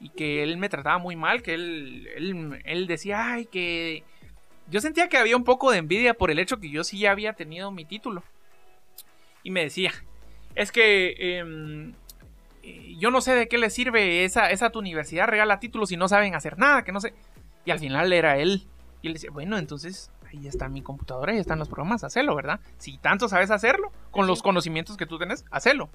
y 0.00 0.08
que 0.10 0.42
él 0.42 0.56
me 0.56 0.68
trataba 0.68 0.98
muy 0.98 1.16
mal, 1.16 1.42
que 1.42 1.54
él, 1.54 2.08
él, 2.16 2.60
él 2.64 2.86
decía, 2.86 3.32
ay, 3.32 3.46
que 3.46 4.02
yo 4.68 4.80
sentía 4.80 5.08
que 5.08 5.16
había 5.16 5.36
un 5.36 5.44
poco 5.44 5.70
de 5.70 5.78
envidia 5.78 6.14
por 6.14 6.30
el 6.30 6.38
hecho 6.38 6.58
que 6.58 6.70
yo 6.70 6.82
sí 6.84 6.98
ya 6.98 7.10
había 7.10 7.34
tenido 7.34 7.70
mi 7.70 7.84
título. 7.84 8.22
Y 9.42 9.50
me 9.50 9.62
decía, 9.62 9.92
es 10.54 10.72
que 10.72 11.38
em, 11.38 11.92
eh, 12.62 12.96
yo 12.98 13.10
no 13.10 13.20
sé 13.20 13.34
de 13.34 13.48
qué 13.48 13.58
le 13.58 13.70
sirve 13.70 14.24
esa, 14.24 14.50
esa 14.50 14.70
tu 14.70 14.78
universidad 14.78 15.28
regala 15.28 15.60
títulos 15.60 15.92
y 15.92 15.96
no 15.96 16.08
saben 16.08 16.34
hacer 16.34 16.58
nada, 16.58 16.84
que 16.84 16.92
no 16.92 17.00
sé. 17.00 17.14
Y 17.64 17.70
al 17.70 17.78
final 17.78 18.12
era 18.12 18.38
él. 18.38 18.66
Y 19.02 19.08
él 19.08 19.14
decía, 19.14 19.30
bueno, 19.30 19.58
entonces 19.58 20.10
ahí 20.38 20.46
está 20.48 20.68
mi 20.68 20.82
computadora, 20.82 21.32
ahí 21.32 21.38
están 21.38 21.58
los 21.58 21.68
programas, 21.68 22.04
hacelo, 22.04 22.34
¿verdad? 22.34 22.60
Si 22.78 22.98
tanto 22.98 23.28
sabes 23.28 23.50
hacerlo, 23.50 23.92
con 24.10 24.26
los 24.26 24.42
conocimientos 24.42 24.96
que 24.96 25.06
tú 25.06 25.18
tenés, 25.18 25.44
hacelo. 25.50 25.88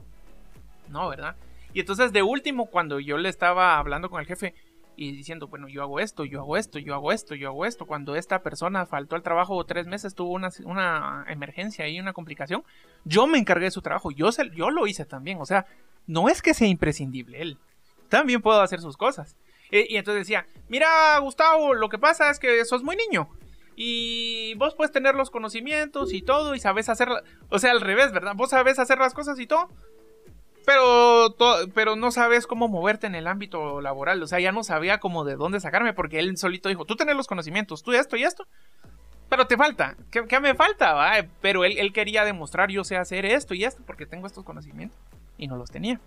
No, 0.90 1.10
¿verdad? 1.10 1.36
Y 1.74 1.82
entonces 1.82 2.14
de 2.14 2.24
último, 2.24 2.68
cuando 2.68 3.00
yo 3.00 3.18
le 3.18 3.30
estaba 3.30 3.78
hablando 3.78 4.10
con 4.10 4.20
el 4.22 4.26
jefe, 4.28 4.54
y 5.00 5.12
diciendo, 5.12 5.48
bueno, 5.48 5.68
yo 5.68 5.84
hago 5.84 6.00
esto, 6.00 6.26
yo 6.26 6.40
hago 6.40 6.58
esto, 6.58 6.80
yo 6.80 6.96
hago 6.96 7.12
esto, 7.12 7.36
yo 7.36 7.50
hago 7.50 7.66
esto. 7.68 7.86
Cuando 7.86 8.16
esta 8.16 8.40
persona 8.42 8.88
faltó 8.88 9.16
al 9.16 9.22
trabajo 9.22 9.64
tres 9.64 9.86
meses, 9.86 10.16
tuvo 10.16 10.32
una, 10.32 10.50
una 10.66 11.24
emergencia 11.30 11.88
y 11.88 12.00
una 12.00 12.14
complicación, 12.14 12.64
yo 13.06 13.28
me 13.28 13.38
encargué 13.38 13.66
de 13.66 13.72
su 13.72 13.84
trabajo, 13.84 14.10
yo, 14.10 14.32
se- 14.32 14.50
yo 14.56 14.72
lo 14.72 14.88
hice 14.88 15.06
también. 15.06 15.38
O 15.40 15.46
sea, 15.46 15.68
no 16.08 16.30
es 16.30 16.42
que 16.42 16.56
sea 16.56 16.68
imprescindible 16.68 17.40
él, 17.44 17.60
también 18.10 18.42
puedo 18.42 18.60
hacer 18.60 18.82
sus 18.82 18.98
cosas. 18.98 19.36
Eh, 19.70 19.86
y 19.88 19.98
entonces 19.98 20.22
decía, 20.22 20.48
mira, 20.68 21.20
Gustavo, 21.20 21.76
lo 21.76 21.90
que 21.90 22.00
pasa 22.00 22.32
es 22.32 22.40
que 22.40 22.66
sos 22.66 22.82
muy 22.82 22.96
niño. 22.96 23.30
Y 23.80 24.56
vos 24.56 24.74
puedes 24.74 24.92
tener 24.92 25.14
los 25.14 25.30
conocimientos 25.30 26.12
y 26.12 26.24
todo, 26.24 26.56
y 26.56 26.60
sabes 26.60 26.90
hacer, 26.90 27.10
o 27.50 27.60
sea, 27.60 27.72
al 27.72 27.80
revés, 27.82 28.12
¿verdad? 28.12 28.34
Vos 28.36 28.50
sabes 28.50 28.80
hacer 28.80 28.98
las 28.98 29.14
cosas 29.14 29.40
y 29.40 29.46
todo, 29.46 29.70
pero, 30.66 31.30
to- 31.32 31.70
pero 31.76 31.96
no 31.96 32.10
sabes 32.12 32.48
cómo 32.48 32.68
moverte 32.68 33.06
en 33.08 33.14
el 33.16 33.28
ámbito 33.28 33.80
laboral. 33.80 34.22
O 34.24 34.28
sea, 34.28 34.40
ya 34.40 34.52
no 34.52 34.64
sabía 34.64 35.00
cómo 35.00 35.24
de 35.24 35.36
dónde 35.36 35.60
sacarme 35.60 35.94
porque 35.94 36.20
él 36.20 36.36
solito 36.38 36.70
dijo, 36.70 36.86
tú 36.86 36.96
tenés 36.96 37.16
los 37.16 37.28
conocimientos, 37.28 37.84
tú 37.84 37.94
esto 37.94 38.18
y 38.18 38.24
esto. 38.24 38.48
Pero 39.30 39.46
te 39.46 39.58
falta. 39.58 39.96
¿Qué, 40.10 40.26
qué 40.26 40.40
me 40.40 40.56
falta? 40.56 40.94
va? 40.94 41.12
Pero 41.42 41.64
él, 41.64 41.78
él 41.78 41.94
quería 41.94 42.26
demostrar, 42.26 42.70
yo 42.72 42.84
sé 42.84 42.98
hacer 42.98 43.26
esto 43.26 43.54
y 43.54 43.64
esto 43.64 43.84
porque 43.86 44.06
tengo 44.06 44.26
estos 44.26 44.44
conocimientos. 44.44 44.98
Y 45.38 45.48
no 45.48 45.56
los 45.56 45.70
tenía. 45.70 46.00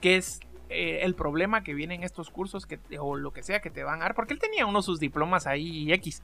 Que 0.00 0.16
es 0.16 0.40
eh, 0.70 1.00
el 1.02 1.14
problema 1.14 1.62
que 1.62 1.74
viene 1.74 1.94
en 1.96 2.02
estos 2.02 2.30
cursos 2.30 2.64
que, 2.66 2.78
o 2.98 3.14
lo 3.16 3.32
que 3.32 3.42
sea 3.42 3.60
que 3.60 3.70
te 3.70 3.84
van 3.84 4.00
a 4.00 4.04
dar. 4.04 4.14
Porque 4.14 4.32
él 4.32 4.38
tenía 4.40 4.66
uno 4.66 4.78
de 4.78 4.84
sus 4.84 4.98
diplomas 5.00 5.46
ahí 5.46 5.92
X. 5.92 6.22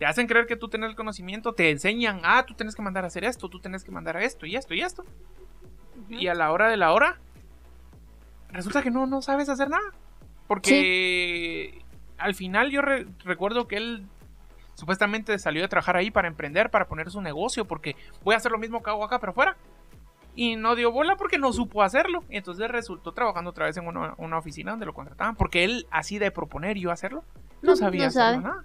Te 0.00 0.06
hacen 0.06 0.26
creer 0.26 0.46
que 0.46 0.56
tú 0.56 0.68
tienes 0.68 0.88
el 0.90 0.96
conocimiento, 0.96 1.52
te 1.52 1.70
enseñan, 1.70 2.22
ah, 2.24 2.42
tú 2.46 2.54
tienes 2.54 2.74
que 2.74 2.80
mandar 2.80 3.04
a 3.04 3.08
hacer 3.08 3.22
esto, 3.22 3.48
tú 3.50 3.60
tienes 3.60 3.84
que 3.84 3.90
mandar 3.90 4.16
a 4.16 4.24
esto 4.24 4.46
y 4.46 4.56
esto 4.56 4.72
y 4.74 4.80
esto. 4.80 5.04
Y 6.08 6.26
a 6.28 6.34
la 6.34 6.50
hora 6.50 6.68
de 6.70 6.78
la 6.78 6.92
hora, 6.94 7.18
resulta 8.50 8.82
que 8.82 8.90
no, 8.90 9.06
no 9.06 9.20
sabes 9.22 9.48
hacer 9.50 9.68
nada. 9.68 9.92
Porque 10.48 11.82
al 12.18 12.34
final 12.34 12.70
yo 12.70 12.82
re- 12.82 13.06
recuerdo 13.24 13.68
que 13.68 13.76
él 13.76 14.06
supuestamente 14.74 15.38
salió 15.38 15.62
de 15.62 15.68
trabajar 15.68 15.96
ahí 15.96 16.10
para 16.10 16.28
emprender, 16.28 16.70
para 16.70 16.88
poner 16.88 17.10
su 17.10 17.20
negocio, 17.20 17.66
porque 17.66 17.94
voy 18.24 18.34
a 18.34 18.38
hacer 18.38 18.50
lo 18.52 18.58
mismo 18.58 18.82
que 18.82 18.90
hago 18.90 19.04
acá, 19.04 19.18
pero 19.20 19.32
fuera. 19.32 19.56
Y 20.34 20.56
no 20.56 20.74
dio 20.76 20.90
bola 20.92 21.16
porque 21.16 21.38
no 21.38 21.52
supo 21.52 21.82
hacerlo. 21.82 22.24
Y 22.30 22.38
entonces 22.38 22.68
resultó 22.70 23.12
trabajando 23.12 23.50
otra 23.50 23.66
vez 23.66 23.76
en 23.76 23.86
una, 23.86 24.14
una 24.16 24.38
oficina 24.38 24.70
donde 24.70 24.86
lo 24.86 24.94
contrataban. 24.94 25.36
Porque 25.36 25.64
él, 25.64 25.86
así 25.90 26.18
de 26.18 26.30
proponer 26.30 26.78
yo 26.78 26.90
hacerlo, 26.90 27.22
no 27.62 27.72
No- 27.72 27.76
sabía 27.76 28.06
no 28.06 28.10
sabe. 28.10 28.38
nada. 28.38 28.64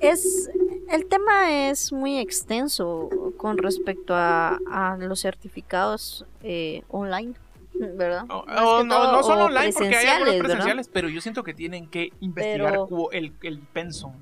Es, 0.00 0.50
el 0.90 1.06
tema 1.06 1.68
es 1.68 1.92
muy 1.92 2.18
extenso 2.18 3.08
con 3.36 3.58
respecto 3.58 4.14
a, 4.14 4.58
a 4.70 4.96
los 4.96 5.20
certificados 5.22 6.24
eh, 6.42 6.82
online, 6.88 7.34
¿verdad? 7.74 8.24
O- 8.30 8.38
o 8.40 8.84
no, 8.84 8.94
todo, 8.96 9.12
no 9.12 9.22
solo 9.22 9.44
online, 9.46 9.72
porque 9.72 9.96
hay 9.96 10.06
algunos 10.06 10.36
presenciales, 10.36 10.88
pero 10.88 11.08
yo 11.08 11.20
siento 11.20 11.42
que 11.44 11.54
tienen 11.54 11.88
que 11.88 12.12
investigar 12.20 12.72
Pero- 12.72 13.10
el, 13.12 13.32
el 13.42 13.58
pensum. 13.60 14.12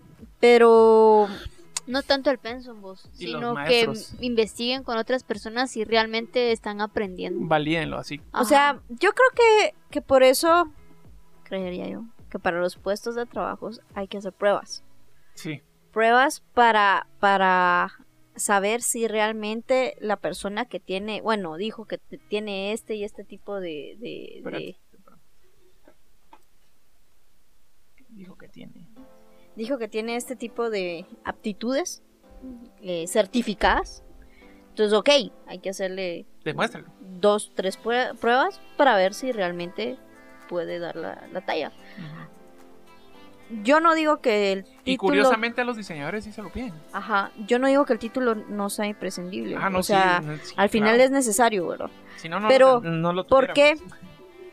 Pero 0.40 1.28
No 1.86 2.02
tanto 2.02 2.30
el 2.30 2.38
pensum 2.38 2.80
vos, 2.82 3.08
Y 3.18 3.26
sino 3.26 3.54
que 3.66 3.88
investiguen 4.20 4.82
con 4.82 4.98
otras 4.98 5.22
personas 5.22 5.70
si 5.70 5.84
realmente 5.84 6.52
están 6.52 6.80
aprendiendo. 6.80 7.46
Valídenlo 7.46 7.96
así. 7.98 8.20
O 8.34 8.44
sea, 8.44 8.80
yo 8.88 9.12
creo 9.12 9.28
que, 9.34 9.74
que 9.90 10.02
por 10.02 10.22
eso, 10.22 10.70
creería 11.44 11.88
yo, 11.88 12.02
que 12.30 12.38
para 12.38 12.60
los 12.60 12.76
puestos 12.76 13.14
de 13.14 13.24
trabajo 13.24 13.70
hay 13.94 14.08
que 14.08 14.18
hacer 14.18 14.32
pruebas. 14.32 14.82
Sí. 15.36 15.62
Pruebas 15.92 16.40
para, 16.52 17.06
para 17.20 17.92
saber 18.34 18.82
si 18.82 19.08
realmente 19.08 19.96
la 20.00 20.16
persona 20.16 20.66
que 20.66 20.78
tiene, 20.80 21.22
bueno, 21.22 21.56
dijo 21.56 21.86
que 21.86 21.98
tiene 21.98 22.72
este 22.72 22.96
y 22.96 23.04
este 23.04 23.24
tipo 23.24 23.60
de... 23.60 23.96
de- 23.98 24.00
de- 24.00 24.32
Espérate. 24.38 24.78
tiene? 28.52 28.88
Dijo 29.56 29.78
que 29.78 29.88
tiene 29.88 30.16
este 30.16 30.36
tipo 30.36 30.70
de 30.70 31.06
aptitudes 31.24 32.02
eh, 32.82 33.06
certificadas. 33.06 34.02
Entonces, 34.70 34.92
ok, 34.92 35.08
hay 35.46 35.58
que 35.60 35.70
hacerle 35.70 36.26
Demuéstralo. 36.44 36.88
dos, 37.00 37.52
tres 37.54 37.78
prue- 37.82 38.14
pruebas 38.18 38.60
para 38.76 38.96
ver 38.96 39.14
si 39.14 39.32
realmente 39.32 39.96
puede 40.48 40.78
dar 40.78 40.96
la, 40.96 41.26
la 41.32 41.40
talla. 41.40 41.72
Yo 43.62 43.80
no 43.80 43.94
digo 43.94 44.20
que 44.20 44.52
el 44.52 44.64
título... 44.64 44.80
Y 44.84 44.96
curiosamente 44.96 45.60
a 45.60 45.64
los 45.64 45.76
diseñadores 45.76 46.24
sí 46.24 46.32
se 46.32 46.42
lo 46.42 46.50
piden. 46.50 46.74
Ajá, 46.92 47.30
yo 47.46 47.58
no 47.58 47.68
digo 47.68 47.84
que 47.84 47.92
el 47.92 47.98
título 47.98 48.34
no 48.34 48.70
sea 48.70 48.86
imprescindible. 48.86 49.56
Ah, 49.58 49.70
no, 49.70 49.78
o 49.78 49.82
sea, 49.82 50.22
sí, 50.42 50.54
al 50.56 50.68
final 50.68 50.94
claro. 50.94 51.04
es 51.04 51.10
necesario, 51.10 51.66
¿verdad? 51.66 51.90
Si 52.16 52.28
no, 52.28 52.40
no, 52.40 52.48
pero, 52.48 52.80
no 52.80 53.12
lo 53.12 53.26
¿por 53.26 53.52
qué? 53.52 53.78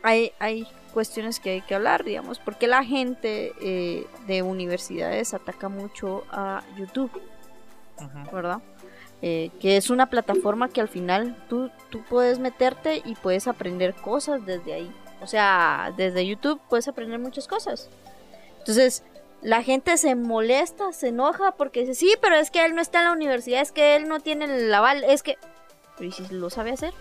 Hay, 0.04 0.32
hay 0.40 0.68
cuestiones 0.94 1.40
que 1.40 1.52
hay 1.52 1.62
que 1.62 1.76
hablar, 1.76 2.04
digamos, 2.04 2.40
porque 2.40 2.68
la 2.68 2.84
gente 2.84 3.54
eh, 3.62 4.06
de 4.28 4.42
universidades 4.44 5.34
ataca 5.34 5.70
mucho 5.70 6.24
a 6.32 6.64
YouTube, 6.78 7.12
Ujú. 7.98 8.36
¿verdad? 8.36 8.62
Eh, 9.22 9.52
que 9.62 9.78
es 9.78 9.90
una 9.90 10.08
plataforma 10.08 10.68
que 10.68 10.82
al 10.82 10.90
final 10.90 11.38
tú, 11.48 11.72
tú 11.90 12.04
puedes 12.10 12.40
meterte 12.40 13.02
y 13.06 13.16
puedes 13.16 13.48
aprender 13.48 13.96
cosas 13.96 14.46
desde 14.46 14.74
ahí. 14.74 14.92
O 15.22 15.28
sea, 15.28 15.94
desde 15.96 16.28
YouTube 16.28 16.60
puedes 16.70 16.90
aprender 16.90 17.20
muchas 17.20 17.48
cosas. 17.48 17.90
Entonces, 18.64 19.04
la 19.42 19.62
gente 19.62 19.98
se 19.98 20.16
molesta, 20.16 20.94
se 20.94 21.10
enoja 21.10 21.52
porque 21.58 21.82
dice, 21.82 21.96
sí, 21.96 22.16
pero 22.22 22.36
es 22.36 22.50
que 22.50 22.64
él 22.66 22.76
no 22.76 22.82
está 22.82 23.00
en 23.00 23.06
la 23.06 23.12
universidad, 23.12 23.62
es 23.62 23.74
que 23.74 23.96
él 23.98 24.08
no 24.08 24.22
tiene 24.22 24.46
el 24.46 24.74
aval, 24.74 25.04
es 25.04 25.22
que... 25.22 25.38
Pero 25.98 26.10
¿y 26.10 26.12
si 26.14 26.26
lo 26.34 26.50
sabe 26.50 26.72
hacer? 26.72 26.94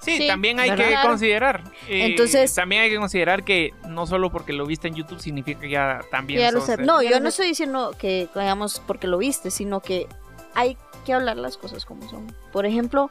Sí, 0.00 0.16
Sí, 0.18 0.26
también 0.26 0.58
hay 0.60 0.70
¿verdad? 0.70 1.02
que 1.02 1.06
considerar. 1.08 1.64
eh, 1.88 2.06
Entonces- 2.06 2.54
también 2.54 2.82
hay 2.82 2.90
que 2.90 2.96
considerar 2.96 3.44
que 3.44 3.70
no 3.88 4.06
solo 4.06 4.30
porque 4.30 4.52
lo 4.54 4.64
viste 4.66 4.88
en 4.88 4.94
YouTube 4.94 5.20
significa 5.20 5.60
que 5.60 5.68
ya 5.70 6.00
también 6.10 6.40
Ya 6.40 6.50
lo 6.52 6.60
sos 6.62 6.78
No, 6.78 7.02
yo 7.02 7.20
no 7.20 7.28
estoy 7.28 7.48
diciendo 7.48 7.94
que, 7.98 8.28
digamos, 8.34 8.80
porque 8.86 9.06
lo 9.06 9.18
viste, 9.18 9.50
sino 9.50 9.80
que 9.80 10.06
hay 10.54 10.76
que 11.04 11.12
hablar 11.12 11.36
las 11.36 11.56
cosas 11.58 11.84
como 11.84 12.08
son. 12.08 12.34
Por 12.52 12.64
ejemplo, 12.66 13.10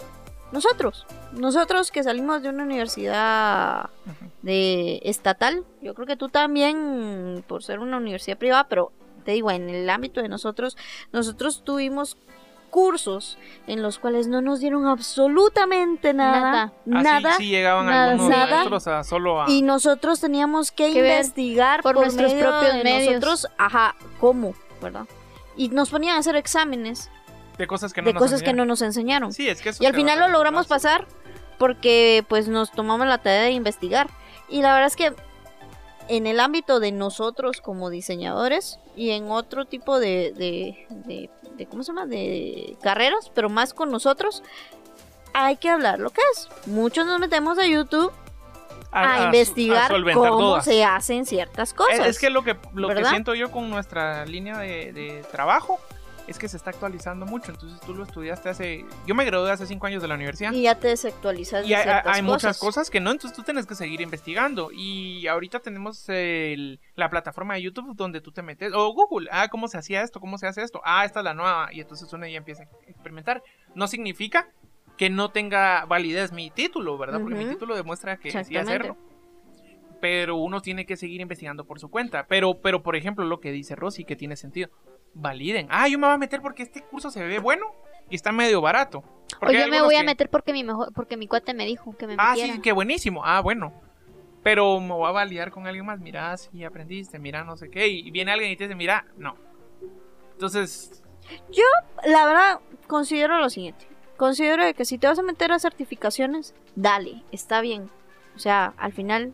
nosotros, 0.54 1.06
nosotros 1.32 1.92
que 1.92 2.04
salimos 2.04 2.44
de 2.44 2.50
una 2.50 2.64
universidad 2.64 3.90
de 4.44 5.02
estatal, 5.04 5.66
yo 5.82 5.96
creo 5.96 6.06
que 6.06 6.16
tú 6.16 6.30
también, 6.30 7.44
por 7.48 7.64
ser 7.64 7.80
una 7.80 7.98
universidad 7.98 8.38
privada, 8.38 8.68
pero 8.70 8.92
te 9.26 9.32
digo, 9.32 9.50
en 9.50 9.68
el 9.70 9.90
ámbito 9.90 10.22
de 10.22 10.30
nosotros, 10.30 10.78
nosotros 11.12 11.64
tuvimos 11.64 12.18
cursos 12.70 13.38
en 13.68 13.82
los 13.82 14.00
cuales 14.00 14.28
no 14.28 14.42
nos 14.42 14.60
dieron 14.60 14.86
absolutamente 14.86 16.14
nada, 16.14 16.74
Nada. 16.86 17.18
Ah, 17.18 17.20
sí, 17.20 17.24
nada, 17.24 17.38
sí, 17.38 17.48
llegaban 17.50 17.86
nada, 17.86 18.12
algunos 18.12 18.30
nada. 18.30 18.56
maestros 18.56 18.88
a 18.88 19.04
solo 19.04 19.42
a... 19.42 19.50
y 19.50 19.62
nosotros 19.62 20.20
teníamos 20.20 20.72
que, 20.72 20.92
Que 20.92 21.00
investigar 21.00 21.82
por 21.82 21.96
nuestros 21.96 22.34
medio 22.34 22.50
propios 22.50 22.74
de 22.74 22.84
medios. 22.84 23.14
Nosotros, 23.14 23.48
ajá, 23.58 23.96
cómo, 24.20 24.54
¿verdad? 24.82 25.06
Y 25.56 25.70
nos 25.70 25.90
ponían 25.90 26.16
a 26.16 26.20
hacer 26.20 26.36
exámenes 26.36 27.12
de 27.58 27.68
cosas 27.68 27.94
que 27.94 28.02
no 28.02 28.08
de 28.08 28.14
nos 28.14 28.22
cosas 28.24 28.42
que 28.42 28.54
no 28.54 28.64
enseñaron. 28.64 28.68
nos 28.68 28.82
enseñaron. 28.82 29.34
Sí, 29.34 29.48
es 29.50 29.62
que 29.62 29.70
eso 29.70 29.84
y 29.84 29.86
al 29.86 29.94
final 29.96 30.20
lo 30.20 30.28
logramos 30.30 30.68
pasar 30.68 31.06
porque 31.60 32.26
pues 32.28 32.48
nos 32.48 32.72
tomamos 32.72 33.08
la 33.08 33.20
tarea 33.20 33.44
de 33.44 33.52
investigar. 33.52 34.10
Y 34.50 34.62
la 34.62 34.74
verdad 34.74 34.88
es 34.88 34.96
que 34.96 35.14
en 36.10 36.28
el 36.28 36.40
ámbito 36.40 36.80
de 36.80 36.92
nosotros 36.92 37.62
como 37.62 37.90
diseñadores 37.90 38.80
y 38.96 39.12
en 39.12 39.32
otro 39.32 39.66
tipo 39.66 40.00
de, 40.00 40.34
de, 40.36 40.86
de- 40.90 41.30
de- 41.56 41.66
¿cómo 41.68 41.84
se 41.84 41.92
llama? 41.92 42.06
De 42.06 42.76
carreras, 42.82 43.32
pero 43.34 43.50
más 43.50 43.74
con 43.74 43.92
nosotros, 43.92 44.44
hay 45.34 45.56
que 45.58 45.70
hablar 45.70 46.00
lo 46.00 46.10
que 46.10 46.22
es. 46.34 46.50
Muchos 46.66 47.06
nos 47.06 47.20
metemos 47.20 47.58
a 47.60 47.66
YouTube 47.66 48.12
a, 48.92 49.22
a 49.24 49.26
investigar 49.26 49.92
cómo 50.14 50.62
se 50.62 50.84
hacen 50.84 51.26
ciertas 51.26 51.74
cosas. 51.74 52.00
Es, 52.00 52.06
es 52.08 52.20
que 52.20 52.30
lo 52.30 52.44
que 52.44 52.58
lo 52.74 52.90
que 52.90 53.06
siento 53.06 53.34
yo 53.34 53.50
con 53.52 53.70
nuestra 53.70 54.26
línea 54.26 54.58
de, 54.60 54.92
de 54.94 55.24
trabajo 55.32 55.80
es 56.28 56.40
que 56.40 56.48
se 56.48 56.58
está 56.58 56.70
actualizando 56.70 57.26
mucho. 57.26 57.52
Entonces 57.52 57.80
tú 57.82 57.94
lo 57.94 58.04
estudiaste 58.04 58.50
hace. 58.50 58.86
Yo 59.06 59.14
me 59.16 59.26
gradué 59.26 59.52
hace 59.52 59.66
cinco 59.68 59.88
años 59.88 60.02
de 60.02 60.08
la 60.08 60.16
universidad. 60.16 60.52
Y 60.54 60.64
ya 60.64 60.80
te 60.80 60.88
desactualizas 60.88 61.66
Y 61.68 61.74
hay, 61.74 62.22
muchas 62.22 62.58
cosas. 62.60 62.90
que 62.90 63.00
no, 63.00 63.12
entonces 63.12 63.36
tú 63.36 63.44
tienes 63.44 63.66
que 63.66 63.76
seguir 63.76 64.02
investigando. 64.02 64.70
Y 64.72 65.28
ahorita 65.28 65.60
tenemos 65.60 66.08
el- 66.10 66.80
la 66.96 67.10
plataforma 67.10 67.56
de 67.56 67.64
YouTube 67.64 67.96
donde 67.96 68.22
tú 68.22 68.32
te 68.32 68.42
metes, 68.42 68.72
o 68.74 68.94
Google, 68.94 69.28
ah, 69.32 69.48
¿cómo 69.50 69.68
se 69.68 69.78
hacía 69.78 70.02
esto? 70.02 70.20
¿Cómo 70.20 70.38
se 70.38 70.48
hace 70.48 70.62
esto? 70.64 70.82
Ah, 70.86 71.04
esta 71.06 71.20
es 71.20 71.24
la 71.26 71.34
nueva. 71.34 71.70
Y 71.74 71.82
entonces 71.82 72.12
uno 72.14 72.26
ya 72.28 72.38
empieza 72.38 72.64
a 72.64 72.68
experimentar. 72.90 73.44
No 73.76 73.88
significa 73.88 74.50
que 74.98 75.10
no 75.10 75.32
tenga 75.32 75.86
validez 75.86 76.32
mi 76.32 76.52
título, 76.52 76.98
¿verdad? 76.98 77.20
Porque 77.20 77.36
mi 77.36 77.46
título 77.46 77.76
demuestra 77.76 78.18
que 78.18 78.32
sí 78.44 78.56
hacerlo. 78.58 78.96
Pero 80.02 80.36
uno 80.36 80.62
tiene 80.62 80.86
que 80.86 80.98
seguir 80.98 81.22
investigando 81.22 81.66
por 81.66 81.80
su 81.80 81.90
cuenta. 81.90 82.26
Pero, 82.28 82.60
pero 82.62 82.84
por 82.84 82.96
ejemplo, 82.96 83.24
lo 83.26 83.40
que 83.40 83.52
dice 83.52 83.76
Rosy, 83.76 84.04
que 84.04 84.16
tiene 84.16 84.36
sentido. 84.36 84.70
Validen. 85.14 85.68
Ah, 85.70 85.88
yo 85.88 85.98
me 86.00 86.08
voy 86.08 86.16
a 86.16 86.18
meter 86.18 86.42
porque 86.42 86.64
este 86.64 86.82
curso 86.82 87.10
se 87.12 87.24
ve 87.24 87.40
bueno 87.40 87.68
y 88.10 88.16
está 88.16 88.32
medio 88.32 88.62
barato. 88.62 89.04
O 89.42 89.46
hay 89.48 89.58
yo 89.60 89.68
me 89.68 89.82
voy 89.82 89.96
a 89.96 90.00
que- 90.00 90.06
meter 90.06 90.30
porque 90.30 90.54
mi 90.54 90.64
mejor, 90.64 90.92
porque 90.94 91.18
mi 91.18 91.28
cuate 91.28 91.54
me 91.54 91.66
dijo 91.66 91.96
que 91.98 92.08
me 92.08 92.16
Ah, 92.18 92.32
metiera. 92.32 92.54
sí, 92.56 92.62
qué 92.62 92.72
buenísimo. 92.72 93.24
Ah, 93.26 93.42
bueno. 93.42 93.74
Pero 94.44 94.80
me 94.82 94.94
voy 94.94 95.08
a 95.08 95.12
validar 95.12 95.52
con 95.52 95.66
alguien 95.68 95.86
más. 95.86 96.00
Mira, 96.00 96.36
sí 96.38 96.64
aprendiste, 96.64 97.18
mira, 97.20 97.44
no 97.44 97.56
sé 97.56 97.70
qué. 97.70 97.88
Y 97.88 98.12
viene 98.12 98.32
alguien 98.32 98.52
y 98.52 98.58
te 98.58 98.66
dice, 98.66 98.76
mira, 98.76 99.06
no. 99.18 99.36
Entonces, 100.34 101.02
la 102.06 102.26
verdad, 102.26 102.60
considero 102.88 103.38
lo 103.40 103.50
siguiente. 103.50 103.88
Considero 104.18 104.64
de 104.66 104.74
que 104.74 104.86
si 104.86 104.98
te 104.98 105.08
vas 105.08 105.18
a 105.20 105.24
meter 105.24 105.52
a 105.52 105.60
certificaciones, 105.60 106.54
dale, 106.76 107.24
está 107.32 107.62
bien. 107.62 107.90
O 108.36 108.40
sea, 108.40 108.74
al 108.78 108.92
final 108.94 109.34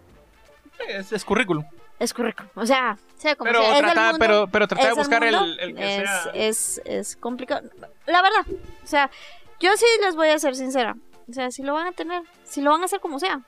es, 0.87 1.11
es 1.11 1.25
currículum. 1.25 1.63
Es 1.99 2.13
currículum. 2.13 2.49
O 2.55 2.65
sea, 2.65 2.97
Sea 3.17 3.35
como 3.35 3.51
Pero 3.51 3.61
sea. 3.61 3.71
es 3.73 3.77
el 3.79 3.85
trata, 3.85 4.01
mundo, 4.03 4.17
pero, 4.19 4.47
pero 4.47 4.67
trata 4.67 4.83
de 4.83 4.89
el 4.89 4.95
buscar 4.95 5.23
el, 5.23 5.35
mundo, 5.35 5.55
el 5.59 5.75
que 5.75 5.97
es, 5.97 6.09
sea. 6.09 6.31
es, 6.33 6.81
es 6.85 7.15
complicado. 7.17 7.69
La 8.07 8.21
verdad, 8.21 8.45
o 8.83 8.87
sea, 8.87 9.11
yo 9.59 9.75
sí 9.75 9.85
les 10.01 10.15
voy 10.15 10.29
a 10.29 10.39
ser 10.39 10.55
sincera. 10.55 10.95
O 11.29 11.33
sea, 11.33 11.51
si 11.51 11.61
lo 11.61 11.73
van 11.73 11.87
a 11.87 11.91
tener, 11.91 12.23
si 12.43 12.61
lo 12.61 12.71
van 12.71 12.81
a 12.81 12.85
hacer 12.85 12.99
como 12.99 13.19
sea, 13.19 13.41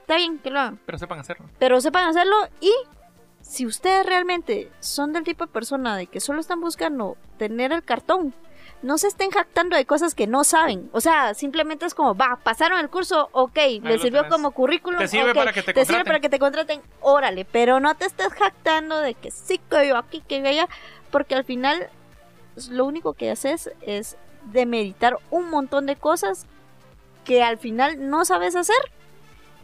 está 0.00 0.16
bien 0.16 0.38
que 0.38 0.50
lo 0.50 0.58
hagan. 0.60 0.80
Pero 0.84 0.98
sepan 0.98 1.20
hacerlo. 1.20 1.46
Pero 1.58 1.80
sepan 1.80 2.08
hacerlo 2.08 2.36
y 2.60 2.72
si 3.40 3.66
ustedes 3.66 4.04
realmente 4.06 4.70
son 4.80 5.12
del 5.12 5.24
tipo 5.24 5.46
de 5.46 5.52
persona 5.52 5.96
de 5.96 6.06
que 6.06 6.20
solo 6.20 6.40
están 6.40 6.60
buscando 6.60 7.16
tener 7.38 7.72
el 7.72 7.82
cartón, 7.82 8.34
no 8.82 8.98
se 8.98 9.08
estén 9.08 9.30
jactando 9.30 9.76
de 9.76 9.86
cosas 9.86 10.14
que 10.14 10.26
no 10.26 10.44
saben. 10.44 10.90
O 10.92 11.00
sea, 11.00 11.34
simplemente 11.34 11.86
es 11.86 11.94
como, 11.94 12.14
va, 12.14 12.38
pasaron 12.42 12.78
el 12.80 12.90
curso, 12.90 13.28
ok, 13.32 13.56
le 13.56 13.80
lo 13.80 13.98
sirvió 13.98 14.22
tenés. 14.22 14.32
como 14.32 14.50
currículum. 14.50 14.98
Te 14.98 15.08
sirve 15.08 15.30
ok, 15.30 15.36
para 15.36 15.52
que 15.52 15.62
te 15.62 15.72
te 15.72 15.84
sirve 15.84 15.98
contraten. 15.98 16.06
para 16.06 16.20
que 16.20 16.28
te 16.28 16.38
contraten, 16.38 16.82
órale, 17.00 17.44
pero 17.44 17.80
no 17.80 17.94
te 17.94 18.06
estés 18.06 18.32
jactando 18.32 18.98
de 19.00 19.14
que 19.14 19.30
sí 19.30 19.60
que 19.70 19.88
yo 19.88 19.96
aquí, 19.96 20.22
que 20.26 20.40
yo 20.42 20.48
allá, 20.48 20.68
porque 21.10 21.34
al 21.34 21.44
final 21.44 21.88
lo 22.70 22.84
único 22.84 23.14
que 23.14 23.30
haces 23.30 23.70
es 23.82 24.16
demeritar 24.52 25.18
un 25.30 25.48
montón 25.48 25.86
de 25.86 25.96
cosas 25.96 26.46
que 27.24 27.42
al 27.42 27.58
final 27.58 28.10
no 28.10 28.24
sabes 28.24 28.56
hacer 28.56 28.76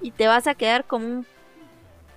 y 0.01 0.13
te 0.13 0.29
vas 0.29 0.47
a 0.47 0.55
quedar 0.55 0.85
como 0.85 1.07
un 1.07 1.27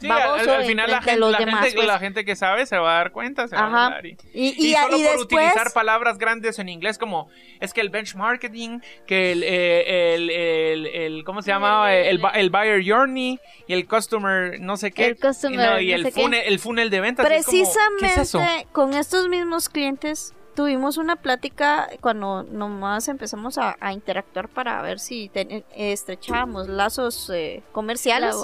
Sí, 0.02 0.10
al, 0.10 0.20
baboso 0.20 0.54
al 0.54 0.66
final 0.66 0.90
la 0.92 1.02
gente, 1.02 1.20
los 1.20 1.32
la, 1.32 1.38
demás, 1.38 1.62
gente, 1.62 1.76
pues. 1.76 1.88
la 1.88 2.00
gente 2.00 2.26
que 2.26 2.36
sabe 2.36 2.66
se 2.66 2.78
va 2.78 2.92
a 2.92 2.98
dar 2.98 3.12
cuenta, 3.12 3.48
se 3.48 3.56
va 3.56 3.62
a 3.62 3.86
hablar. 3.86 4.06
Y, 4.06 4.18
y, 4.34 4.48
y 4.58 4.72
y, 4.72 4.74
solo 4.74 4.88
y 4.88 4.90
por 4.90 5.00
después 5.02 5.22
utilizar 5.22 5.72
palabras 5.74 6.18
grandes 6.18 6.60
en 6.60 6.68
inglés 6.70 6.98
como 6.98 7.30
es 7.60 7.72
que 7.74 7.82
el 7.82 7.90
benchmarking, 7.90 8.82
que 9.06 9.32
el, 9.32 9.44
eh, 9.44 10.14
el, 10.16 10.30
el, 10.30 10.86
el- 10.88 11.24
¿cómo 11.24 11.42
se 11.42 11.52
llama? 11.52 11.94
El, 11.94 12.20
el 12.34 12.50
buyer 12.50 12.82
journey 12.86 13.40
y 13.68 13.74
el 13.74 13.88
customer 13.88 14.60
no 14.60 14.76
sé 14.78 14.92
qué. 14.92 15.06
El 15.06 15.18
customer, 15.20 15.54
y, 15.54 15.58
no, 15.58 15.80
y 15.80 15.88
no 15.90 15.96
el, 15.96 16.04
sé 16.06 16.12
qué. 16.12 16.22
funnel, 16.22 16.42
el 16.46 16.60
funnel 16.60 16.90
de 16.90 17.00
ventas. 17.00 17.26
y 17.30 17.34
es 17.34 17.46
como, 17.46 17.58
precisamente 17.58 18.06
¿Qué 18.08 18.14
es 18.14 18.18
eso? 18.18 18.42
con 18.72 18.94
estos 18.94 19.28
mismos 19.28 19.70
clientes 19.70 20.34
tuvimos 20.56 20.98
una 20.98 21.16
plática 21.16 21.88
cuando 22.02 22.44
nomás 22.44 23.08
empezamos 23.08 23.58
a, 23.58 23.78
a 23.80 23.94
interactuar 23.94 24.50
para 24.50 24.82
ver 24.82 25.00
si 25.00 25.30
ten- 25.30 25.64
estrechábamos 25.74 26.68
lazos 26.68 27.30
eh, 27.34 27.64
comerciales 27.72 28.36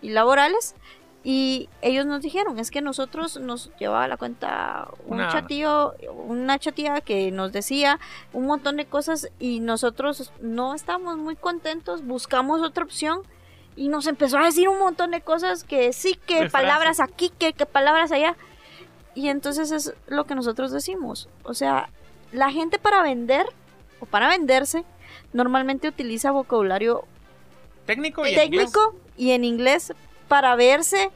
y 0.00 0.08
laborales. 0.10 0.74
Y 1.22 1.68
ellos 1.82 2.06
nos 2.06 2.22
dijeron, 2.22 2.58
es 2.58 2.70
que 2.70 2.80
nosotros 2.80 3.38
nos 3.38 3.70
llevaba 3.78 4.04
a 4.04 4.08
la 4.08 4.16
cuenta 4.16 4.88
un 5.06 5.14
Una- 5.16 5.28
chatío, 5.30 5.94
una 6.26 6.58
chatía 6.58 7.00
que 7.02 7.30
nos 7.30 7.52
decía 7.52 7.98
un 8.32 8.46
montón 8.46 8.78
de 8.78 8.86
cosas 8.86 9.28
y 9.38 9.60
nosotros 9.60 10.32
no 10.40 10.74
estábamos 10.74 11.18
muy 11.18 11.36
contentos, 11.36 12.02
buscamos 12.06 12.62
otra 12.62 12.84
opción 12.84 13.20
y 13.76 13.88
nos 13.88 14.06
empezó 14.06 14.38
a 14.38 14.44
decir 14.46 14.68
un 14.70 14.78
montón 14.78 15.10
de 15.10 15.20
cosas 15.20 15.62
que 15.64 15.92
sí, 15.92 16.18
que 16.26 16.44
De 16.44 16.50
palabras 16.50 17.00
aquí, 17.00 17.30
que, 17.38 17.52
que 17.52 17.66
palabras 17.66 18.12
allá. 18.12 18.34
Y 19.14 19.28
entonces 19.28 19.72
es 19.72 19.92
lo 20.06 20.24
que 20.24 20.34
nosotros 20.34 20.70
decimos. 20.72 21.28
O 21.44 21.52
sea, 21.52 21.90
la 22.32 22.50
gente 22.50 22.78
para 22.78 23.02
vender 23.02 23.44
o 24.00 24.06
para 24.06 24.28
venderse 24.28 24.84
normalmente 25.34 25.86
utiliza 25.88 26.30
vocabulario 26.30 27.04
Técnico 27.84 28.24
y 28.26 28.34
en 28.34 28.40
inglés. 28.44 28.64
técnico 28.72 28.94
y 29.18 29.30
en 29.32 29.44
inglés 29.44 29.92
para 30.30 30.54
verse 30.54 31.10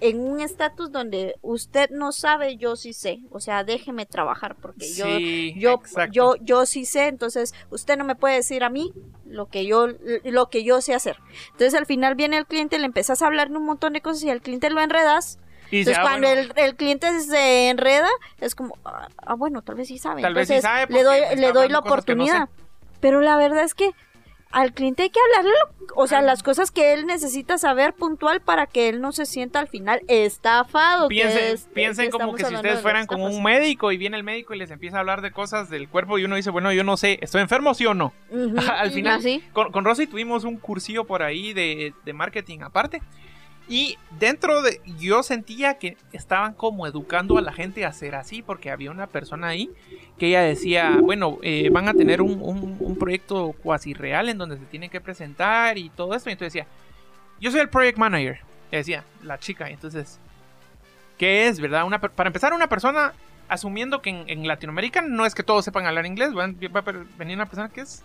en 0.00 0.20
un 0.20 0.40
estatus 0.40 0.92
donde 0.92 1.36
usted 1.42 1.88
no 1.90 2.12
sabe, 2.12 2.56
yo 2.56 2.76
sí 2.76 2.92
sé. 2.92 3.20
O 3.30 3.40
sea, 3.40 3.64
déjeme 3.64 4.04
trabajar 4.04 4.54
porque 4.60 4.86
yo 4.94 5.04
Sí, 5.06 5.54
yo 5.58 5.80
yo 6.10 6.34
yo 6.40 6.66
sí 6.66 6.84
sé, 6.84 7.06
entonces 7.06 7.54
usted 7.70 7.96
no 7.96 8.04
me 8.04 8.14
puede 8.16 8.34
decir 8.36 8.64
a 8.64 8.68
mí 8.68 8.92
lo 9.24 9.46
que 9.46 9.64
yo 9.64 9.86
lo 10.24 10.50
que 10.50 10.62
yo 10.64 10.80
sé 10.82 10.92
hacer. 10.94 11.16
Entonces 11.52 11.74
al 11.74 11.86
final 11.86 12.16
viene 12.16 12.36
el 12.36 12.46
cliente, 12.46 12.78
le 12.78 12.84
empezás 12.86 13.22
a 13.22 13.26
hablar 13.26 13.48
de 13.48 13.56
un 13.56 13.64
montón 13.64 13.92
de 13.94 14.02
cosas 14.02 14.22
y 14.24 14.30
al 14.30 14.42
cliente 14.42 14.68
lo 14.70 14.80
enredas 14.80 15.38
Y 15.70 15.78
Entonces, 15.78 15.98
"Ah, 15.98 16.02
cuando 16.02 16.26
bueno". 16.28 16.42
el, 16.42 16.52
el 16.56 16.76
cliente 16.76 17.20
se 17.20 17.70
enreda, 17.70 18.08
es 18.40 18.54
como, 18.54 18.76
ah, 18.84 19.08
ah, 19.24 19.34
bueno, 19.36 19.62
tal 19.62 19.76
vez 19.76 19.88
sí 19.88 19.98
sabe. 19.98 20.20
Tal 20.20 20.34
vez 20.34 20.48
sí 20.48 20.54
Entonces, 20.54 20.70
sabe 20.70 20.92
le 20.92 21.02
doy, 21.04 21.20
le 21.36 21.52
doy 21.52 21.68
la 21.68 21.74
no 21.78 21.82
sé. 21.82 21.86
oportunidad. 21.88 22.48
Pero 23.00 23.20
la 23.20 23.36
verdad 23.36 23.62
es 23.64 23.74
que 23.74 23.92
al 24.52 24.72
cliente 24.72 25.02
hay 25.04 25.10
que 25.10 25.18
hablarle, 25.28 25.50
lo- 25.50 25.94
o 25.96 26.06
sea, 26.06 26.18
Ah. 26.18 26.22
las 26.22 26.42
cosas 26.42 26.70
que 26.70 26.92
él 26.92 27.06
necesita 27.06 27.58
saber 27.58 27.94
puntual 27.94 28.40
para 28.40 28.66
que 28.66 28.88
él 28.88 29.00
no 29.00 29.12
se 29.12 29.26
sienta 29.26 29.58
al 29.58 29.68
final 29.68 30.02
estafado. 30.08 31.08
que 31.08 31.14
Piensen, 31.14 31.44
es- 31.54 31.68
piensen 31.72 32.06
que 32.06 32.10
como 32.12 32.34
que 32.34 32.44
si 32.44 32.54
ustedes 32.54 32.76
de 32.76 32.82
fueran 32.82 33.06
como 33.06 33.26
un 33.26 33.42
médico 33.42 33.92
y 33.92 33.96
viene 33.96 34.16
el 34.16 34.24
médico 34.24 34.54
y 34.54 34.58
les 34.58 34.70
empieza 34.70 34.96
a 34.96 35.00
hablar 35.00 35.20
de 35.22 35.30
cosas 35.32 35.70
del 35.70 35.88
cuerpo 35.88 36.18
y 36.18 36.24
uno 36.24 36.36
dice, 36.36 36.50
bueno, 36.50 36.72
yo 36.72 36.84
no 36.84 36.96
sé, 36.96 37.18
¿estoy 37.22 37.40
enfermo 37.40 37.74
sí 37.74 37.86
o 37.86 37.94
no? 37.94 38.12
Al 38.78 38.90
final, 38.92 39.18
Así. 39.18 39.42
con, 39.52 39.72
con 39.72 39.84
Rosy 39.84 40.06
tuvimos 40.06 40.44
un 40.44 40.56
cursillo 40.58 41.04
por 41.04 41.22
ahí 41.22 41.52
de, 41.52 41.94
de 42.04 42.12
marketing 42.12 42.60
aparte. 42.62 43.02
Y 43.68 43.96
dentro 44.18 44.62
de. 44.62 44.80
Yo 44.98 45.22
sentía 45.22 45.74
que 45.78 45.96
estaban 46.12 46.54
como 46.54 46.86
educando 46.86 47.38
a 47.38 47.42
la 47.42 47.52
gente 47.52 47.84
a 47.84 47.92
ser 47.92 48.14
así, 48.14 48.42
porque 48.42 48.70
había 48.70 48.90
una 48.90 49.06
persona 49.06 49.48
ahí 49.48 49.70
que 50.18 50.28
ella 50.28 50.42
decía: 50.42 50.98
Bueno, 51.00 51.38
eh, 51.42 51.70
van 51.70 51.88
a 51.88 51.94
tener 51.94 52.22
un, 52.22 52.40
un- 52.42 52.96
proyecto 52.96 53.54
cuasi 53.62 53.94
real 53.94 54.28
en 54.28 54.38
donde 54.38 54.58
se 54.58 54.64
tienen 54.66 54.90
que 54.90 55.00
presentar 55.00 55.78
y 55.78 55.90
todo 55.90 56.14
esto. 56.14 56.28
Y 56.28 56.32
entonces 56.32 56.52
decía: 56.52 56.66
Yo 57.40 57.50
soy 57.50 57.60
el 57.60 57.68
project 57.68 57.98
manager. 57.98 58.40
Le 58.70 58.78
decía 58.78 59.04
la 59.22 59.38
chica. 59.38 59.70
y 59.70 59.74
Entonces, 59.74 60.18
¿qué 61.18 61.46
es, 61.46 61.60
verdad? 61.60 61.84
Una, 61.84 62.00
para 62.00 62.28
empezar, 62.28 62.52
una 62.52 62.68
persona, 62.68 63.12
asumiendo 63.48 64.02
que 64.02 64.10
en, 64.10 64.46
Latinoamérica 64.46 65.02
no 65.02 65.24
es 65.24 65.34
que 65.34 65.42
todos 65.42 65.64
sepan 65.64 65.86
hablar 65.86 66.06
inglés, 66.06 66.36
va 66.36 66.44
a 66.44 66.92
venir 67.18 67.36
una 67.36 67.46
persona 67.46 67.68
que 67.68 67.82
es 67.82 68.02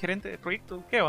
gerente 0.00 0.28
de 0.28 0.38
proyecto, 0.38 0.84
¿qué? 0.90 1.00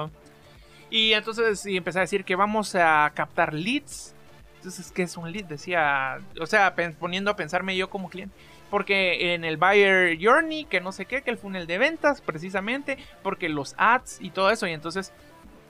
Y 0.93 1.13
entonces 1.13 1.65
y 1.65 1.75
empecé 1.75 1.97
a 1.97 2.01
decir 2.01 2.23
que 2.23 2.35
vamos 2.35 2.75
a 2.75 3.11
captar 3.15 3.51
leads. 3.51 4.13
Entonces, 4.57 4.91
¿qué 4.91 5.01
es 5.01 5.17
un 5.17 5.31
lead? 5.31 5.45
Decía, 5.45 6.19
o 6.39 6.45
sea, 6.45 6.75
poniendo 6.99 7.31
a 7.31 7.35
pensarme 7.35 7.75
yo 7.75 7.89
como 7.89 8.09
cliente. 8.09 8.35
Porque 8.69 9.33
en 9.33 9.43
el 9.43 9.57
Buyer 9.57 10.17
Journey, 10.21 10.65
que 10.65 10.81
no 10.81 10.91
sé 10.91 11.05
qué, 11.05 11.23
que 11.23 11.31
el 11.31 11.37
funnel 11.39 11.65
de 11.65 11.79
ventas, 11.79 12.21
precisamente, 12.21 12.97
porque 13.23 13.49
los 13.49 13.73
ads 13.77 14.19
y 14.21 14.29
todo 14.29 14.51
eso. 14.51 14.67
Y 14.67 14.71
entonces 14.71 15.11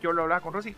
yo 0.02 0.12
lo 0.12 0.24
hablaba 0.24 0.42
con 0.42 0.54
Rosy. 0.54 0.76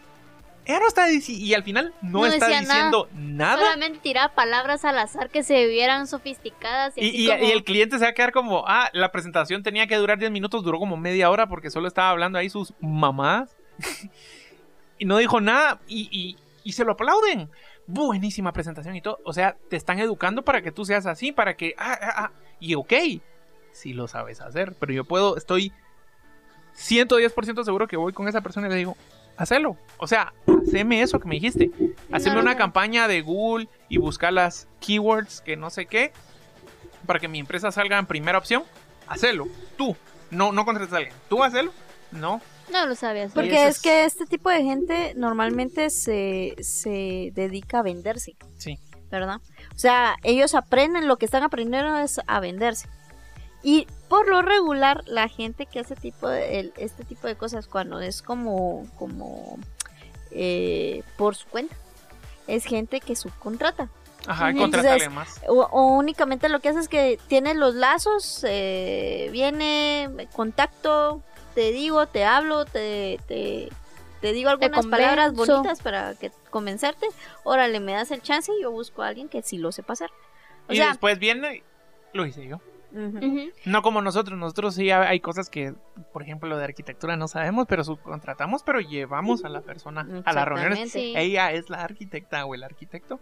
Ella 0.67 0.79
no 0.79 0.87
está 0.87 1.07
y 1.11 1.53
al 1.55 1.63
final 1.63 1.93
no, 2.03 2.19
No 2.19 2.25
está 2.27 2.47
diciendo 2.47 3.09
nada. 3.15 3.57
Solamente 3.57 3.99
tiraba 3.99 4.33
palabras 4.35 4.85
al 4.85 4.97
azar 4.99 5.29
que 5.31 5.41
se 5.41 5.65
vieran 5.67 6.05
sofisticadas. 6.07 6.93
Y, 6.97 7.01
Y, 7.01 7.09
así 7.09 7.23
y- 7.23 7.27
como- 7.29 7.43
y 7.45 7.51
el 7.51 7.63
cliente 7.63 7.97
se 7.97 8.05
va 8.05 8.11
a 8.11 8.13
quedar 8.13 8.31
como, 8.31 8.63
ah, 8.67 8.89
la 8.93 9.11
presentación 9.11 9.63
tenía 9.63 9.85
que 9.87 9.95
durar 9.95 10.19
10 10.19 10.29
minutos, 10.31 10.63
duró 10.63 10.77
como 10.79 10.97
media 10.97 11.31
hora 11.31 11.47
porque 11.47 11.69
solo 11.71 11.87
estaba 11.87 12.11
hablando 12.11 12.37
ahí 12.37 12.49
sus 12.49 12.73
mamás. 12.79 13.55
y 14.97 15.05
no 15.05 15.17
dijo 15.17 15.41
nada 15.41 15.79
y, 15.87 16.07
y- 16.11 16.37
y 16.63 16.71
se 16.73 16.83
lo 16.85 16.93
aplauden. 16.93 17.49
Buenísima 17.87 18.51
presentación 18.51 18.95
y 18.95 19.01
todo. 19.01 19.19
O 19.23 19.33
sea, 19.33 19.55
te 19.69 19.75
están 19.75 19.99
educando 19.99 20.41
para 20.43 20.61
que 20.61 20.71
tú 20.71 20.85
seas 20.85 21.05
así, 21.05 21.31
para 21.31 21.55
que, 21.55 21.75
ah, 21.77 21.97
ah, 22.01 22.13
ah. 22.17 22.31
Y 22.59 22.73
ok, 22.75 22.93
si 23.71 23.93
lo 23.93 24.07
sabes 24.07 24.41
hacer, 24.41 24.75
pero 24.79 24.91
yo 24.93 25.03
puedo, 25.03 25.37
estoy 25.37 25.71
110% 26.77 27.63
seguro 27.63 27.87
que 27.87 27.97
voy 27.97 28.13
con 28.13 28.27
esa 28.27 28.41
persona 28.41 28.67
y 28.67 28.69
le 28.71 28.75
digo, 28.77 28.97
hacelo. 29.37 29.77
O 29.97 30.07
sea, 30.07 30.33
haceme 30.67 31.01
eso 31.01 31.19
que 31.19 31.27
me 31.27 31.35
dijiste. 31.35 31.71
Haceme 32.11 32.35
No, 32.35 32.41
una 32.41 32.57
campaña 32.57 33.07
de 33.07 33.21
Google 33.21 33.67
y 33.89 33.97
buscar 33.97 34.33
las 34.33 34.67
keywords 34.79 35.41
que 35.41 35.55
no 35.55 35.69
sé 35.69 35.85
qué 35.85 36.11
para 37.05 37.19
que 37.19 37.27
mi 37.27 37.39
empresa 37.39 37.71
salga 37.71 37.99
en 37.99 38.07
primera 38.07 38.37
opción. 38.37 38.63
Hacelo. 39.07 39.47
Tú. 39.77 39.95
No, 40.31 40.51
no 40.51 40.65
contrates 40.65 40.93
a 40.93 40.97
alguien. 40.97 41.13
Tú 41.29 41.43
hacelo. 41.43 41.71
No. 42.11 42.41
No 42.71 42.85
lo 42.85 42.95
sabía 42.95 43.23
hacer. 43.25 43.33
Porque- 43.35 43.67
es 43.67 43.75
es- 43.77 43.81
que 43.81 44.05
este 44.05 44.25
tipo 44.25 44.49
de 44.49 44.63
gente 44.63 45.13
normalmente 45.15 45.89
se, 45.89 46.55
se 46.61 47.31
dedica 47.33 47.79
a 47.79 47.83
venderse, 47.83 48.35
Sí. 48.57 48.79
¿verdad? 49.11 49.39
O 49.73 49.77
sea, 49.79 50.15
ellos 50.23 50.55
aprenden, 50.55 51.07
lo 51.07 51.17
que 51.17 51.25
están 51.25 51.43
aprendiendo 51.43 51.97
es 51.99 52.19
a 52.27 52.39
venderse. 52.39 52.87
Y 53.63 53.87
por 54.09 54.27
lo 54.27 54.41
regular, 54.41 55.01
la 55.07 55.27
gente 55.27 55.65
que 55.65 55.79
hace 55.79 55.95
tipo 55.95 56.27
de, 56.27 56.59
el- 56.59 56.73
este 56.77 57.03
tipo 57.03 57.27
de 57.27 57.35
cosas 57.35 57.67
cuando 57.67 57.99
es 57.99 58.21
como, 58.21 58.85
como 58.97 59.57
eh, 60.31 61.01
por 61.17 61.35
su 61.35 61.47
cuenta, 61.47 61.75
es 62.47 62.65
gente 62.65 62.99
que 62.99 63.15
subcontrata. 63.15 63.89
Ajá, 64.27 64.49
Entonces, 64.49 65.09
más. 65.11 65.39
O, 65.47 65.61
o 65.71 65.87
únicamente 65.95 66.49
lo 66.49 66.59
que 66.59 66.69
hace 66.69 66.79
es 66.79 66.87
que 66.89 67.19
tiene 67.27 67.53
los 67.53 67.75
lazos, 67.75 68.43
eh, 68.47 69.29
viene, 69.31 70.27
contacto, 70.33 71.21
te 71.55 71.71
digo, 71.71 72.05
te 72.05 72.25
hablo, 72.25 72.65
te, 72.65 73.19
te, 73.27 73.69
te 74.21 74.33
digo 74.33 74.49
algunas 74.49 74.85
palabras 74.85 75.33
bonitas 75.33 75.81
para 75.81 76.13
que 76.15 76.31
convencerte. 76.51 77.07
Órale, 77.43 77.79
me 77.79 77.93
das 77.93 78.11
el 78.11 78.21
chance 78.21 78.51
y 78.57 78.61
yo 78.61 78.71
busco 78.71 79.01
a 79.01 79.07
alguien 79.07 79.29
que 79.29 79.41
sí 79.41 79.57
lo 79.57 79.71
sepa 79.71 79.93
hacer. 79.93 80.11
O 80.67 80.73
y 80.73 80.77
sea, 80.77 80.89
después 80.89 81.17
viene, 81.17 81.63
lo 82.13 82.25
hice 82.25 82.45
yo. 82.45 82.59
No 83.65 83.81
como 83.81 84.01
nosotros, 84.01 84.39
nosotros 84.39 84.75
sí 84.75 84.89
hay 84.89 85.19
cosas 85.19 85.49
que, 85.49 85.73
por 86.13 86.21
ejemplo, 86.21 86.47
lo 86.47 86.57
de 86.57 86.63
arquitectura 86.63 87.17
no 87.17 87.27
sabemos, 87.27 87.65
pero 87.67 87.83
subcontratamos, 87.83 88.63
pero 88.63 88.79
llevamos 88.79 89.43
a 89.43 89.49
la 89.49 89.61
persona 89.61 90.07
a 90.23 90.31
las 90.31 90.47
reuniones. 90.47 90.91
Sí. 90.91 91.13
Ella 91.15 91.51
es 91.51 91.69
la 91.69 91.83
arquitecta 91.83 92.45
o 92.45 92.55
el 92.55 92.63
arquitecto, 92.63 93.19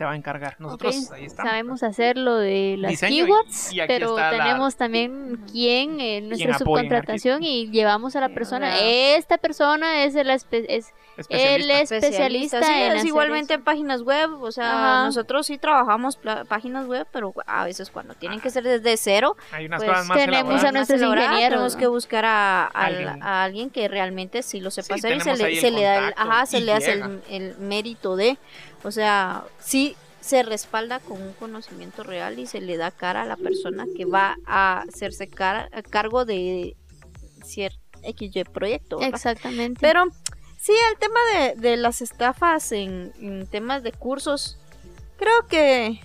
se 0.00 0.04
va 0.06 0.12
a 0.12 0.16
encargar. 0.16 0.56
Nosotros 0.58 0.96
Ok, 1.08 1.12
ahí 1.12 1.24
estamos. 1.26 1.50
Sabemos 1.50 1.82
hacer 1.82 2.16
lo 2.16 2.36
de 2.36 2.76
las 2.78 2.90
Diseño 2.92 3.26
keywords, 3.26 3.70
y 3.74 3.80
pero 3.86 4.16
la- 4.16 4.30
tenemos 4.30 4.74
también 4.76 5.44
quién 5.52 6.00
en 6.00 6.28
nuestra 6.30 6.54
apoya 6.54 6.80
en 6.80 6.88
subcontratación 6.88 7.42
y 7.42 7.68
llevamos 7.68 8.16
a 8.16 8.20
la 8.20 8.30
persona. 8.30 8.78
Esta 8.80 9.36
persona 9.36 10.04
es, 10.04 10.14
el 10.14 10.30
espe- 10.30 10.64
es 10.70 10.94
Especialista. 11.18 12.62
Sí, 12.62 12.72
en 12.72 12.92
es 12.96 13.04
igualmente 13.04 13.52
eso. 13.52 13.58
en 13.60 13.64
páginas 13.64 14.00
web, 14.00 14.42
o 14.42 14.50
sea, 14.52 14.70
Ajá. 15.00 15.04
nosotros 15.04 15.46
sí 15.46 15.58
trabajamos 15.58 16.18
páginas 16.48 16.86
web, 16.86 17.06
pero 17.12 17.34
a 17.46 17.64
veces 17.64 17.90
cuando 17.90 18.14
tienen 18.14 18.40
que 18.40 18.48
ser 18.48 18.62
desde 18.64 18.96
cero, 18.96 19.36
Hay 19.52 19.66
unas 19.66 19.80
pues, 19.80 19.90
cosas 19.90 20.06
más 20.06 20.16
tenemos 20.18 20.64
a 20.64 20.72
nuestros 20.72 21.02
ingenieros, 21.02 21.38
Tenemos 21.50 21.74
¿no? 21.74 21.78
que 21.80 21.86
buscar 21.88 22.24
a, 22.24 22.64
al- 22.66 22.94
Alguien. 22.96 23.22
a 23.22 23.42
alguien 23.44 23.68
que 23.70 23.86
realmente 23.88 24.42
sí 24.42 24.60
lo 24.60 24.70
sepa 24.70 24.94
Sí, 24.96 25.00
hacer 25.06 25.16
y 25.16 25.20
se 25.20 25.36
le, 25.36 25.60
se 25.60 25.70
le 25.70 25.82
da 25.82 26.08
el, 26.08 26.14
ajá, 26.16 26.46
se 26.46 26.60
le 26.62 26.72
hace 26.72 26.92
el, 26.92 27.20
el 27.28 27.58
mérito 27.58 28.16
de, 28.16 28.38
o 28.82 28.90
sea, 28.90 29.44
sí 29.58 29.96
se 30.20 30.42
respalda 30.42 31.00
con 31.00 31.20
un 31.20 31.32
conocimiento 31.32 32.02
real 32.02 32.38
y 32.38 32.46
se 32.46 32.60
le 32.60 32.76
da 32.76 32.90
cara 32.90 33.22
a 33.22 33.26
la 33.26 33.36
persona 33.36 33.86
que 33.96 34.04
va 34.04 34.36
a 34.46 34.82
hacerse 34.82 35.28
cara, 35.28 35.68
a 35.72 35.82
cargo 35.82 36.24
de 36.24 36.76
cierto 37.44 37.78
XY 38.02 38.44
proyecto. 38.44 38.98
¿verdad? 38.98 39.14
Exactamente. 39.14 39.78
Pero 39.80 40.04
sí, 40.58 40.72
el 40.92 40.98
tema 40.98 41.20
de, 41.34 41.54
de 41.56 41.76
las 41.76 42.02
estafas 42.02 42.72
en, 42.72 43.12
en 43.18 43.46
temas 43.46 43.82
de 43.82 43.92
cursos, 43.92 44.58
creo 45.16 45.46
que, 45.48 46.00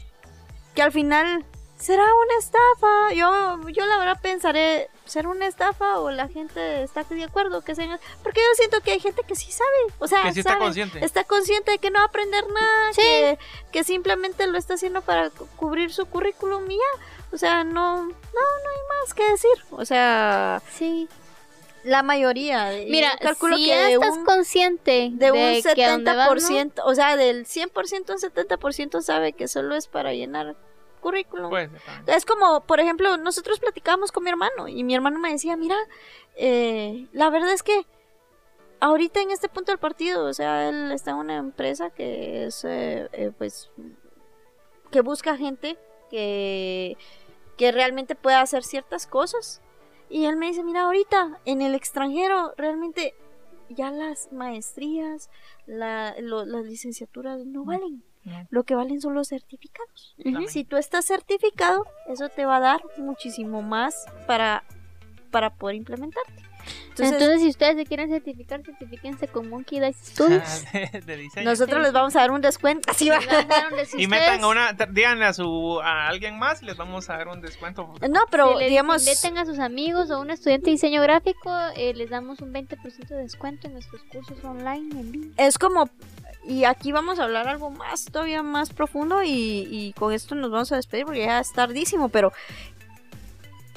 que 0.74 0.82
al 0.82 0.92
final 0.92 1.46
será 1.78 2.04
una 2.04 2.38
estafa. 2.40 3.14
Yo, 3.14 3.70
yo 3.70 3.86
la 3.86 3.98
verdad 3.98 4.20
pensaré, 4.22 4.90
¿será 5.06 5.30
una 5.30 5.48
estafa 5.48 6.00
o 6.00 6.12
la 6.12 6.28
gente 6.28 6.84
está 6.84 7.04
de 7.04 7.24
acuerdo 7.24 7.62
que 7.62 7.76
sea? 7.76 8.00
Porque 8.24 8.42
yo 8.42 8.56
siento 8.56 8.82
que 8.82 8.92
hay 8.92 9.00
gente 9.00 9.22
que 9.28 9.36
sí 9.36 9.52
sabe, 9.52 9.94
o 10.00 10.08
sea, 10.08 10.24
que 10.24 10.34
sí 10.34 10.40
está 10.40 10.52
sabe, 10.54 10.64
consciente. 10.66 11.06
está 11.06 11.24
consciente 11.24 11.72
de 11.72 11.78
que 11.80 11.92
no 11.92 12.00
va 12.00 12.04
a 12.06 12.08
aprender 12.08 12.44
nada, 12.48 12.94
Sí. 12.94 13.02
que, 13.02 13.40
que 13.72 13.84
simplemente 13.84 14.48
lo 14.48 14.58
está 14.58 14.74
haciendo 14.76 15.02
para 15.02 15.30
cu- 15.30 15.48
cubrir 15.56 15.92
su 15.94 16.06
currículum 16.06 16.70
y 16.70 16.76
ya. 16.76 17.06
O 17.32 17.38
sea, 17.38 17.64
no, 17.64 17.98
no, 18.04 18.08
no 18.08 18.12
hay 18.14 19.04
más 19.04 19.14
que 19.14 19.24
decir. 19.30 19.52
O 19.72 19.84
sea, 19.86 20.62
sí. 20.72 21.08
la 21.84 22.02
mayoría. 22.02 22.80
y 22.82 22.90
Mira, 22.90 23.16
calculo 23.22 23.58
si 23.58 23.66
que 23.66 23.76
de 23.76 23.94
estás 23.94 24.18
un- 24.18 24.26
consciente 24.26 25.10
de 25.14 25.32
un 25.32 25.74
que 25.76 25.86
a 25.86 25.92
donde 25.92 26.16
vas, 26.16 26.30
¿no? 26.30 26.36
70%, 26.36 26.82
o 26.84 26.96
sea, 26.96 27.16
del 27.16 27.46
100% 27.46 28.14
un 28.14 28.20
70% 28.20 29.02
sabe 29.02 29.34
que 29.34 29.48
solo 29.48 29.76
es 29.76 29.88
para 29.88 30.14
llenar 30.14 30.56
currículum. 31.06 31.50
También. 31.86 32.18
Es 32.18 32.26
como, 32.26 32.62
por 32.62 32.80
ejemplo, 32.80 33.18
nosotros 33.18 33.60
platicábamos 33.60 34.12
con 34.12 34.24
mi 34.24 34.30
hermano 34.30 34.68
y 34.68 34.84
mi 34.84 34.96
hermano 34.96 35.20
me 35.20 35.32
decía, 35.32 35.56
mira, 35.56 35.78
eh, 36.36 37.08
la 37.14 37.30
verdad 37.30 37.52
es 37.54 37.64
que 37.64 37.86
ahorita 38.80 39.22
en 39.22 39.32
este 39.32 39.50
punto 39.50 39.72
del 39.72 39.80
partido, 39.80 40.26
o 40.26 40.34
sea, 40.34 40.68
él 40.70 40.92
está 40.92 41.12
en 41.12 41.18
una 41.18 41.38
empresa 41.38 41.90
que 41.92 42.46
es, 42.46 42.64
eh, 42.66 43.08
eh, 43.14 43.32
pues, 43.38 43.70
que 44.92 45.02
busca 45.02 45.38
gente 45.38 45.78
que, 46.10 46.98
que 47.58 47.72
realmente 47.72 48.16
pueda 48.16 48.42
hacer 48.42 48.64
ciertas 48.64 49.08
cosas. 49.08 49.62
Y 50.10 50.26
él 50.26 50.36
me 50.38 50.48
dice, 50.48 50.64
mira, 50.64 50.82
ahorita 50.84 51.40
en 51.46 51.62
el 51.62 51.74
extranjero 51.74 52.54
realmente 52.58 53.16
ya 53.70 53.90
las 53.90 54.32
maestrías, 54.32 55.30
la, 55.66 56.16
lo- 56.20 56.46
las 56.46 56.66
licenciaturas 56.66 57.44
no 57.46 57.66
valen. 57.66 58.04
No. 58.26 58.48
Lo 58.50 58.64
que 58.64 58.76
valen 58.76 59.02
son 59.02 59.14
los 59.14 59.30
certificados. 59.30 60.16
Si 60.48 60.64
tú 60.64 60.78
estás 60.78 61.06
certificado, 61.06 61.86
eso 62.08 62.28
te 62.30 62.46
va 62.46 62.58
a 62.58 62.60
dar 62.60 62.82
muchísimo 62.98 63.62
más 63.62 64.06
para, 64.28 64.64
para 65.32 65.54
poder 65.56 65.76
implementarte. 65.76 66.45
Entonces, 66.90 67.14
Entonces, 67.14 67.42
si 67.42 67.50
ustedes 67.50 67.76
se 67.76 67.86
quieren 67.86 68.10
certificar, 68.10 68.62
certifíquense 68.64 69.28
con 69.28 69.50
Monkey 69.50 69.80
Dice 69.80 70.00
Studios. 70.14 70.64
de, 70.72 71.02
de 71.06 71.18
diseño. 71.18 71.50
nosotros 71.50 71.82
les 71.82 71.92
vamos 71.92 72.16
a 72.16 72.22
dar 72.22 72.32
un 72.32 72.42
descuento. 72.42 72.90
Así 72.90 73.10
va. 73.10 73.20
Y 73.76 73.82
ustedes- 73.84 74.08
metan 74.08 74.44
a 74.44 74.48
una, 74.48 74.74
díganle 74.90 75.26
a 75.26 75.34
su 75.34 75.80
a 75.82 76.08
alguien 76.08 76.40
más 76.40 76.62
y 76.62 76.66
les 76.66 76.78
vamos 76.78 77.10
a 77.10 77.18
dar 77.18 77.28
un 77.28 77.42
descuento. 77.42 77.94
No, 78.10 78.22
pero 78.32 78.58
si 78.60 78.66
digamos, 78.66 79.06
inviten 79.06 79.38
a 79.38 79.46
sus 79.46 79.60
amigos 79.60 80.10
o 80.12 80.20
un 80.22 80.30
estudiante 80.32 80.66
de 80.68 80.72
diseño 80.72 81.02
gráfico, 81.02 81.52
eh, 81.76 81.94
les 81.94 82.10
damos 82.10 82.40
un 82.42 82.54
20% 82.54 83.08
de 83.08 83.16
descuento 83.18 83.68
en 83.68 83.74
nuestros 83.74 84.02
cursos 84.04 84.44
online 84.44 85.00
en 85.00 85.34
es 85.38 85.58
como, 85.58 85.90
y 86.48 86.64
aquí 86.64 86.92
vamos 86.92 87.20
a 87.20 87.24
hablar 87.24 87.48
algo 87.48 87.70
más, 87.72 88.06
todavía 88.06 88.42
más 88.44 88.72
profundo 88.72 89.24
y, 89.24 89.68
y 89.70 89.94
con 89.94 90.14
esto 90.14 90.36
nos 90.36 90.52
vamos 90.52 90.72
a 90.72 90.78
despedir 90.78 91.06
porque 91.06 91.22
ya 91.26 91.40
es 91.40 91.52
tardísimo, 91.52 92.10
pero 92.10 92.32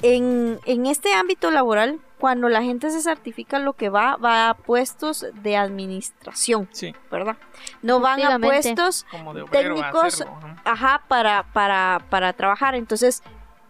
en, 0.01 0.59
en 0.65 0.85
este 0.85 1.13
ámbito 1.13 1.51
laboral, 1.51 1.99
cuando 2.19 2.49
la 2.49 2.61
gente 2.61 2.91
se 2.91 3.01
certifica, 3.01 3.59
lo 3.59 3.73
que 3.73 3.89
va, 3.89 4.17
va 4.17 4.49
a 4.49 4.53
puestos 4.53 5.25
de 5.33 5.55
administración, 5.55 6.67
Sí, 6.71 6.93
¿verdad? 7.09 7.37
No 7.81 7.99
van 7.99 8.21
a 8.21 8.37
puestos 8.39 9.05
como 9.09 9.33
de 9.33 9.43
obrero 9.43 9.73
a 9.73 9.77
Técnicos, 9.77 10.13
hacerlo, 10.15 10.37
ajá. 10.37 10.61
ajá, 10.65 11.03
para, 11.07 11.43
para, 11.53 12.01
para 12.09 12.33
trabajar. 12.33 12.75
Entonces, 12.75 13.23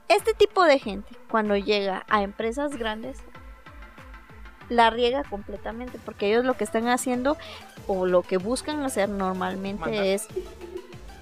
este 0.07 0.33
tipo 0.33 0.63
de 0.63 0.79
gente, 0.79 1.15
cuando 1.29 1.55
llega 1.55 2.05
a 2.09 2.23
empresas 2.23 2.75
grandes, 2.75 3.19
la 4.69 4.89
riega 4.89 5.23
completamente, 5.23 5.99
porque 6.03 6.27
ellos 6.29 6.45
lo 6.45 6.55
que 6.55 6.63
están 6.63 6.87
haciendo 6.89 7.37
o 7.87 8.05
lo 8.05 8.21
que 8.23 8.37
buscan 8.37 8.81
hacer 8.83 9.09
normalmente 9.09 9.81
Mandar. 9.81 10.03
es 10.05 10.27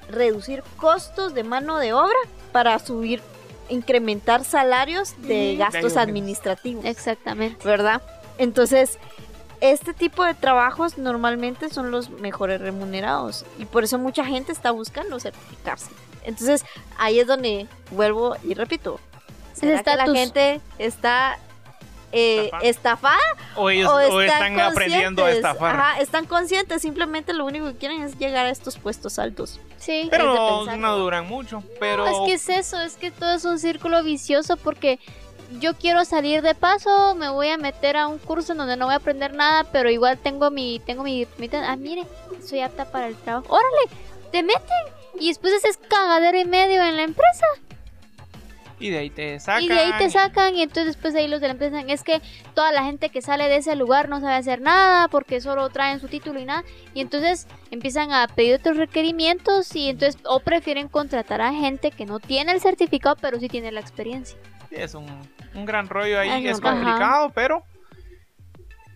reducir 0.09 0.63
costos 0.77 1.33
de 1.33 1.43
mano 1.43 1.77
de 1.77 1.93
obra 1.93 2.17
para 2.51 2.79
subir, 2.79 3.21
incrementar 3.69 4.43
salarios 4.43 5.15
de 5.19 5.55
gastos 5.57 5.93
De- 5.95 5.99
administrativos. 5.99 6.85
Exactamente. 6.85 7.65
¿verdad? 7.67 8.01
Entonces, 8.37 8.97
este 9.61 9.93
tipo 9.93 10.23
de 10.23 10.33
trabajos 10.35 10.97
normalmente 10.97 11.69
son 11.69 11.89
los 11.91 12.09
mejores 12.09 12.61
remunerados 12.61 13.45
y 13.57 13.65
por 13.65 13.83
eso 13.83 13.97
mucha 13.97 14.23
gente 14.25 14.51
está 14.51 14.71
buscando 14.71 15.19
certificarse. 15.19 15.89
Entonces, 16.23 16.63
ahí 16.97 17.19
es 17.19 17.27
donde 17.27 17.67
vuelvo 17.91 18.35
y 18.43 18.53
repito. 18.53 18.99
¿Será 19.53 19.81
que 19.81 19.95
la 19.95 20.05
gente 20.05 20.61
está 20.77 21.39
eh, 22.11 22.49
Estafada. 22.61 23.17
O 23.55 23.69
ellos 23.69 23.89
o 23.91 23.95
o 23.95 24.21
están, 24.21 24.59
aprendiendo 24.59 25.23
a 25.23 25.25
conscientes? 25.25 25.35
estafar. 25.51 25.75
Ajá, 25.75 25.99
están 26.01 26.25
conscientes, 26.25 26.81
simplemente 26.81 27.33
lo 27.33 27.45
único 27.45 27.65
que 27.67 27.75
quieren 27.75 28.01
es 28.03 28.17
llegar 28.17 28.45
a 28.45 28.49
estos 28.49 28.77
puestos 28.77 29.19
altos. 29.19 29.59
Sí. 29.77 30.07
Pero 30.09 30.33
no, 30.33 30.75
no 30.77 30.97
duran 30.97 31.27
mucho. 31.27 31.63
Pero 31.79 32.05
No, 32.05 32.11
es 32.25 32.29
que 32.29 32.33
es 32.35 32.49
eso, 32.49 32.79
es 32.81 32.95
que 32.95 33.11
todo 33.11 33.33
es 33.33 33.45
un 33.45 33.59
círculo 33.59 34.03
vicioso 34.03 34.57
porque 34.57 34.99
yo 35.59 35.75
quiero 35.75 36.03
salir 36.05 36.41
de 36.41 36.55
paso, 36.55 37.15
me 37.15 37.29
voy 37.29 37.49
a 37.49 37.57
meter 37.57 37.95
a 37.97 38.07
un 38.07 38.17
curso 38.17 38.51
en 38.51 38.57
donde 38.57 38.75
no 38.75 38.85
voy 38.85 38.93
a 38.93 38.97
aprender 38.97 39.33
nada, 39.33 39.63
pero 39.71 39.89
igual 39.89 40.17
tengo 40.17 40.49
mi, 40.51 40.79
tengo 40.85 41.03
mi, 41.03 41.25
mi- 41.37 41.49
ah, 41.53 41.75
mire, 41.77 42.05
soy 42.45 42.61
apta 42.61 42.85
para 42.91 43.07
el 43.07 43.15
trabajo. 43.15 43.47
Órale, 43.53 43.89
te 44.31 44.43
meten 44.43 44.61
y 45.19 45.29
después 45.29 45.53
haces 45.53 45.77
cagadero 45.87 46.37
y 46.37 46.45
medio 46.45 46.83
en 46.83 46.95
la 46.97 47.03
empresa 47.03 47.45
y 48.79 48.89
de 48.89 48.97
ahí 48.99 49.09
te 49.09 49.39
sacan. 49.39 49.63
y 49.63 49.67
de 49.69 49.79
ahí 49.79 49.91
te 49.97 50.09
sacan 50.09 50.55
y 50.55 50.61
entonces 50.61 50.85
después 50.95 51.15
ahí 51.15 51.27
los 51.27 51.41
de 51.41 51.47
la 51.47 51.53
empresa 51.53 51.81
es 51.81 52.03
que 52.03 52.21
toda 52.53 52.71
la 52.71 52.83
gente 52.83 53.09
que 53.09 53.21
sale 53.21 53.49
de 53.49 53.57
ese 53.57 53.75
lugar 53.75 54.07
no 54.07 54.19
sabe 54.19 54.35
hacer 54.35 54.61
nada 54.61 55.07
porque 55.07 55.41
solo 55.41 55.69
traen 55.69 55.99
su 55.99 56.07
título 56.07 56.39
y 56.39 56.45
nada 56.45 56.63
y 56.93 57.01
entonces 57.01 57.47
empiezan 57.71 58.11
a 58.11 58.27
pedir 58.27 58.55
otros 58.55 58.77
requerimientos 58.77 59.75
y 59.75 59.89
entonces 59.89 60.21
o 60.25 60.39
prefieren 60.41 60.87
contratar 60.89 61.41
a 61.41 61.53
gente 61.53 61.91
que 61.91 62.05
no 62.05 62.19
tiene 62.19 62.51
el 62.51 62.61
certificado 62.61 63.15
pero 63.19 63.39
sí 63.39 63.47
tiene 63.47 63.71
la 63.71 63.79
experiencia. 63.79 64.37
Sí, 64.69 64.75
Es 64.75 64.93
un, 64.93 65.07
un 65.55 65.65
gran 65.65 65.87
rollo 65.89 66.19
ahí, 66.19 66.29
Ajá. 66.29 66.39
es 66.51 66.61
complicado, 66.61 67.31
pero 67.33 67.63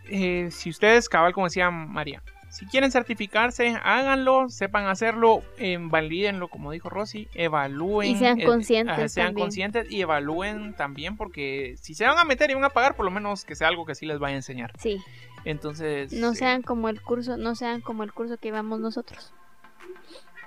eh, 0.09 0.49
si 0.51 0.69
ustedes, 0.69 1.07
cabal, 1.09 1.33
como 1.33 1.47
decía 1.47 1.71
María, 1.71 2.21
si 2.51 2.65
quieren 2.67 2.91
certificarse, 2.91 3.75
háganlo, 3.81 4.49
sepan 4.49 4.85
hacerlo, 4.87 5.41
eh, 5.57 5.77
valídenlo, 5.79 6.49
como 6.49 6.71
dijo 6.71 6.89
Rosy, 6.89 7.27
evalúen. 7.33 8.11
Y 8.11 8.15
sean 8.17 8.39
eh, 8.39 8.45
conscientes 8.45 8.93
ajá, 8.97 9.07
sean 9.07 9.27
también. 9.29 9.45
conscientes 9.45 9.89
y 9.91 10.01
evalúen 10.01 10.75
también, 10.75 11.15
porque 11.17 11.75
si 11.81 11.95
se 11.95 12.05
van 12.05 12.19
a 12.19 12.25
meter 12.25 12.51
y 12.51 12.53
van 12.53 12.65
a 12.65 12.69
pagar, 12.69 12.95
por 12.95 13.05
lo 13.05 13.11
menos 13.11 13.45
que 13.45 13.55
sea 13.55 13.69
algo 13.69 13.85
que 13.85 13.95
sí 13.95 14.05
les 14.05 14.19
vaya 14.19 14.33
a 14.33 14.37
enseñar. 14.37 14.73
Sí. 14.77 15.01
Entonces, 15.45 16.11
No 16.13 16.31
eh, 16.33 16.35
sean 16.35 16.61
como 16.61 16.89
el 16.89 17.01
curso, 17.01 17.37
no 17.37 17.55
sean 17.55 17.81
como 17.81 18.03
el 18.03 18.11
curso 18.13 18.37
que 18.37 18.49
llevamos 18.49 18.79
nosotros. 18.79 19.33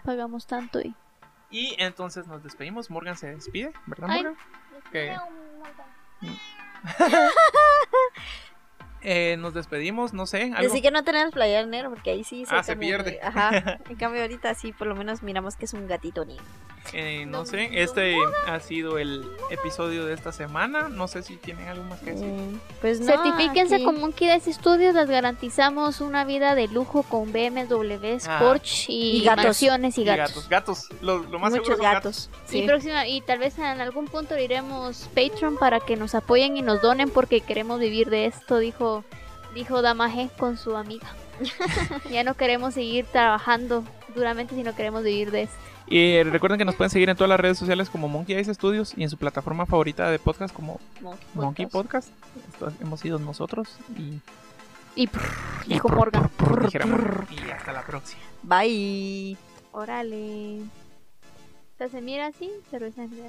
Pagamos 0.05 0.46
tanto 0.46 0.80
y. 0.80 0.94
y 1.50 1.74
entonces 1.78 2.26
nos 2.26 2.42
despedimos. 2.44 2.90
Morgan 2.90 3.16
se 3.16 3.34
despide, 3.34 3.72
¿verdad, 3.86 4.09
Ay. 4.11 4.22
Morgan? 4.22 4.36
Que- 4.92 5.16
Eh, 9.05 9.36
nos 9.38 9.52
despedimos, 9.55 10.12
no 10.14 10.26
sé. 10.26 10.50
algo- 10.55 10.72
Así 10.72 10.80
que 10.82 10.90
no 10.90 11.05
tenemos 11.05 11.32
playera 11.32 11.66
negro 11.66 11.90
porque 11.90 12.11
ahí 12.11 12.24
sí 12.24 12.44
Ah, 12.48 12.62
se 12.62 12.72
cambia 12.72 12.96
de- 12.98 13.05
pierde. 13.05 13.20
Ajá. 13.22 13.50
En 13.90 13.96
cambio 13.96 14.22
ahorita 14.22 14.55
sí 14.55 14.72
por 14.72 14.86
lo 14.86 14.94
menos 14.96 15.22
miramos 15.22 15.57
que 15.57 15.66
es 15.66 15.74
un 15.74 15.86
gatito 15.86 16.24
negro. 16.24 16.42
Eh, 16.93 17.24
no 17.26 17.45
sé, 17.47 17.70
este 17.82 18.14
ha 18.47 18.61
sido 18.61 18.99
el 18.99 19.24
episodio 19.51 20.05
de 20.07 20.14
esta 20.14 20.30
semana. 20.32 20.89
No 20.89 21.09
sé 21.09 21.22
si 21.22 21.37
tienen 21.37 21.66
algo 21.66 21.82
más 21.85 21.99
que 22.01 22.12
decir. 22.12 22.26
Mm, 22.26 22.61
Pues 22.80 23.01
no, 23.01 23.07
Certifíquense 23.07 23.76
aquí- 23.76 23.85
con 23.85 23.99
Monkey 24.01 24.32
Dice 24.32 24.53
Studios, 24.53 24.95
les 24.95 25.09
garantizamos 25.09 26.01
una 26.01 26.24
vida 26.24 26.55
de 26.55 26.68
lujo 26.68 27.03
con 27.03 27.32
BMWs, 27.32 28.28
Ah. 28.28 28.39
Porsche 28.41 28.93
y, 28.93 29.16
Y 29.18 29.24
gatos. 29.24 29.45
mansiones 29.45 29.99
y 29.99 30.03
Y 30.03 30.05
gatos. 30.05 30.49
gatos, 30.49 30.89
lo, 31.01 31.18
lo 31.18 31.39
más 31.39 31.51
muchos 31.53 31.66
seguro 31.68 31.82
gatos. 31.82 32.30
Y 32.49 32.61
sí. 32.61 32.62
próxima 32.62 33.09
y 33.09 33.20
tal 33.22 33.39
vez 33.39 33.59
en 33.59 33.80
algún 33.80 34.05
punto 34.07 34.39
iremos 34.39 35.09
Patreon 35.14 35.57
para 35.57 35.80
que 35.80 35.97
nos 35.97 36.14
apoyen 36.14 36.57
y 36.57 36.62
nos 36.62 36.80
donen 36.82 37.11
porque 37.11 37.41
queremos 37.41 37.80
vivir 37.80 38.11
de 38.11 38.26
esto, 38.26 38.59
dijo 38.59 39.05
dijo 39.55 39.82
Damaje 39.82 40.28
con 40.39 40.57
su 40.59 40.76
amiga. 40.76 41.07
ya 42.11 42.22
no 42.24 42.35
queremos 42.35 42.74
seguir 42.74 43.07
trabajando 43.07 43.85
duramente, 44.14 44.55
sino 44.55 44.74
queremos 44.76 45.03
vivir 45.03 45.30
de 45.32 45.43
esto. 45.43 45.57
Y 45.87 46.22
recuerden 46.22 46.59
que 46.59 46.64
nos 46.64 46.74
pueden 46.76 46.91
seguir 46.91 47.09
en 47.11 47.16
todas 47.16 47.28
las 47.28 47.39
redes 47.41 47.59
sociales 47.59 47.91
como 47.91 48.09
Monkey 48.09 48.35
Eyes 48.37 48.49
Studios 48.49 48.95
y 48.97 49.03
en 49.03 49.11
su 49.11 49.16
plataforma 49.18 49.66
favorita 49.66 50.11
de 50.11 50.18
podcast 50.18 50.55
como 50.55 50.80
Monkey 51.01 51.26
Monkey 51.35 51.66
Podcast. 51.66 52.09
Hemos 52.80 53.01
sido 53.01 53.18
nosotros 53.18 53.68
y, 53.99 54.20
Y 54.97 55.09
dijo 55.66 55.89
Morgan. 55.91 56.30
dijera 56.62 56.87
Morgan. 56.87 57.26
y 57.30 57.51
hasta 57.51 57.72
la 57.72 57.82
próxima. 57.85 58.22
Bye. 58.43 59.37
Órale. 59.72 60.61
O 60.62 61.76
sea, 61.78 61.89
se 61.89 62.01
mira 62.01 62.26
así, 62.28 62.51
pero 62.70 62.87
es 62.87 62.99
así. 62.99 63.20